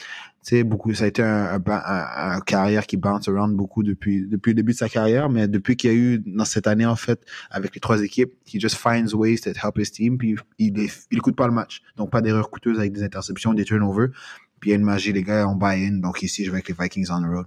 Tu 0.42 0.56
sais, 0.56 0.64
beaucoup, 0.64 0.94
ça 0.94 1.04
a 1.04 1.06
été 1.06 1.22
un, 1.22 1.54
un, 1.54 1.62
un, 1.66 2.40
carrière 2.40 2.86
qui 2.86 2.96
bounce 2.96 3.28
around 3.28 3.54
beaucoup 3.54 3.82
depuis, 3.82 4.26
depuis 4.26 4.50
le 4.50 4.54
début 4.54 4.72
de 4.72 4.78
sa 4.78 4.88
carrière, 4.88 5.28
mais 5.28 5.48
depuis 5.48 5.76
qu'il 5.76 5.90
y 5.90 5.92
a 5.92 5.96
eu 5.96 6.22
dans 6.24 6.46
cette 6.46 6.66
année, 6.66 6.86
en 6.86 6.96
fait, 6.96 7.22
avec 7.50 7.74
les 7.74 7.80
trois 7.80 8.02
équipes, 8.02 8.32
he 8.46 8.58
just 8.58 8.76
finds 8.76 9.12
ways 9.12 9.40
to 9.40 9.50
help 9.50 9.78
his 9.78 9.90
team, 9.90 10.16
puis 10.16 10.36
il, 10.58 10.78
il, 10.78 10.90
il 11.10 11.20
coûte 11.20 11.36
pas 11.36 11.46
le 11.46 11.52
match. 11.52 11.82
Donc, 11.96 12.10
pas 12.10 12.22
d'erreurs 12.22 12.48
coûteuses 12.48 12.78
avec 12.78 12.92
des 12.92 13.02
interceptions, 13.02 13.52
des 13.52 13.64
turnovers. 13.66 14.08
Puis 14.60 14.76
magie, 14.78 15.12
les 15.12 15.22
gars 15.22 15.48
ont 15.48 15.56
buy-in. 15.56 15.98
Donc 16.00 16.22
ici, 16.22 16.44
je 16.44 16.50
vais 16.50 16.58
avec 16.58 16.68
les 16.68 16.74
Vikings 16.78 17.08
on 17.10 17.22
the 17.22 17.26
road. 17.26 17.46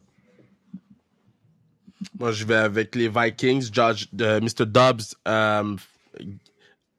Moi, 2.20 2.32
je 2.32 2.46
vais 2.46 2.56
avec 2.56 2.96
les 2.96 3.08
Vikings. 3.08 3.72
Judge, 3.72 4.08
euh, 4.20 4.42
Mr. 4.42 4.66
Dobbs 4.66 5.16
euh, 5.28 5.76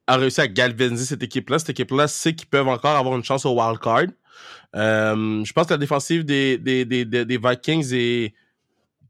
a 0.07 0.17
réussi 0.17 0.41
à 0.41 0.49
galvaniser 0.49 1.05
cette 1.05 1.23
équipe-là. 1.23 1.59
Cette 1.59 1.71
équipe-là 1.71 2.09
sait 2.09 2.35
qu'ils 2.35 2.49
peuvent 2.49 2.69
encore 2.69 2.97
avoir 2.97 3.17
une 3.17 3.25
chance 3.25 3.45
au 3.45 3.61
wild 3.61 3.79
card. 3.81 4.07
Euh, 4.77 5.45
je 5.45 5.53
pense 5.53 5.67
que 5.67 5.75
la 5.75 5.79
défensive 5.79 6.25
des, 6.25 6.59
des, 6.59 6.85
des, 6.85 7.05
des 7.05 7.39
Vikings 7.39 7.93
est 7.93 8.35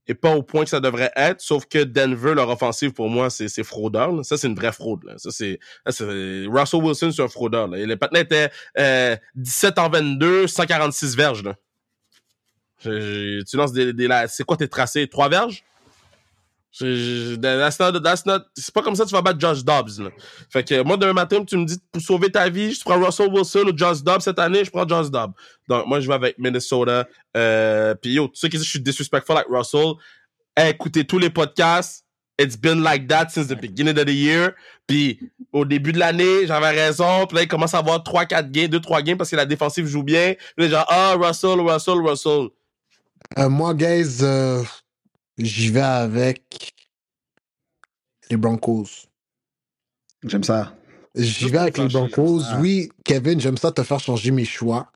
et 0.06 0.14
pas 0.14 0.34
au 0.34 0.42
point 0.42 0.64
que 0.64 0.70
ça 0.70 0.80
devrait 0.80 1.12
être, 1.16 1.40
sauf 1.40 1.66
que 1.66 1.82
Denver, 1.82 2.34
leur 2.34 2.48
offensive, 2.48 2.92
pour 2.92 3.08
moi, 3.08 3.30
c'est 3.30 3.64
fraudeur. 3.64 4.24
Ça, 4.24 4.36
c'est 4.36 4.48
une 4.48 4.54
vraie 4.54 4.72
fraude. 4.72 5.04
Là. 5.04 5.14
Ça, 5.16 5.30
c'est 5.30 5.58
Russell 5.86 6.82
Wilson, 6.82 7.10
c'est 7.10 7.22
un 7.22 7.28
fraudeur. 7.28 7.68
Là. 7.68 7.78
Les 7.78 7.96
patins 7.96 8.20
étaient 8.20 8.50
euh, 8.78 9.16
17 9.36 9.78
en 9.78 9.88
22, 9.88 10.46
146 10.46 11.16
verges. 11.16 11.42
Là. 11.42 11.54
tu 12.82 13.56
lances 13.56 13.72
des... 13.72 13.92
des 13.92 14.08
c'est 14.28 14.44
quoi 14.44 14.56
tes 14.56 14.68
tracés? 14.68 15.08
Trois 15.08 15.28
verges? 15.28 15.64
That's 15.64 15.64
not, 15.64 15.64
that's 15.64 16.62
not, 16.62 16.63
c'est 16.76 18.74
pas 18.74 18.82
comme 18.82 18.96
ça 18.96 19.04
que 19.04 19.08
tu 19.08 19.14
vas 19.14 19.22
battre 19.22 19.38
Josh 19.38 19.64
Dobbs. 19.64 20.00
Là. 20.00 20.10
Fait 20.50 20.64
que 20.64 20.82
moi, 20.82 20.96
demain 20.96 21.12
matin, 21.12 21.44
tu 21.44 21.56
me 21.56 21.64
dis 21.64 21.78
pour 21.92 22.02
sauver 22.02 22.30
ta 22.30 22.48
vie, 22.48 22.72
je 22.72 22.80
prends 22.80 23.00
Russell 23.00 23.28
Wilson 23.32 23.66
ou 23.68 23.76
Josh 23.76 24.02
Dobbs 24.02 24.22
cette 24.22 24.40
année, 24.40 24.64
je 24.64 24.70
prends 24.70 24.86
Josh 24.86 25.08
Dobbs. 25.08 25.32
Donc, 25.68 25.86
moi, 25.86 26.00
je 26.00 26.08
vais 26.08 26.14
avec 26.14 26.36
Minnesota. 26.38 27.06
Euh, 27.36 27.94
Puis 27.94 28.14
yo, 28.14 28.26
tu 28.26 28.40
sais 28.40 28.48
que 28.48 28.58
je 28.58 28.64
suis 28.64 28.80
disrespectful 28.80 29.36
avec 29.36 29.46
Russell, 29.48 29.92
écoutez 30.56 31.04
tous 31.04 31.18
les 31.18 31.30
podcasts. 31.30 32.04
It's 32.36 32.56
been 32.56 32.82
like 32.82 33.06
that 33.06 33.28
since 33.28 33.46
the 33.46 33.54
beginning 33.54 33.96
of 33.96 34.06
the 34.06 34.12
year. 34.12 34.54
Puis 34.88 35.20
au 35.52 35.64
début 35.64 35.92
de 35.92 36.00
l'année, 36.00 36.48
j'avais 36.48 36.70
raison. 36.70 37.26
Puis 37.28 37.36
là, 37.36 37.42
il 37.44 37.48
commence 37.48 37.74
à 37.74 37.78
avoir 37.78 37.98
3-4 38.02 38.50
games, 38.50 38.66
2-3 38.66 39.04
games 39.04 39.16
parce 39.16 39.30
que 39.30 39.36
la 39.36 39.46
défensive 39.46 39.86
joue 39.86 40.02
bien. 40.02 40.34
Puis 40.56 40.66
là, 40.66 40.78
genre, 40.78 40.86
ah, 40.88 41.14
Russell, 41.16 41.60
Russell, 41.60 42.00
Russell. 42.04 42.48
Euh, 43.38 43.48
moi, 43.48 43.72
guys, 43.72 44.18
euh, 44.22 44.64
J'y 45.38 45.70
vais 45.70 45.80
avec 45.80 46.72
les 48.30 48.36
Broncos. 48.36 48.86
J'aime 50.24 50.44
ça. 50.44 50.72
J'y 51.14 51.48
vais 51.48 51.58
avec 51.58 51.78
les 51.78 51.88
Broncos. 51.88 52.40
Oui, 52.58 52.88
Kevin, 53.04 53.40
j'aime 53.40 53.56
ça 53.56 53.70
te 53.72 53.82
faire 53.82 54.00
changer 54.00 54.30
mes 54.30 54.44
choix. 54.44 54.90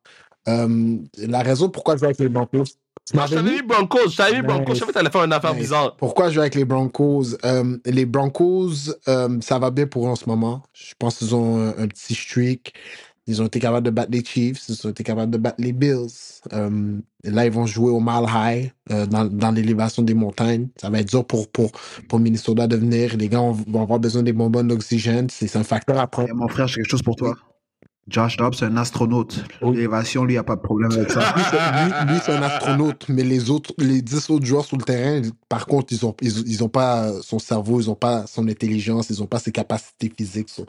Euh, 0.48 0.96
la 1.18 1.42
raison 1.42 1.68
pourquoi 1.68 1.94
je 1.94 2.00
joue 2.00 2.04
avec 2.06 2.18
les 2.18 2.28
Broncos. 2.28 2.64
Tu 2.64 3.14
Moi, 3.16 3.26
je 3.26 3.34
t'avais 3.36 3.50
mis? 3.52 3.62
Broncos. 3.62 4.08
Je 4.10 4.16
t'avais 4.16 4.36
mis 4.36 4.42
Broncos. 4.46 4.74
Je 4.74 4.78
savais 4.80 4.92
que 4.92 4.94
t'allais 4.98 5.10
faire 5.10 5.24
une 5.24 5.32
affaire 5.32 5.52
Nice. 5.54 5.62
bizarre. 5.62 5.96
Pourquoi 5.96 6.28
je 6.28 6.34
joue 6.34 6.40
avec 6.40 6.54
les 6.54 6.64
Broncos? 6.64 7.36
Euh, 7.44 7.76
les 7.84 8.06
Broncos, 8.06 8.90
euh, 9.08 9.38
ça 9.40 9.58
va 9.58 9.70
bien 9.70 9.86
pour 9.86 10.06
eux 10.06 10.10
en 10.10 10.16
ce 10.16 10.26
moment. 10.26 10.62
Je 10.72 10.94
pense 10.98 11.18
qu'ils 11.18 11.34
ont 11.34 11.58
un, 11.58 11.68
un 11.78 11.88
petit 11.88 12.14
streak. 12.14 12.74
Ils 13.28 13.42
ont 13.42 13.46
été 13.46 13.60
capables 13.60 13.84
de 13.84 13.90
battre 13.90 14.10
les 14.10 14.24
Chiefs. 14.24 14.68
Ils 14.68 14.86
ont 14.86 14.90
été 14.90 15.04
capables 15.04 15.30
de 15.30 15.38
battre 15.38 15.56
les 15.58 15.72
Bills. 15.72 16.40
Euh, 16.52 16.98
là, 17.24 17.44
ils 17.44 17.52
vont 17.52 17.66
jouer 17.66 17.90
au 17.90 18.00
Mile 18.00 18.26
High, 18.26 18.72
euh, 18.90 19.06
dans, 19.06 19.26
dans 19.26 19.50
l'élévation 19.50 20.02
des 20.02 20.14
montagnes. 20.14 20.68
Ça 20.80 20.88
va 20.88 21.00
être 21.00 21.08
dur 21.08 21.26
pour, 21.26 21.48
pour, 21.50 21.70
pour 22.08 22.18
Minnesota 22.18 22.66
de 22.66 22.76
venir. 22.76 23.16
Les 23.18 23.28
gars 23.28 23.40
vont, 23.40 23.52
vont 23.52 23.82
avoir 23.82 24.00
besoin 24.00 24.22
des 24.22 24.32
bonbons 24.32 24.64
d'oxygène. 24.64 25.28
C'est 25.30 25.54
un 25.56 25.62
facteur 25.62 25.98
à 25.98 26.06
prendre. 26.06 26.34
Mon 26.34 26.48
frère, 26.48 26.66
j'ai 26.66 26.76
quelque 26.76 26.90
chose 26.90 27.02
pour 27.02 27.16
toi. 27.16 27.36
Josh 28.08 28.36
Dobbs, 28.38 28.54
c'est 28.54 28.64
un 28.64 28.76
astronaute. 28.76 29.44
L'élévation, 29.62 30.24
lui, 30.24 30.32
il 30.32 30.36
n'y 30.36 30.38
a 30.38 30.44
pas 30.44 30.56
de 30.56 30.60
problème 30.62 30.90
avec 30.92 31.10
ça. 31.10 31.20
Lui, 31.36 31.42
c'est- 31.50 31.56
lui- 32.06 32.12
lui, 32.14 32.20
c'est 32.24 32.32
un 32.32 32.42
astronaute, 32.42 33.04
mais 33.08 33.22
les 33.22 33.50
autres, 33.50 33.72
les 33.78 34.00
10 34.02 34.30
autres 34.30 34.46
joueurs 34.46 34.64
sur 34.64 34.76
le 34.78 34.82
terrain, 34.84 35.22
par 35.48 35.66
contre, 35.66 35.92
ils 35.92 36.04
ont, 36.06 36.14
ils, 36.22 36.48
ils 36.48 36.64
ont 36.64 36.68
pas 36.68 37.12
son 37.22 37.38
cerveau, 37.38 37.80
ils 37.80 37.90
ont 37.90 37.94
pas 37.94 38.26
son 38.26 38.48
intelligence, 38.48 39.10
ils 39.10 39.22
ont 39.22 39.26
pas 39.26 39.38
ses 39.38 39.52
capacités 39.52 40.12
physiques. 40.16 40.48
so, 40.48 40.64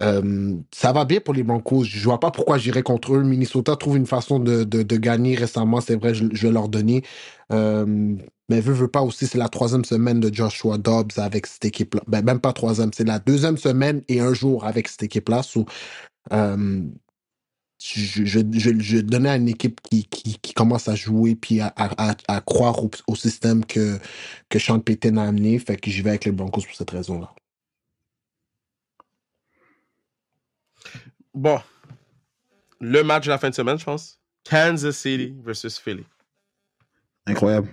euh, 0.00 0.54
ça 0.74 0.92
va 0.92 1.04
bien 1.04 1.20
pour 1.20 1.34
les 1.34 1.42
Broncos. 1.42 1.84
Je 1.84 2.02
vois 2.04 2.18
pas 2.20 2.30
pourquoi 2.30 2.58
j'irais 2.58 2.82
contre 2.82 3.14
eux. 3.14 3.22
Minnesota 3.22 3.76
trouve 3.76 3.96
une 3.96 4.06
façon 4.06 4.38
de, 4.40 4.64
de, 4.64 4.82
de 4.82 4.96
gagner 4.96 5.36
récemment. 5.36 5.80
C'est 5.80 5.96
vrai, 5.96 6.14
je, 6.14 6.24
je 6.32 6.46
vais 6.46 6.52
leur 6.52 6.68
donner. 6.68 7.02
Euh, 7.52 8.14
mais 8.48 8.60
veut, 8.60 8.72
veut 8.74 8.88
pas 8.88 9.02
aussi, 9.02 9.26
c'est 9.26 9.38
la 9.38 9.48
troisième 9.48 9.84
semaine 9.84 10.20
de 10.20 10.32
Joshua 10.34 10.76
Dobbs 10.78 11.12
avec 11.18 11.46
cette 11.46 11.64
équipe-là. 11.64 12.00
Ben, 12.08 12.24
même 12.24 12.40
pas 12.40 12.52
troisième, 12.52 12.90
c'est 12.92 13.06
la 13.06 13.18
deuxième 13.18 13.56
semaine 13.56 14.02
et 14.08 14.20
un 14.20 14.34
jour 14.34 14.64
avec 14.66 14.88
cette 14.88 15.02
équipe-là. 15.04 15.42
So, 15.42 15.64
euh, 16.30 16.82
je, 17.82 18.24
je, 18.24 18.40
je, 18.52 18.78
je 18.78 18.98
donnais 18.98 19.30
à 19.30 19.36
une 19.36 19.48
équipe 19.48 19.80
qui, 19.80 20.04
qui, 20.04 20.38
qui 20.38 20.54
commence 20.54 20.86
à 20.86 20.94
jouer 20.94 21.34
puis 21.34 21.60
à, 21.60 21.72
à, 21.76 22.10
à, 22.10 22.14
à 22.28 22.40
croire 22.40 22.84
au, 22.84 22.90
au 23.08 23.16
système 23.16 23.64
que, 23.64 23.98
que 24.48 24.58
Sean 24.60 24.78
Payton 24.78 25.16
a 25.16 25.24
amené. 25.24 25.58
Fait 25.58 25.76
que 25.76 25.90
j'y 25.90 26.02
vais 26.02 26.10
avec 26.10 26.24
les 26.24 26.32
Broncos 26.32 26.62
pour 26.62 26.76
cette 26.76 26.90
raison-là. 26.90 27.34
Bon. 31.34 31.60
Le 32.78 33.02
match 33.02 33.24
de 33.24 33.30
la 33.30 33.38
fin 33.38 33.50
de 33.50 33.54
semaine, 33.54 33.78
je 33.78 33.84
pense. 33.84 34.20
Kansas 34.44 34.96
City 34.96 35.34
versus 35.42 35.78
Philly. 35.78 36.04
Incroyable. 37.26 37.68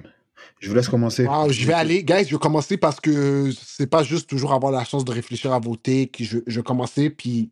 Je 0.60 0.70
vous 0.70 0.76
laisse 0.76 0.88
commencer. 0.88 1.26
Ah, 1.30 1.46
je 1.50 1.66
vais 1.66 1.74
aller, 1.74 2.04
guys, 2.04 2.26
je 2.26 2.36
vais 2.36 2.40
commencer 2.40 2.78
parce 2.78 3.00
que 3.00 3.52
c'est 3.52 3.88
pas 3.88 4.04
juste 4.04 4.30
toujours 4.30 4.54
avoir 4.54 4.72
la 4.72 4.84
chance 4.84 5.04
de 5.04 5.12
réfléchir 5.12 5.52
à 5.52 5.60
voter. 5.60 6.08
Que 6.08 6.24
je, 6.24 6.40
je 6.46 6.60
vais 6.60 6.64
commencer, 6.64 7.10
puis 7.10 7.52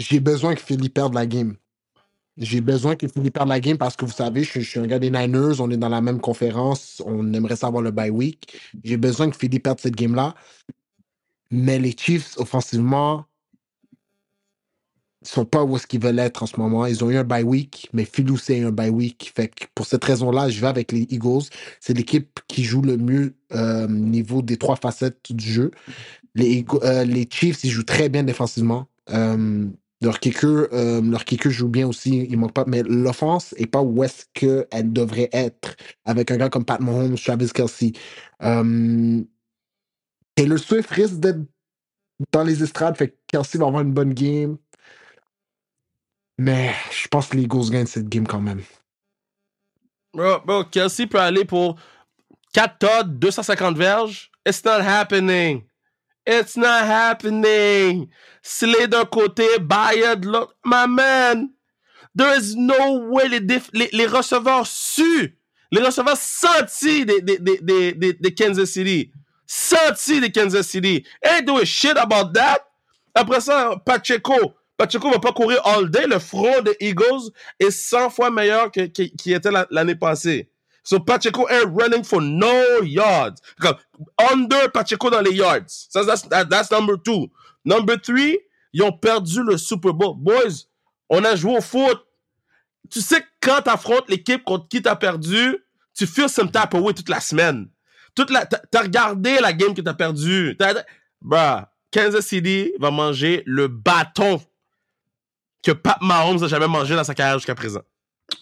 j'ai 0.00 0.18
besoin 0.18 0.54
que 0.54 0.62
Philly 0.62 0.88
perde 0.88 1.14
la 1.14 1.26
game. 1.26 1.56
J'ai 2.38 2.62
besoin 2.62 2.96
que 2.96 3.06
Philly 3.06 3.30
perde 3.30 3.50
la 3.50 3.60
game 3.60 3.76
parce 3.76 3.96
que 3.96 4.06
vous 4.06 4.12
savez, 4.12 4.44
je, 4.44 4.60
suis 4.60 4.80
un 4.80 4.86
gars 4.86 4.98
des 4.98 5.10
Niners, 5.10 5.60
on 5.60 5.70
est 5.70 5.76
dans 5.76 5.90
la 5.90 6.00
même 6.00 6.20
conférence, 6.20 7.02
on 7.04 7.34
aimerait 7.34 7.56
savoir 7.56 7.82
le 7.82 7.90
bye 7.90 8.08
week. 8.08 8.58
J'ai 8.82 8.96
besoin 8.96 9.28
que 9.30 9.36
Philly 9.36 9.58
perde 9.58 9.78
cette 9.78 9.96
game-là. 9.96 10.34
Mais 11.50 11.78
les 11.78 11.94
Chiefs, 11.94 12.38
offensivement, 12.38 13.26
sont 15.22 15.44
pas 15.44 15.64
où 15.64 15.76
est-ce 15.76 15.86
qu'ils 15.86 16.00
veulent 16.00 16.18
être 16.18 16.44
en 16.44 16.46
ce 16.46 16.58
moment. 16.58 16.86
Ils 16.86 17.04
ont 17.04 17.10
eu 17.10 17.16
un 17.16 17.24
bye 17.24 17.42
week, 17.42 17.90
mais 17.92 18.06
Philly 18.06 18.30
aussi 18.30 18.52
a 18.54 18.56
eu 18.56 18.64
un 18.64 18.72
bye 18.72 18.88
week. 18.88 19.32
Fait 19.36 19.48
que 19.48 19.66
pour 19.74 19.84
cette 19.84 20.04
raison-là, 20.04 20.48
je 20.48 20.62
vais 20.62 20.68
avec 20.68 20.92
les 20.92 21.06
Eagles. 21.10 21.42
C'est 21.78 21.92
l'équipe 21.92 22.40
qui 22.48 22.64
joue 22.64 22.80
le 22.80 22.96
mieux 22.96 23.34
euh, 23.52 23.86
niveau 23.86 24.40
des 24.40 24.56
trois 24.56 24.76
facettes 24.76 25.30
du 25.30 25.52
jeu. 25.52 25.70
Les, 26.34 26.64
euh, 26.84 27.24
Chiefs, 27.30 27.64
ils 27.64 27.70
jouent 27.70 27.82
très 27.82 28.08
bien 28.08 28.22
défensivement. 28.22 28.86
Euh, 29.10 29.68
euh, 30.02 31.00
leur 31.02 31.24
kicker 31.24 31.50
joue 31.50 31.68
bien 31.68 31.86
aussi, 31.86 32.26
il 32.30 32.38
manque 32.38 32.54
pas, 32.54 32.64
mais 32.66 32.82
l'offense 32.82 33.54
est 33.58 33.66
pas 33.66 33.82
où 33.82 34.02
est-ce 34.02 34.24
qu'elle 34.32 34.92
devrait 34.92 35.28
être 35.32 35.76
avec 36.04 36.30
un 36.30 36.38
gars 36.38 36.48
comme 36.48 36.64
Pat 36.64 36.80
Mahomes, 36.80 37.18
Travis 37.18 37.50
Kelsey. 37.50 37.92
Euh, 38.42 39.22
Taylor 40.34 40.58
Swift 40.58 40.90
risque 40.90 41.20
d'être 41.20 41.40
dans 42.32 42.44
les 42.44 42.62
estrades, 42.62 42.96
fait 42.96 43.08
que 43.08 43.16
Kelsey 43.26 43.58
va 43.58 43.66
avoir 43.66 43.82
une 43.82 43.92
bonne 43.92 44.14
game. 44.14 44.56
Mais 46.38 46.72
je 46.90 47.06
pense 47.08 47.28
que 47.28 47.36
les 47.36 47.42
Eagles 47.42 47.70
gagnent 47.70 47.86
cette 47.86 48.08
game 48.08 48.26
quand 48.26 48.40
même. 48.40 48.62
Bro, 50.14 50.40
bro, 50.46 50.64
Kelsey 50.64 51.06
peut 51.06 51.20
aller 51.20 51.44
pour 51.44 51.78
4 52.54 52.78
Todd, 52.78 53.18
250 53.18 53.76
verges. 53.76 54.30
It's 54.46 54.64
not 54.64 54.80
happening. 54.80 55.62
It's 56.32 56.56
not 56.56 56.84
happening. 56.84 58.08
Slay 58.40 58.86
d'un 58.86 59.04
côté, 59.04 59.58
Bayard 59.58 60.20
de. 60.24 60.48
My 60.64 60.86
man, 60.86 61.50
there 62.14 62.36
is 62.36 62.54
no 62.54 62.98
way 63.10 63.28
les, 63.28 64.06
receveurs 64.06 64.66
su. 64.66 65.36
Les 65.72 65.80
receveurs 65.82 66.16
sentis 66.16 67.04
des, 67.04 68.34
Kansas 68.36 68.70
City. 68.70 69.10
Sentis 69.44 70.20
des 70.20 70.30
Kansas 70.30 70.68
City. 70.68 71.04
Ain't 71.20 71.46
doing 71.46 71.64
shit 71.64 71.96
about 71.96 72.32
that. 72.32 72.60
Après 73.14 73.40
ça, 73.40 73.74
Pacheco. 73.84 74.54
Pacheco 74.76 75.10
va 75.10 75.18
pas 75.18 75.32
courir 75.32 75.60
all 75.66 75.90
day. 75.90 76.06
Le 76.06 76.20
front 76.20 76.62
des 76.62 76.76
Eagles 76.80 77.30
est 77.58 77.72
100 77.72 78.10
fois 78.10 78.30
meilleur 78.30 78.70
que, 78.70 78.82
qui, 78.82 79.10
qui 79.16 79.32
était 79.32 79.50
la- 79.50 79.66
l'année 79.70 79.96
passée. 79.96 80.49
So 80.82 80.98
Pacheco 80.98 81.46
ain't 81.48 81.68
running 81.74 82.02
for 82.04 82.20
no 82.22 82.80
yards. 82.82 83.40
Under 84.32 84.68
Pacheco 84.72 85.10
dans 85.10 85.20
les 85.22 85.34
yards. 85.34 85.88
That's, 85.92 86.22
that- 86.28 86.48
that's 86.48 86.70
number 86.70 86.96
two. 86.96 87.28
Number 87.64 87.96
three, 87.98 88.38
ils 88.72 88.82
ont 88.82 88.92
perdu 88.92 89.42
le 89.42 89.58
Super 89.58 89.92
Bowl. 89.92 90.14
Boys, 90.16 90.66
on 91.10 91.24
a 91.24 91.36
joué 91.36 91.56
au 91.58 91.60
foot. 91.60 91.98
Tu 92.90 93.00
sais 93.00 93.20
que 93.20 93.26
quand 93.40 93.62
t'affrontes 93.62 94.08
l'équipe 94.08 94.42
contre 94.44 94.68
qui 94.68 94.80
t'as 94.82 94.96
perdu, 94.96 95.56
tu 95.94 96.06
feel 96.06 96.28
some 96.28 96.50
type 96.50 96.72
of 96.74 96.80
way 96.82 96.94
toute 96.94 97.08
la 97.08 97.20
semaine. 97.20 97.68
Toute 98.14 98.30
la, 98.30 98.46
t'as 98.46 98.82
regardé 98.82 99.38
la 99.40 99.52
game 99.52 99.74
que 99.74 99.80
t'as 99.82 99.94
perdu. 99.94 100.56
T'as- 100.58 100.84
Bruh, 101.22 101.66
Kansas 101.92 102.24
City 102.26 102.72
va 102.80 102.90
manger 102.90 103.42
le 103.46 103.68
bâton 103.68 104.40
que 105.62 105.72
Pat 105.72 105.98
Mahomes 106.00 106.40
n'a 106.40 106.48
jamais 106.48 106.66
mangé 106.68 106.96
dans 106.96 107.04
sa 107.04 107.14
carrière 107.14 107.36
jusqu'à 107.38 107.54
présent. 107.54 107.82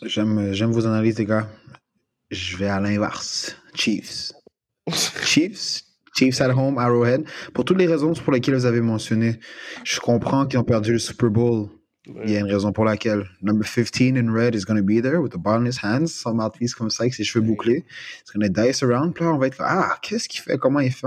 J'aime, 0.03 0.53
j'aime 0.53 0.71
vos 0.71 0.87
analyses, 0.87 1.17
gars. 1.21 1.49
Je 2.31 2.57
vais 2.57 2.67
à 2.69 2.81
l'inverse. 2.81 3.57
Chiefs. 3.75 4.33
Chiefs. 5.25 5.85
Chiefs 6.15 6.41
at 6.41 6.51
home, 6.51 6.79
Arrowhead. 6.79 7.25
Pour 7.55 7.65
toutes 7.65 7.79
les 7.79 7.87
raisons 7.87 8.13
pour 8.13 8.33
lesquelles 8.33 8.57
vous 8.57 8.67
avez 8.67 8.81
mentionné, 8.81 9.39
je 9.85 10.01
comprends 10.01 10.47
qu'ils 10.47 10.59
ont 10.59 10.65
perdu 10.65 10.93
le 10.93 10.99
Super 10.99 11.31
Bowl. 11.31 11.69
Il 12.25 12.31
y 12.31 12.37
a 12.37 12.41
une 12.41 12.51
raison 12.51 12.73
pour 12.73 12.85
laquelle. 12.85 13.27
Number 13.41 13.67
15 13.67 14.17
in 14.17 14.33
red 14.33 14.55
is 14.55 14.65
going 14.65 14.79
to 14.79 14.83
be 14.83 15.01
there 15.01 15.21
with 15.21 15.33
the 15.33 15.39
ball 15.39 15.61
in 15.61 15.67
his 15.67 15.79
hands, 15.83 16.09
son 16.09 16.35
mouthpiece 16.35 16.75
comme 16.75 16.91
ça, 16.91 17.05
avec 17.05 17.15
ses 17.15 17.25
cheveux 17.25 17.45
bouclés. 17.45 17.85
He's 18.25 18.33
going 18.35 18.47
to 18.47 18.53
dice 18.53 18.83
around. 18.83 19.15
Puis 19.15 19.25
là, 19.25 19.33
on 19.33 19.39
va 19.39 19.47
être 19.47 19.57
comme, 19.57 19.67
ah, 19.69 19.97
qu'est-ce 20.03 20.29
qu'il 20.29 20.41
fait? 20.41 20.59
Comment 20.59 20.81
il 20.81 20.93
fait? 20.93 21.07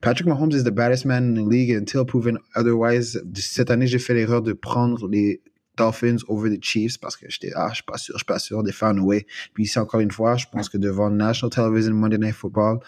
Patrick 0.00 0.26
Mahomes 0.26 0.52
is 0.52 0.64
the 0.64 0.70
baddest 0.70 1.04
man 1.04 1.24
in 1.24 1.34
the 1.34 1.46
league 1.46 1.70
until 1.70 2.04
proven 2.04 2.38
otherwise. 2.54 3.22
Cette 3.34 3.70
année, 3.70 3.86
j'ai 3.86 3.98
fait 3.98 4.14
l'erreur 4.14 4.42
de 4.42 4.54
prendre 4.54 5.08
les 5.08 5.42
Dolphins 5.80 6.18
over 6.28 6.50
the 6.50 6.62
Chiefs 6.62 6.98
parce 6.98 7.16
que 7.16 7.26
j'étais, 7.28 7.52
ah, 7.54 7.68
je 7.70 7.76
suis 7.76 7.84
pas 7.84 7.96
sûr, 7.96 8.14
je 8.14 8.18
suis 8.18 8.26
pas 8.26 8.38
sûr 8.38 8.62
des 8.62 8.72
fan 8.72 8.98
away. 8.98 9.26
Puis 9.54 9.64
ici, 9.64 9.78
encore 9.78 10.00
une 10.00 10.10
fois, 10.10 10.36
je 10.36 10.46
pense 10.50 10.68
que 10.68 10.78
devant 10.78 11.10
National 11.10 11.50
Television 11.50 11.94
Monday 11.94 12.18
Night 12.18 12.34
Football, 12.34 12.80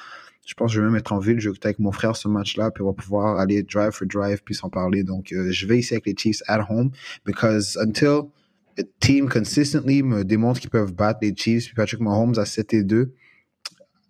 je 0.45 0.55
pense 0.55 0.71
que 0.71 0.75
je 0.75 0.81
vais 0.81 0.87
même 0.87 0.97
être 0.97 1.13
en 1.13 1.19
ville. 1.19 1.41
Je 1.41 1.49
vais 1.49 1.57
avec 1.63 1.79
mon 1.79 1.93
frère 1.93 2.17
ce 2.17 2.29
match-là, 2.29 2.71
puis 2.71 2.83
on 2.83 2.87
va 2.87 2.93
pouvoir 2.93 3.39
aller 3.39 3.63
drive 3.63 3.93
for 3.93 4.07
drive, 4.07 4.43
puis 4.45 4.55
s'en 4.55 4.69
parler. 4.69 5.05
Donc, 5.05 5.33
euh, 5.33 5.51
je 5.51 5.67
vais 5.67 5.79
ici 5.79 5.95
avec 5.95 6.07
les 6.07 6.15
Chiefs 6.17 6.43
at 6.49 6.67
home 6.69 6.91
because 7.25 7.79
until 7.81 8.31
a 8.79 8.83
team 9.01 9.29
consistently 9.29 10.03
me 10.03 10.25
démontre 10.25 10.61
qu'ils 10.61 10.71
peuvent 10.71 10.93
battre 10.93 11.21
les 11.23 11.35
Chiefs, 11.35 11.67
puis 11.67 11.75
Patrick 11.75 12.01
Mahomes 12.01 12.39
à 12.39 12.45
7 12.45 12.75
et 12.75 12.83
2, 12.83 13.15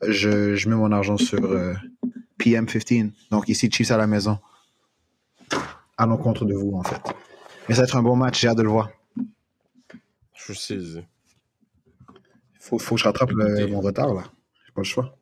je, 0.09 0.55
je 0.57 0.69
mets 0.69 0.75
mon 0.75 0.91
argent 0.91 1.17
sur 1.17 1.45
euh, 1.45 1.75
PM15. 2.41 3.11
Donc, 3.31 3.49
ici, 3.49 3.71
Chiefs 3.71 3.91
à 3.91 3.97
la 3.97 4.07
maison. 4.07 4.39
À 5.99 6.07
l'encontre 6.07 6.45
de 6.45 6.55
vous, 6.55 6.73
en 6.75 6.83
fait. 6.83 7.03
Mais 7.69 7.75
ça 7.75 7.83
va 7.83 7.85
être 7.85 7.97
un 7.97 8.03
bon 8.03 8.17
match, 8.17 8.41
j'ai 8.41 8.49
hâte 8.49 8.59
de 8.59 8.63
le 8.63 8.69
voir. 8.69 8.91
Je 10.47 10.53
sais. 10.53 10.79
Faut, 12.59 12.79
faut 12.79 12.95
que 12.97 13.01
je 13.01 13.05
rattrape 13.05 13.31
le- 13.33 13.67
mon 13.69 13.81
retard, 13.81 14.13
là. 14.15 14.25
J'ai 14.67 14.73
pas 14.73 14.81
le 14.81 14.87
choix. 14.87 15.17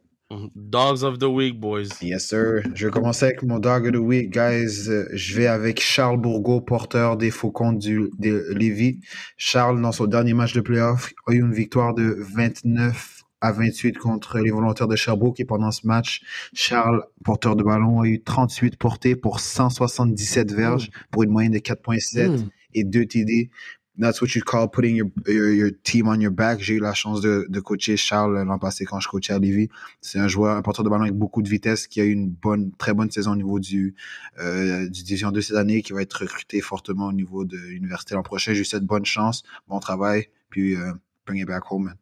Dogs 0.54 1.02
of 1.02 1.18
the 1.18 1.24
week, 1.24 1.58
boys. 1.58 1.88
Yes, 2.00 2.28
sir. 2.28 2.62
Je 2.74 2.86
vais 2.86 2.92
commencer 2.92 3.24
avec 3.26 3.42
mon 3.42 3.58
dog 3.58 3.86
of 3.86 3.92
the 3.92 3.96
week, 3.96 4.30
guys. 4.30 4.88
Je 5.12 5.36
vais 5.36 5.48
avec 5.48 5.80
Charles 5.80 6.20
Bourgault, 6.20 6.60
porteur 6.60 7.16
des 7.16 7.32
Faucons 7.32 7.72
du, 7.72 8.10
de 8.18 8.46
Lévis. 8.54 9.00
Charles, 9.36 9.82
dans 9.82 9.90
son 9.90 10.06
dernier 10.06 10.32
match 10.34 10.52
de 10.54 10.60
playoff, 10.60 11.12
a 11.26 11.32
eu 11.32 11.40
une 11.40 11.52
victoire 11.52 11.94
de 11.94 12.16
29 12.18 13.19
à 13.40 13.52
28 13.52 13.96
contre 13.98 14.38
les 14.38 14.50
volontaires 14.50 14.88
de 14.88 14.96
Sherbrooke. 14.96 15.40
Et 15.40 15.44
pendant 15.44 15.70
ce 15.70 15.86
match, 15.86 16.22
Charles, 16.52 17.02
porteur 17.24 17.56
de 17.56 17.62
ballon, 17.62 18.00
a 18.02 18.06
eu 18.06 18.22
38 18.22 18.76
portées 18.76 19.16
pour 19.16 19.40
177 19.40 20.52
verges 20.52 20.90
pour 21.10 21.22
une 21.22 21.30
moyenne 21.30 21.52
de 21.52 21.58
4.7 21.58 22.28
Mm. 22.28 22.48
et 22.74 22.84
2 22.84 23.06
TD. 23.06 23.50
That's 23.98 24.22
what 24.22 24.28
you 24.34 24.40
call 24.42 24.68
putting 24.70 24.96
your, 24.96 25.08
your, 25.26 25.50
your 25.52 25.70
team 25.82 26.08
on 26.08 26.18
your 26.20 26.30
back. 26.32 26.60
J'ai 26.62 26.74
eu 26.74 26.78
la 26.80 26.94
chance 26.94 27.20
de, 27.20 27.44
de 27.50 27.60
coacher 27.60 27.98
Charles 27.98 28.44
l'an 28.46 28.58
passé 28.58 28.86
quand 28.86 28.98
je 28.98 29.08
coachais 29.08 29.34
à 29.34 29.38
Lévis. 29.38 29.68
C'est 30.00 30.18
un 30.18 30.28
joueur, 30.28 30.56
un 30.56 30.62
porteur 30.62 30.84
de 30.84 30.88
ballon 30.88 31.02
avec 31.02 31.14
beaucoup 31.14 31.42
de 31.42 31.48
vitesse 31.50 31.86
qui 31.86 32.00
a 32.00 32.04
eu 32.04 32.10
une 32.12 32.30
bonne, 32.30 32.72
très 32.78 32.94
bonne 32.94 33.10
saison 33.10 33.32
au 33.32 33.36
niveau 33.36 33.58
du, 33.60 33.94
euh, 34.38 34.88
du 34.88 35.02
Division 35.02 35.32
2 35.32 35.40
cette 35.42 35.56
année, 35.56 35.82
qui 35.82 35.92
va 35.92 36.00
être 36.00 36.14
recruté 36.20 36.62
fortement 36.62 37.08
au 37.08 37.12
niveau 37.12 37.44
de 37.44 37.58
l'université 37.58 38.14
l'an 38.14 38.22
prochain. 38.22 38.54
J'ai 38.54 38.60
eu 38.62 38.64
cette 38.64 38.84
bonne 38.84 39.04
chance, 39.04 39.42
bon 39.68 39.80
travail. 39.80 40.28
puis 40.48 40.76
euh, 40.76 40.92
bring 41.26 41.40
it 41.42 41.46
back 41.46 41.64
home, 41.70 41.84
man. 41.84 41.94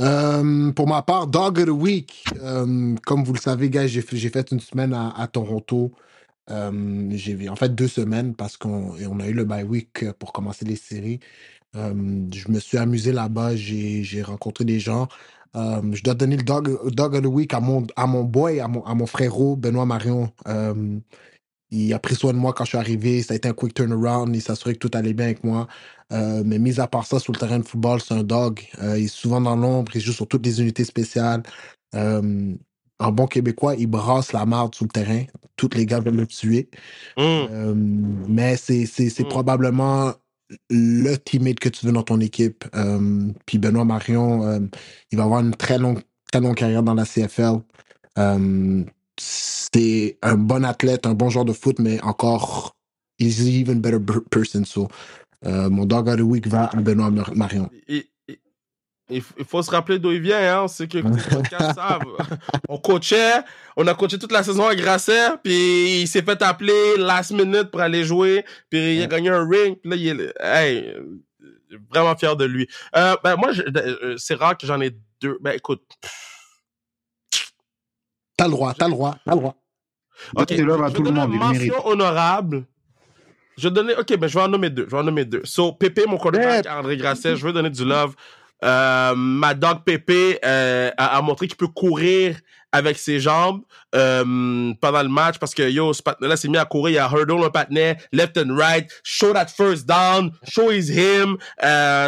Euh, 0.00 0.72
pour 0.72 0.88
ma 0.88 1.02
part, 1.02 1.26
Dog 1.28 1.58
of 1.60 1.66
the 1.66 1.68
Week. 1.70 2.24
Euh, 2.40 2.94
comme 3.06 3.24
vous 3.24 3.32
le 3.32 3.38
savez, 3.38 3.70
gars, 3.70 3.86
j'ai 3.86 4.02
fait, 4.02 4.50
une 4.50 4.60
semaine 4.60 4.92
à, 4.94 5.28
Toronto. 5.28 5.92
Euh, 6.50 7.08
j'ai 7.12 7.48
en 7.48 7.56
fait 7.56 7.74
deux 7.74 7.88
semaines 7.88 8.34
parce 8.34 8.56
qu'on 8.56 8.92
on 9.08 9.20
a 9.20 9.26
eu 9.28 9.32
le 9.32 9.44
bye 9.44 9.64
week 9.64 10.10
pour 10.18 10.32
commencer 10.32 10.64
les 10.64 10.76
séries. 10.76 11.20
Euh, 11.76 12.26
je 12.32 12.50
me 12.50 12.60
suis 12.60 12.78
amusé 12.78 13.12
là-bas, 13.12 13.56
j'ai 13.56 14.22
rencontré 14.22 14.64
des 14.64 14.80
gens. 14.80 15.08
Je 15.54 16.02
dois 16.02 16.14
donner 16.14 16.36
le 16.36 16.42
dog, 16.42 16.92
dog 16.92 17.14
of 17.14 17.22
the 17.22 17.26
week 17.26 17.54
à 17.54 17.60
mon, 17.60 17.86
à 17.96 18.06
mon 18.06 18.24
boy, 18.24 18.60
à 18.60 18.68
mon, 18.68 18.84
à 18.84 18.94
mon 18.94 19.06
frérot, 19.06 19.56
Benoît 19.56 19.86
Marion. 19.86 20.32
Il 21.70 21.92
a 21.92 21.98
pris 21.98 22.14
soin 22.14 22.32
de 22.32 22.38
moi 22.38 22.52
quand 22.52 22.64
je 22.64 22.70
suis 22.70 22.78
arrivé. 22.78 23.22
Ça 23.22 23.34
a 23.34 23.36
été 23.36 23.48
un 23.48 23.52
quick 23.54 23.74
turnaround. 23.74 24.34
Il 24.34 24.42
s'assurait 24.42 24.74
que 24.74 24.78
tout 24.86 24.90
allait 24.94 25.14
bien 25.14 25.26
avec 25.26 25.42
moi. 25.44 25.66
Euh, 26.12 26.42
mais 26.46 26.58
mis 26.58 26.78
à 26.80 26.86
part 26.86 27.06
ça, 27.06 27.18
sur 27.18 27.32
le 27.32 27.38
terrain 27.38 27.58
de 27.58 27.64
football, 27.64 28.00
c'est 28.00 28.14
un 28.14 28.22
dog. 28.22 28.60
Euh, 28.82 28.98
il 28.98 29.06
est 29.06 29.08
souvent 29.08 29.40
dans 29.40 29.56
l'ombre. 29.56 29.90
Il 29.94 30.00
joue 30.00 30.12
sur 30.12 30.28
toutes 30.28 30.44
les 30.46 30.60
unités 30.60 30.84
spéciales. 30.84 31.42
Euh, 31.94 32.54
en 33.00 33.12
bon 33.12 33.26
québécois, 33.26 33.74
il 33.76 33.86
brasse 33.88 34.32
la 34.32 34.46
marde 34.46 34.74
sur 34.74 34.84
le 34.84 34.90
terrain. 34.90 35.24
Tous 35.56 35.70
les 35.74 35.86
gars 35.86 36.00
veulent 36.00 36.16
le 36.16 36.26
tuer. 36.26 36.68
Mm. 37.16 37.22
Euh, 37.22 37.74
mais 38.28 38.56
c'est 38.56 38.86
Mm. 39.20 39.24
probablement 39.28 40.12
le 40.70 41.16
teammate 41.16 41.58
que 41.58 41.68
tu 41.70 41.86
veux 41.86 41.92
dans 41.92 42.02
ton 42.04 42.20
équipe. 42.20 42.64
Puis 43.46 43.58
Benoît 43.58 43.84
Marion, 43.84 44.68
il 45.10 45.18
va 45.18 45.24
avoir 45.24 45.40
une 45.40 45.54
très 45.56 45.78
longue, 45.78 46.00
très 46.30 46.40
longue 46.40 46.54
carrière 46.56 46.82
dans 46.82 46.94
la 46.94 47.04
CFL. 47.04 47.60
C'est 49.74 50.18
un 50.22 50.36
bon 50.36 50.64
athlète, 50.64 51.04
un 51.04 51.14
bon 51.14 51.30
joueur 51.30 51.44
de 51.44 51.52
foot, 51.52 51.80
mais 51.80 52.00
encore, 52.02 52.76
he's 53.18 53.40
an 53.40 53.46
even 53.46 53.80
better 53.80 53.98
per- 53.98 54.22
person. 54.30 54.64
So, 54.64 54.86
euh, 55.44 55.68
mon 55.68 55.84
dog 55.84 56.08
of 56.08 56.16
the 56.16 56.20
week 56.20 56.46
va 56.46 56.66
à 56.66 56.76
Benoît 56.76 57.10
Mar- 57.10 57.34
Marion. 57.34 57.68
Il, 59.10 59.20
faut 59.20 59.62
se 59.62 59.70
rappeler 59.72 59.98
d'où 59.98 60.12
il 60.12 60.20
vient, 60.20 60.62
hein. 60.62 60.68
C'est 60.68 60.86
que 60.86 60.98
savent. 61.74 62.16
On 62.68 62.78
coachait, 62.78 63.42
on 63.76 63.84
a 63.88 63.94
coaché 63.94 64.16
toute 64.16 64.30
la 64.30 64.44
saison 64.44 64.64
à 64.64 64.76
Grasset, 64.76 65.38
puis 65.42 66.02
il 66.02 66.06
s'est 66.06 66.22
fait 66.22 66.40
appeler 66.40 66.96
last 66.96 67.32
minute 67.32 67.72
pour 67.72 67.80
aller 67.80 68.04
jouer, 68.04 68.44
puis 68.70 68.98
il 68.98 69.02
a 69.02 69.08
gagné 69.08 69.30
un 69.30 69.44
ring, 69.44 69.76
puis 69.80 69.90
là, 69.90 69.96
il 69.96 70.20
est, 70.20 70.34
hey, 70.40 70.94
vraiment 71.90 72.14
fier 72.14 72.36
de 72.36 72.44
lui. 72.44 72.68
Euh, 72.94 73.16
ben, 73.24 73.34
moi, 73.34 73.50
euh, 73.58 74.14
c'est 74.18 74.36
rare 74.36 74.56
que 74.56 74.68
j'en 74.68 74.80
ai 74.80 74.96
deux. 75.20 75.36
Ben, 75.40 75.50
écoute. 75.50 75.82
T'as 78.36 78.44
le 78.46 78.52
droit, 78.52 78.72
t'as 78.72 78.86
le 78.86 78.92
droit, 78.92 79.16
t'as 79.24 79.32
le 79.32 79.40
droit. 79.40 79.56
Ok, 80.36 80.46
C'est 80.48 80.56
là, 80.58 80.76
je 80.78 80.82
à 80.82 80.86
vais 80.88 80.92
tout 80.92 81.02
le 81.02 81.10
monde, 81.10 81.34
mention 81.34 81.86
honorable. 81.86 82.64
Je 83.56 83.68
ok, 83.68 84.16
ben 84.18 84.26
je 84.26 84.34
vais 84.34 84.44
en 84.44 84.48
nommer 84.48 84.70
deux. 84.70 84.86
Je 84.86 84.90
vais 84.90 84.98
en 84.98 85.04
nommer 85.04 85.24
deux. 85.24 85.42
So, 85.44 85.72
Pépé, 85.72 86.06
mon 86.06 86.16
quarterback, 86.16 86.66
André 86.68 86.96
Grasset, 86.96 87.36
je 87.36 87.46
veux 87.46 87.52
donner 87.52 87.70
du 87.70 87.84
love. 87.84 88.14
Euh, 88.64 89.14
ma 89.14 89.52
dog 89.52 89.84
Pépé 89.84 90.38
euh, 90.44 90.90
a, 90.96 91.18
a 91.18 91.22
montré 91.22 91.46
qu'il 91.46 91.56
peut 91.56 91.68
courir 91.68 92.36
avec 92.72 92.98
ses 92.98 93.20
jambes 93.20 93.60
euh, 93.94 94.72
pendant 94.80 95.02
le 95.02 95.08
match 95.08 95.38
parce 95.38 95.54
que 95.54 95.68
yo, 95.70 95.92
ce 95.92 96.02
patinet-là 96.02 96.36
s'est 96.36 96.48
mis 96.48 96.56
à 96.56 96.64
courir, 96.64 96.94
il 96.94 96.98
a 96.98 97.18
hurdle 97.20 97.44
un 97.44 97.50
patinet, 97.50 97.98
left 98.12 98.38
and 98.38 98.56
right, 98.56 98.90
show 99.04 99.32
that 99.32 99.46
first 99.46 99.86
down, 99.86 100.32
show 100.48 100.70
is 100.70 100.88
him. 100.88 101.36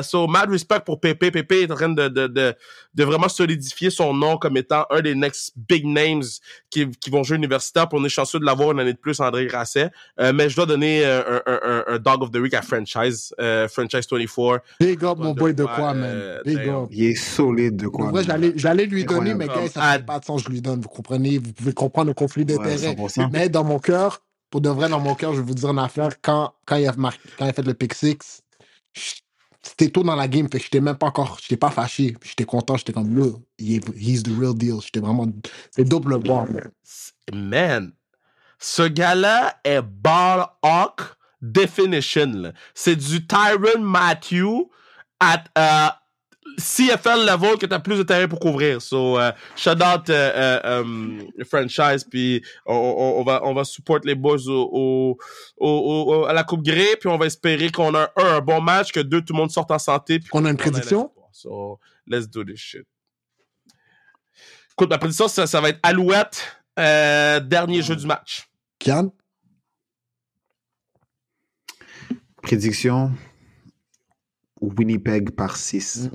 So, 0.03 0.27
mad 0.27 0.51
respect 0.51 0.81
pour 0.85 0.99
Pépé. 0.99 1.31
Pépé 1.31 1.63
est 1.63 1.71
en 1.71 1.77
train 1.77 1.89
de, 1.91 2.09
de, 2.09 2.27
de, 2.27 2.55
de 2.97 3.05
vraiment 3.05 3.29
solidifier 3.29 3.91
son 3.91 4.15
nom 4.15 4.39
comme 4.39 4.57
étant 4.57 4.87
un 4.91 5.01
des 5.03 5.15
next 5.15 5.53
big 5.57 5.85
names 5.87 6.23
qui, 6.71 6.91
qui 6.91 7.11
vont 7.11 7.23
jouer 7.23 7.37
universitaire. 7.37 7.89
Puis 7.89 7.99
on 8.01 8.05
est 8.05 8.09
chanceux 8.09 8.39
de 8.41 8.45
l'avoir 8.45 8.73
une 8.73 8.81
année 8.81 8.95
de 8.95 8.99
plus, 8.99 9.21
André 9.21 9.47
Grasset. 9.47 9.91
Euh, 10.19 10.33
mais 10.33 10.49
je 10.49 10.57
dois 10.57 10.67
donner 10.67 11.05
euh, 11.05 11.41
un, 11.47 11.53
un, 11.53 11.61
un, 11.63 11.85
un 11.95 11.99
Dog 11.99 12.23
of 12.23 12.31
the 12.31 12.37
Week 12.37 12.55
à 12.55 12.63
Franchise, 12.63 13.35
euh, 13.41 13.69
Franchise 13.69 14.07
24. 14.11 14.63
Big 14.81 15.05
up, 15.05 15.19
mon 15.19 15.35
boy 15.35 15.55
de 15.55 15.65
quoi, 15.65 15.75
quoi, 15.77 15.95
man. 15.95 16.41
Big 16.45 16.69
up. 16.69 16.89
Il 16.91 17.05
est 17.05 17.15
solide 17.15 17.77
de 17.77 17.89
quoi. 17.89 18.07
En 18.07 18.11
vrai, 18.11 18.23
man. 18.23 18.25
j'allais, 18.27 18.53
j'allais 18.57 18.87
lui 18.87 19.05
donner, 19.05 19.35
mais 19.35 19.47
gars, 19.47 19.69
ça 19.69 19.93
fait 19.93 20.07
pas 20.07 20.19
de 20.19 20.25
sens, 20.25 20.43
je 20.43 20.49
lui 20.49 20.61
donne. 20.63 20.81
Vous 20.81 20.89
comprenez? 20.89 21.39
Vous 21.39 21.53
pouvez 21.53 21.73
comprendre 21.73 22.09
le 22.09 22.15
conflit 22.15 22.45
d'intérêts. 22.45 22.95
100%. 22.95 23.29
mais 23.33 23.49
dans 23.49 23.65
mon 23.65 23.79
cœur, 23.79 24.23
pour 24.51 24.61
de 24.61 24.71
vrai, 24.71 24.89
dans 24.89 25.01
mon 25.01 25.15
cœur, 25.15 25.35
je 25.35 25.41
vais 25.41 25.47
vous 25.47 25.55
dire 25.55 25.69
une 25.71 25.79
affaire. 25.79 26.11
Quand, 26.23 26.55
quand, 26.65 26.77
il, 26.77 26.87
a 26.87 26.93
marqué, 26.97 27.21
quand 27.39 27.45
il 27.45 27.49
a 27.51 27.53
fait 27.53 27.67
le 27.67 27.75
pick 27.75 27.93
six, 27.95 28.43
je- 28.95 29.03
c'était 29.67 29.91
tôt 29.91 30.05
dans 30.05 30.15
la 30.15 30.29
game, 30.29 30.49
fait 30.51 30.61
j'étais 30.61 30.81
même 30.81 30.97
pas 30.97 31.07
encore, 31.07 31.39
j'étais 31.43 31.57
pas 31.57 31.71
fâché. 31.71 32.17
J'étais 32.25 32.45
content, 32.45 32.77
j'étais 32.77 32.93
comme, 32.93 33.09
he's 33.59 34.23
the 34.23 34.31
real 34.39 34.55
deal. 34.55 34.81
J'étais 34.81 35.01
vraiment, 35.01 35.27
c'est 35.73 35.85
double 35.85 36.13
le 36.13 36.19
man. 36.21 36.71
Man, 37.33 37.93
ce 38.61 38.83
gars-là 38.83 39.59
est 39.65 39.83
ball 39.83 40.47
hawk 40.63 41.01
definition. 41.43 42.53
C'est 42.75 42.97
du 42.97 43.27
Tyron 43.27 43.81
Matthew 43.81 44.69
at 45.19 45.45
euh, 45.59 45.89
CFL 46.59 47.27
level 47.27 47.59
que 47.59 47.67
t'as 47.67 47.79
plus 47.81 47.99
de 47.99 48.03
terrain 48.03 48.27
pour 48.29 48.39
couvrir. 48.41 48.81
So, 48.81 49.19
euh, 49.19 49.31
shout 49.57 49.71
out 49.73 50.09
euh, 50.09 50.61
euh, 50.65 50.81
um, 50.83 51.23
franchise, 51.45 52.05
puis 52.05 52.43
on, 52.65 52.75
on, 52.75 53.21
on 53.21 53.25
va 53.25 53.41
on 53.45 53.53
va 53.55 53.65
support 53.65 54.01
les 54.05 54.15
boys 54.15 54.47
au, 54.49 54.69
au, 54.73 55.19
au- 55.59 56.15
au- 56.15 56.25
à 56.25 56.33
la 56.33 56.45
Coupe 56.45 56.63
Grey, 56.63 56.97
puis 56.99 57.09
on 57.09 57.19
va 57.19 57.27
espérer 57.27 57.71
qu'on 57.71 57.95
a 57.95 58.11
un, 58.17 58.37
un 58.37 58.41
bon 58.41 58.61
match, 58.61 58.93
que 58.93 59.01
deux 59.01 59.21
tout 59.23 59.33
le 59.35 59.39
monde 59.39 59.51
sorte 59.51 59.71
en 59.71 59.79
santé, 59.79 60.19
puis 60.19 60.29
On 60.33 60.45
a 60.45 60.51
une 60.51 60.57
prédiction? 60.57 61.11
So, 61.33 61.79
let's 62.07 62.29
do 62.29 62.43
this 62.45 62.59
shit. 62.59 62.87
Écoute, 64.73 64.91
ma 64.91 64.99
prédiction, 64.99 65.29
ça, 65.29 65.47
ça 65.47 65.61
va 65.61 65.71
être 65.71 65.81
Alouette, 65.83 66.43
euh, 66.79 67.41
dernier 67.41 67.83
jeu 67.83 67.97
du 67.97 68.07
match. 68.07 68.49
Kian? 68.79 69.11
Prédiction 72.43 73.13
Winnipeg 74.61 75.31
par 75.33 75.57
6. 75.57 76.11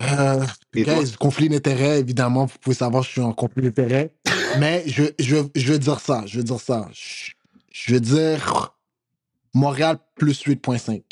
Euh, 0.00 0.44
guys, 0.74 1.12
conflit 1.18 1.48
d'intérêts, 1.48 2.00
évidemment, 2.00 2.44
vous 2.46 2.58
pouvez 2.60 2.76
savoir 2.76 3.02
que 3.02 3.06
je 3.06 3.12
suis 3.12 3.20
en 3.22 3.32
conflit 3.32 3.62
d'intérêts. 3.62 4.12
mais 4.58 4.84
je, 4.86 5.04
je, 5.18 5.36
je 5.54 5.72
veux 5.72 5.78
dire 5.78 6.00
ça, 6.00 6.24
je 6.26 6.38
veux 6.38 6.44
dire 6.44 6.60
ça. 6.60 6.88
Je, 6.92 7.32
je 7.72 7.94
veux 7.94 8.00
dire 8.00 8.76
Montréal 9.54 9.98
plus 10.16 10.42
8.5. 10.44 11.02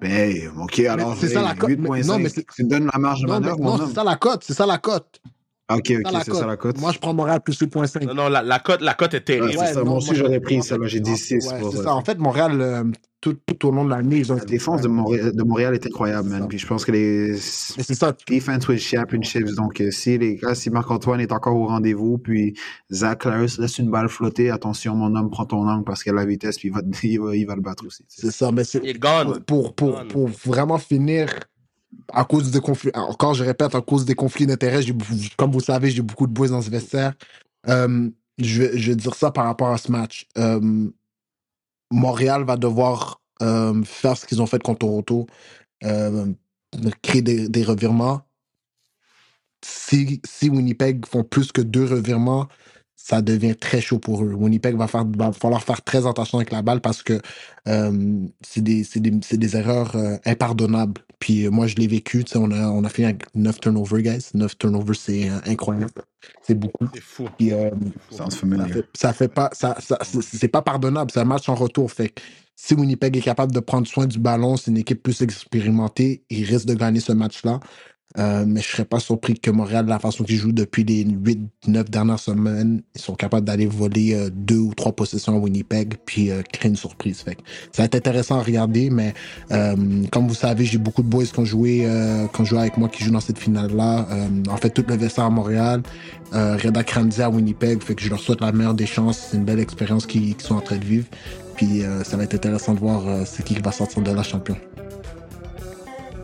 Ben, 0.00 0.50
ok, 0.58 0.80
alors. 0.80 1.16
c'est 1.16 1.28
ça 1.28 1.42
la 1.42 1.54
cote, 1.54 1.70
non, 1.78 1.92
mais 1.92 2.02
8.5. 2.02 2.44
c'est- 2.54 2.62
donnes 2.64 2.90
la 2.92 2.98
marge 2.98 3.22
de 3.22 3.28
manœuvre, 3.28 3.58
non, 3.60 3.86
c'est 3.86 3.94
ça 3.94 4.04
la 4.04 4.16
cote, 4.16 4.44
c'est 4.44 4.52
ça 4.52 4.66
la 4.66 4.78
cote. 4.78 5.20
Ok, 5.68 5.92
ok, 6.04 6.12
c'est 6.24 6.32
ça 6.34 6.46
la 6.46 6.56
cote. 6.56 6.78
Moi, 6.80 6.92
je 6.92 6.98
prends 6.98 7.12
Montréal 7.12 7.40
plus 7.44 7.58
8.5. 7.60 8.04
Non, 8.06 8.14
non, 8.14 8.28
la, 8.28 8.42
la 8.42 8.58
cote, 8.60 8.80
la 8.82 8.94
cote 8.94 9.14
est 9.14 9.22
terrible. 9.22 9.46
Ouais, 9.58 9.66
c'est 9.66 9.74
ça, 9.74 9.82
moi 9.82 9.96
aussi, 9.96 10.10
je- 10.10 10.14
j'aurais 10.14 10.38
pris 10.40 10.58
en 10.58 10.62
ça, 10.62 10.76
fait, 10.76 10.80
là, 10.82 10.86
j'ai 10.86 11.00
dit 11.00 11.10
en- 11.10 11.16
six 11.16 11.48
ouais, 11.48 11.58
pour 11.60 11.70
c'est 11.72 11.78
ça. 11.78 11.82
ça. 11.84 11.94
En 11.94 12.04
fait, 12.04 12.18
Montréal, 12.18 12.60
euh, 12.60 12.84
tout, 13.20 13.34
tout 13.44 13.66
au 13.66 13.70
long 13.72 13.84
de 13.84 13.90
l'année, 13.90 14.18
ils 14.18 14.32
ont. 14.32 14.36
La 14.36 14.44
défense 14.44 14.82
de 14.82 14.86
Montréal, 14.86 15.34
de 15.34 15.42
Montréal 15.42 15.74
est 15.74 15.84
incroyable, 15.84 16.28
man. 16.28 16.42
ça. 16.42 16.46
Puis 16.46 16.58
je 16.58 16.66
pense 16.68 16.84
que 16.84 16.92
les 16.92 17.30
Mais 17.32 17.82
c'est 17.82 17.94
ça. 17.94 18.14
defense 18.28 18.68
with 18.68 18.78
championships. 18.78 19.56
Donc, 19.56 19.80
euh, 19.80 19.90
si 19.90 20.16
les 20.18 20.36
gars, 20.36 20.54
si 20.54 20.70
Marc-Antoine 20.70 21.20
est 21.20 21.32
encore 21.32 21.56
au 21.56 21.66
rendez-vous, 21.66 22.18
puis 22.18 22.54
Zach 22.92 23.22
Clarus 23.22 23.58
laisse 23.58 23.78
une 23.78 23.90
balle 23.90 24.08
flotter, 24.08 24.50
attention, 24.50 24.94
mon 24.94 25.16
homme, 25.16 25.30
prends 25.30 25.46
ton 25.46 25.66
angle 25.68 25.82
parce 25.82 26.04
qu'il 26.04 26.12
a 26.12 26.14
la 26.14 26.26
vitesse, 26.26 26.58
puis 26.58 26.68
il 26.68 26.74
va, 26.74 26.80
il 27.02 27.18
va, 27.20 27.34
il 27.34 27.44
va 27.44 27.56
le 27.56 27.62
battre 27.62 27.84
aussi. 27.84 28.04
C'est 28.06 28.30
ça. 28.30 28.52
Mais 28.52 28.62
c'est. 28.62 28.78
Il 28.84 28.90
est 28.90 28.98
gone. 29.00 29.40
pour, 29.44 29.74
pour, 29.74 29.94
Gone. 29.94 30.06
pour 30.08 30.28
vraiment 30.28 30.78
finir, 30.78 31.28
à 32.12 32.24
cause 32.24 32.50
des 32.50 32.60
conflits, 32.60 32.90
encore 32.94 33.34
je 33.34 33.44
répète, 33.44 33.74
à 33.74 33.80
cause 33.80 34.04
des 34.04 34.14
conflits 34.14 34.46
d'intérêts, 34.46 34.80
comme 35.36 35.52
vous 35.52 35.60
savez, 35.60 35.90
j'ai 35.90 36.02
beaucoup 36.02 36.26
de 36.26 36.32
boys 36.32 36.48
dans 36.48 36.62
ce 36.62 36.70
vestiaire. 36.70 37.14
Euh, 37.68 38.10
je, 38.38 38.62
vais, 38.62 38.96
dire 38.96 39.14
ça 39.14 39.30
par 39.30 39.44
rapport 39.46 39.68
à 39.68 39.78
ce 39.78 39.90
match. 39.90 40.26
Euh, 40.38 40.88
Montréal 41.90 42.44
va 42.44 42.56
devoir 42.56 43.20
euh, 43.42 43.82
faire 43.84 44.16
ce 44.16 44.26
qu'ils 44.26 44.42
ont 44.42 44.46
fait 44.46 44.62
contre 44.62 44.80
Toronto, 44.80 45.26
créer 47.02 47.22
des, 47.22 47.64
revirements. 47.64 48.22
Si, 49.64 50.20
si 50.24 50.48
Winnipeg 50.48 51.06
font 51.06 51.24
plus 51.24 51.50
que 51.50 51.60
deux 51.60 51.86
revirements, 51.86 52.46
ça 52.94 53.22
devient 53.22 53.56
très 53.56 53.80
chaud 53.80 53.98
pour 53.98 54.22
eux. 54.22 54.32
Winnipeg 54.34 54.76
va, 54.76 54.86
falloir 54.86 55.62
faire 55.62 55.82
très 55.82 56.06
attention 56.06 56.38
avec 56.38 56.50
la 56.50 56.62
balle 56.62 56.80
parce 56.80 57.02
que 57.02 57.20
euh, 57.68 58.26
c'est 58.42 58.62
des, 58.62 58.84
des, 58.96 59.10
des 59.10 59.56
erreurs 59.56 59.96
impardonnables. 60.24 61.05
Puis 61.18 61.46
euh, 61.46 61.50
moi, 61.50 61.66
je 61.66 61.76
l'ai 61.76 61.86
vécu. 61.86 62.24
tu 62.24 62.32
sais, 62.32 62.38
On 62.38 62.50
a, 62.50 62.68
on 62.68 62.84
a 62.84 62.88
fait 62.88 63.04
avec 63.04 63.24
9 63.34 63.60
turnovers, 63.60 64.02
guys. 64.02 64.30
9 64.34 64.58
turnovers, 64.58 64.96
c'est 64.96 65.30
euh, 65.30 65.38
incroyable. 65.46 66.02
C'est 66.42 66.54
beaucoup. 66.54 66.86
C'est 66.94 67.00
fou. 67.00 67.28
Puis, 67.38 67.52
euh, 67.52 67.70
ça 68.10 68.28
familiar. 68.30 68.68
fait, 68.68 68.84
ça 68.94 69.12
fait 69.12 69.28
pas, 69.28 69.50
ça, 69.52 69.76
ça, 69.80 69.98
c'est 70.02 70.22
c'est 70.22 70.48
pas 70.48 70.62
pardonnable. 70.62 71.10
C'est 71.12 71.20
un 71.20 71.24
match 71.24 71.48
en 71.48 71.54
retour. 71.54 71.90
Fait 71.90 72.08
que 72.08 72.20
si 72.54 72.74
Winnipeg 72.74 73.16
est 73.16 73.22
capable 73.22 73.52
de 73.52 73.60
prendre 73.60 73.86
soin 73.86 74.06
du 74.06 74.18
ballon, 74.18 74.56
c'est 74.56 74.70
une 74.70 74.78
équipe 74.78 75.02
plus 75.02 75.22
expérimentée, 75.22 76.24
ils 76.30 76.44
risquent 76.44 76.66
de 76.66 76.74
gagner 76.74 77.00
ce 77.00 77.12
match-là. 77.12 77.60
Euh, 78.18 78.44
mais 78.46 78.60
je 78.60 78.68
serais 78.68 78.84
pas 78.84 78.98
surpris 78.98 79.34
que 79.34 79.50
Montréal, 79.50 79.84
de 79.84 79.90
la 79.90 79.98
façon 79.98 80.24
qu'ils 80.24 80.36
jouent 80.36 80.52
depuis 80.52 80.84
les 80.84 81.04
8-9 81.04 81.90
dernières 81.90 82.18
semaines, 82.18 82.82
ils 82.94 83.00
sont 83.00 83.14
capables 83.14 83.46
d'aller 83.46 83.66
voler 83.66 84.14
euh, 84.14 84.30
deux 84.32 84.58
ou 84.58 84.74
trois 84.74 84.92
possessions 84.92 85.34
à 85.34 85.38
Winnipeg 85.38 85.94
puis 86.06 86.30
euh, 86.30 86.42
créer 86.42 86.70
une 86.70 86.76
surprise. 86.76 87.24
Ça 87.72 87.82
va 87.82 87.84
être 87.84 87.94
intéressant 87.94 88.38
à 88.38 88.42
regarder, 88.42 88.90
mais 88.90 89.14
euh, 89.50 89.74
comme 90.10 90.28
vous 90.28 90.34
savez, 90.34 90.64
j'ai 90.64 90.78
beaucoup 90.78 91.02
de 91.02 91.08
boys 91.08 91.24
qui 91.24 91.38
ont 91.38 91.44
joué, 91.44 91.88
qui 92.32 92.40
ont 92.40 92.44
joué 92.44 92.58
avec 92.58 92.76
moi 92.78 92.88
qui 92.88 93.04
jouent 93.04 93.12
dans 93.12 93.20
cette 93.20 93.38
finale-là. 93.38 94.06
En 94.48 94.56
fait, 94.56 94.70
tout 94.70 94.84
le 94.88 94.96
vestiaire 94.96 95.26
à 95.26 95.30
Montréal, 95.30 95.82
Reda 96.32 96.82
Kramzi 96.84 97.22
à 97.22 97.30
Winnipeg, 97.30 97.82
fait 97.82 97.94
que 97.94 98.02
je 98.02 98.08
leur 98.08 98.20
souhaite 98.20 98.40
la 98.40 98.52
meilleure 98.52 98.74
des 98.74 98.86
chances. 98.86 99.28
C'est 99.30 99.36
une 99.36 99.44
belle 99.44 99.60
expérience 99.60 100.06
qu'ils 100.06 100.40
sont 100.40 100.56
en 100.56 100.60
train 100.60 100.76
de 100.76 100.84
vivre. 100.84 101.06
Puis 101.56 101.82
ça 102.04 102.16
va 102.16 102.24
être 102.24 102.34
intéressant 102.34 102.74
de 102.74 102.80
voir 102.80 103.26
c'est 103.26 103.44
qui 103.44 103.54
va 103.54 103.72
sortir 103.72 104.02
de 104.02 104.10
la 104.10 104.22
champion. 104.22 104.56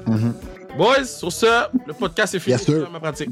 Mhm. 0.07 0.35
Boys, 0.77 1.05
sur 1.05 1.31
ce, 1.31 1.67
le 1.87 1.93
podcast 1.93 2.35
est 2.35 2.39
fini. 2.39 2.59
Sir. 2.59 2.85
C'est 2.87 2.93
ma 2.93 3.01
pratique. 3.01 3.31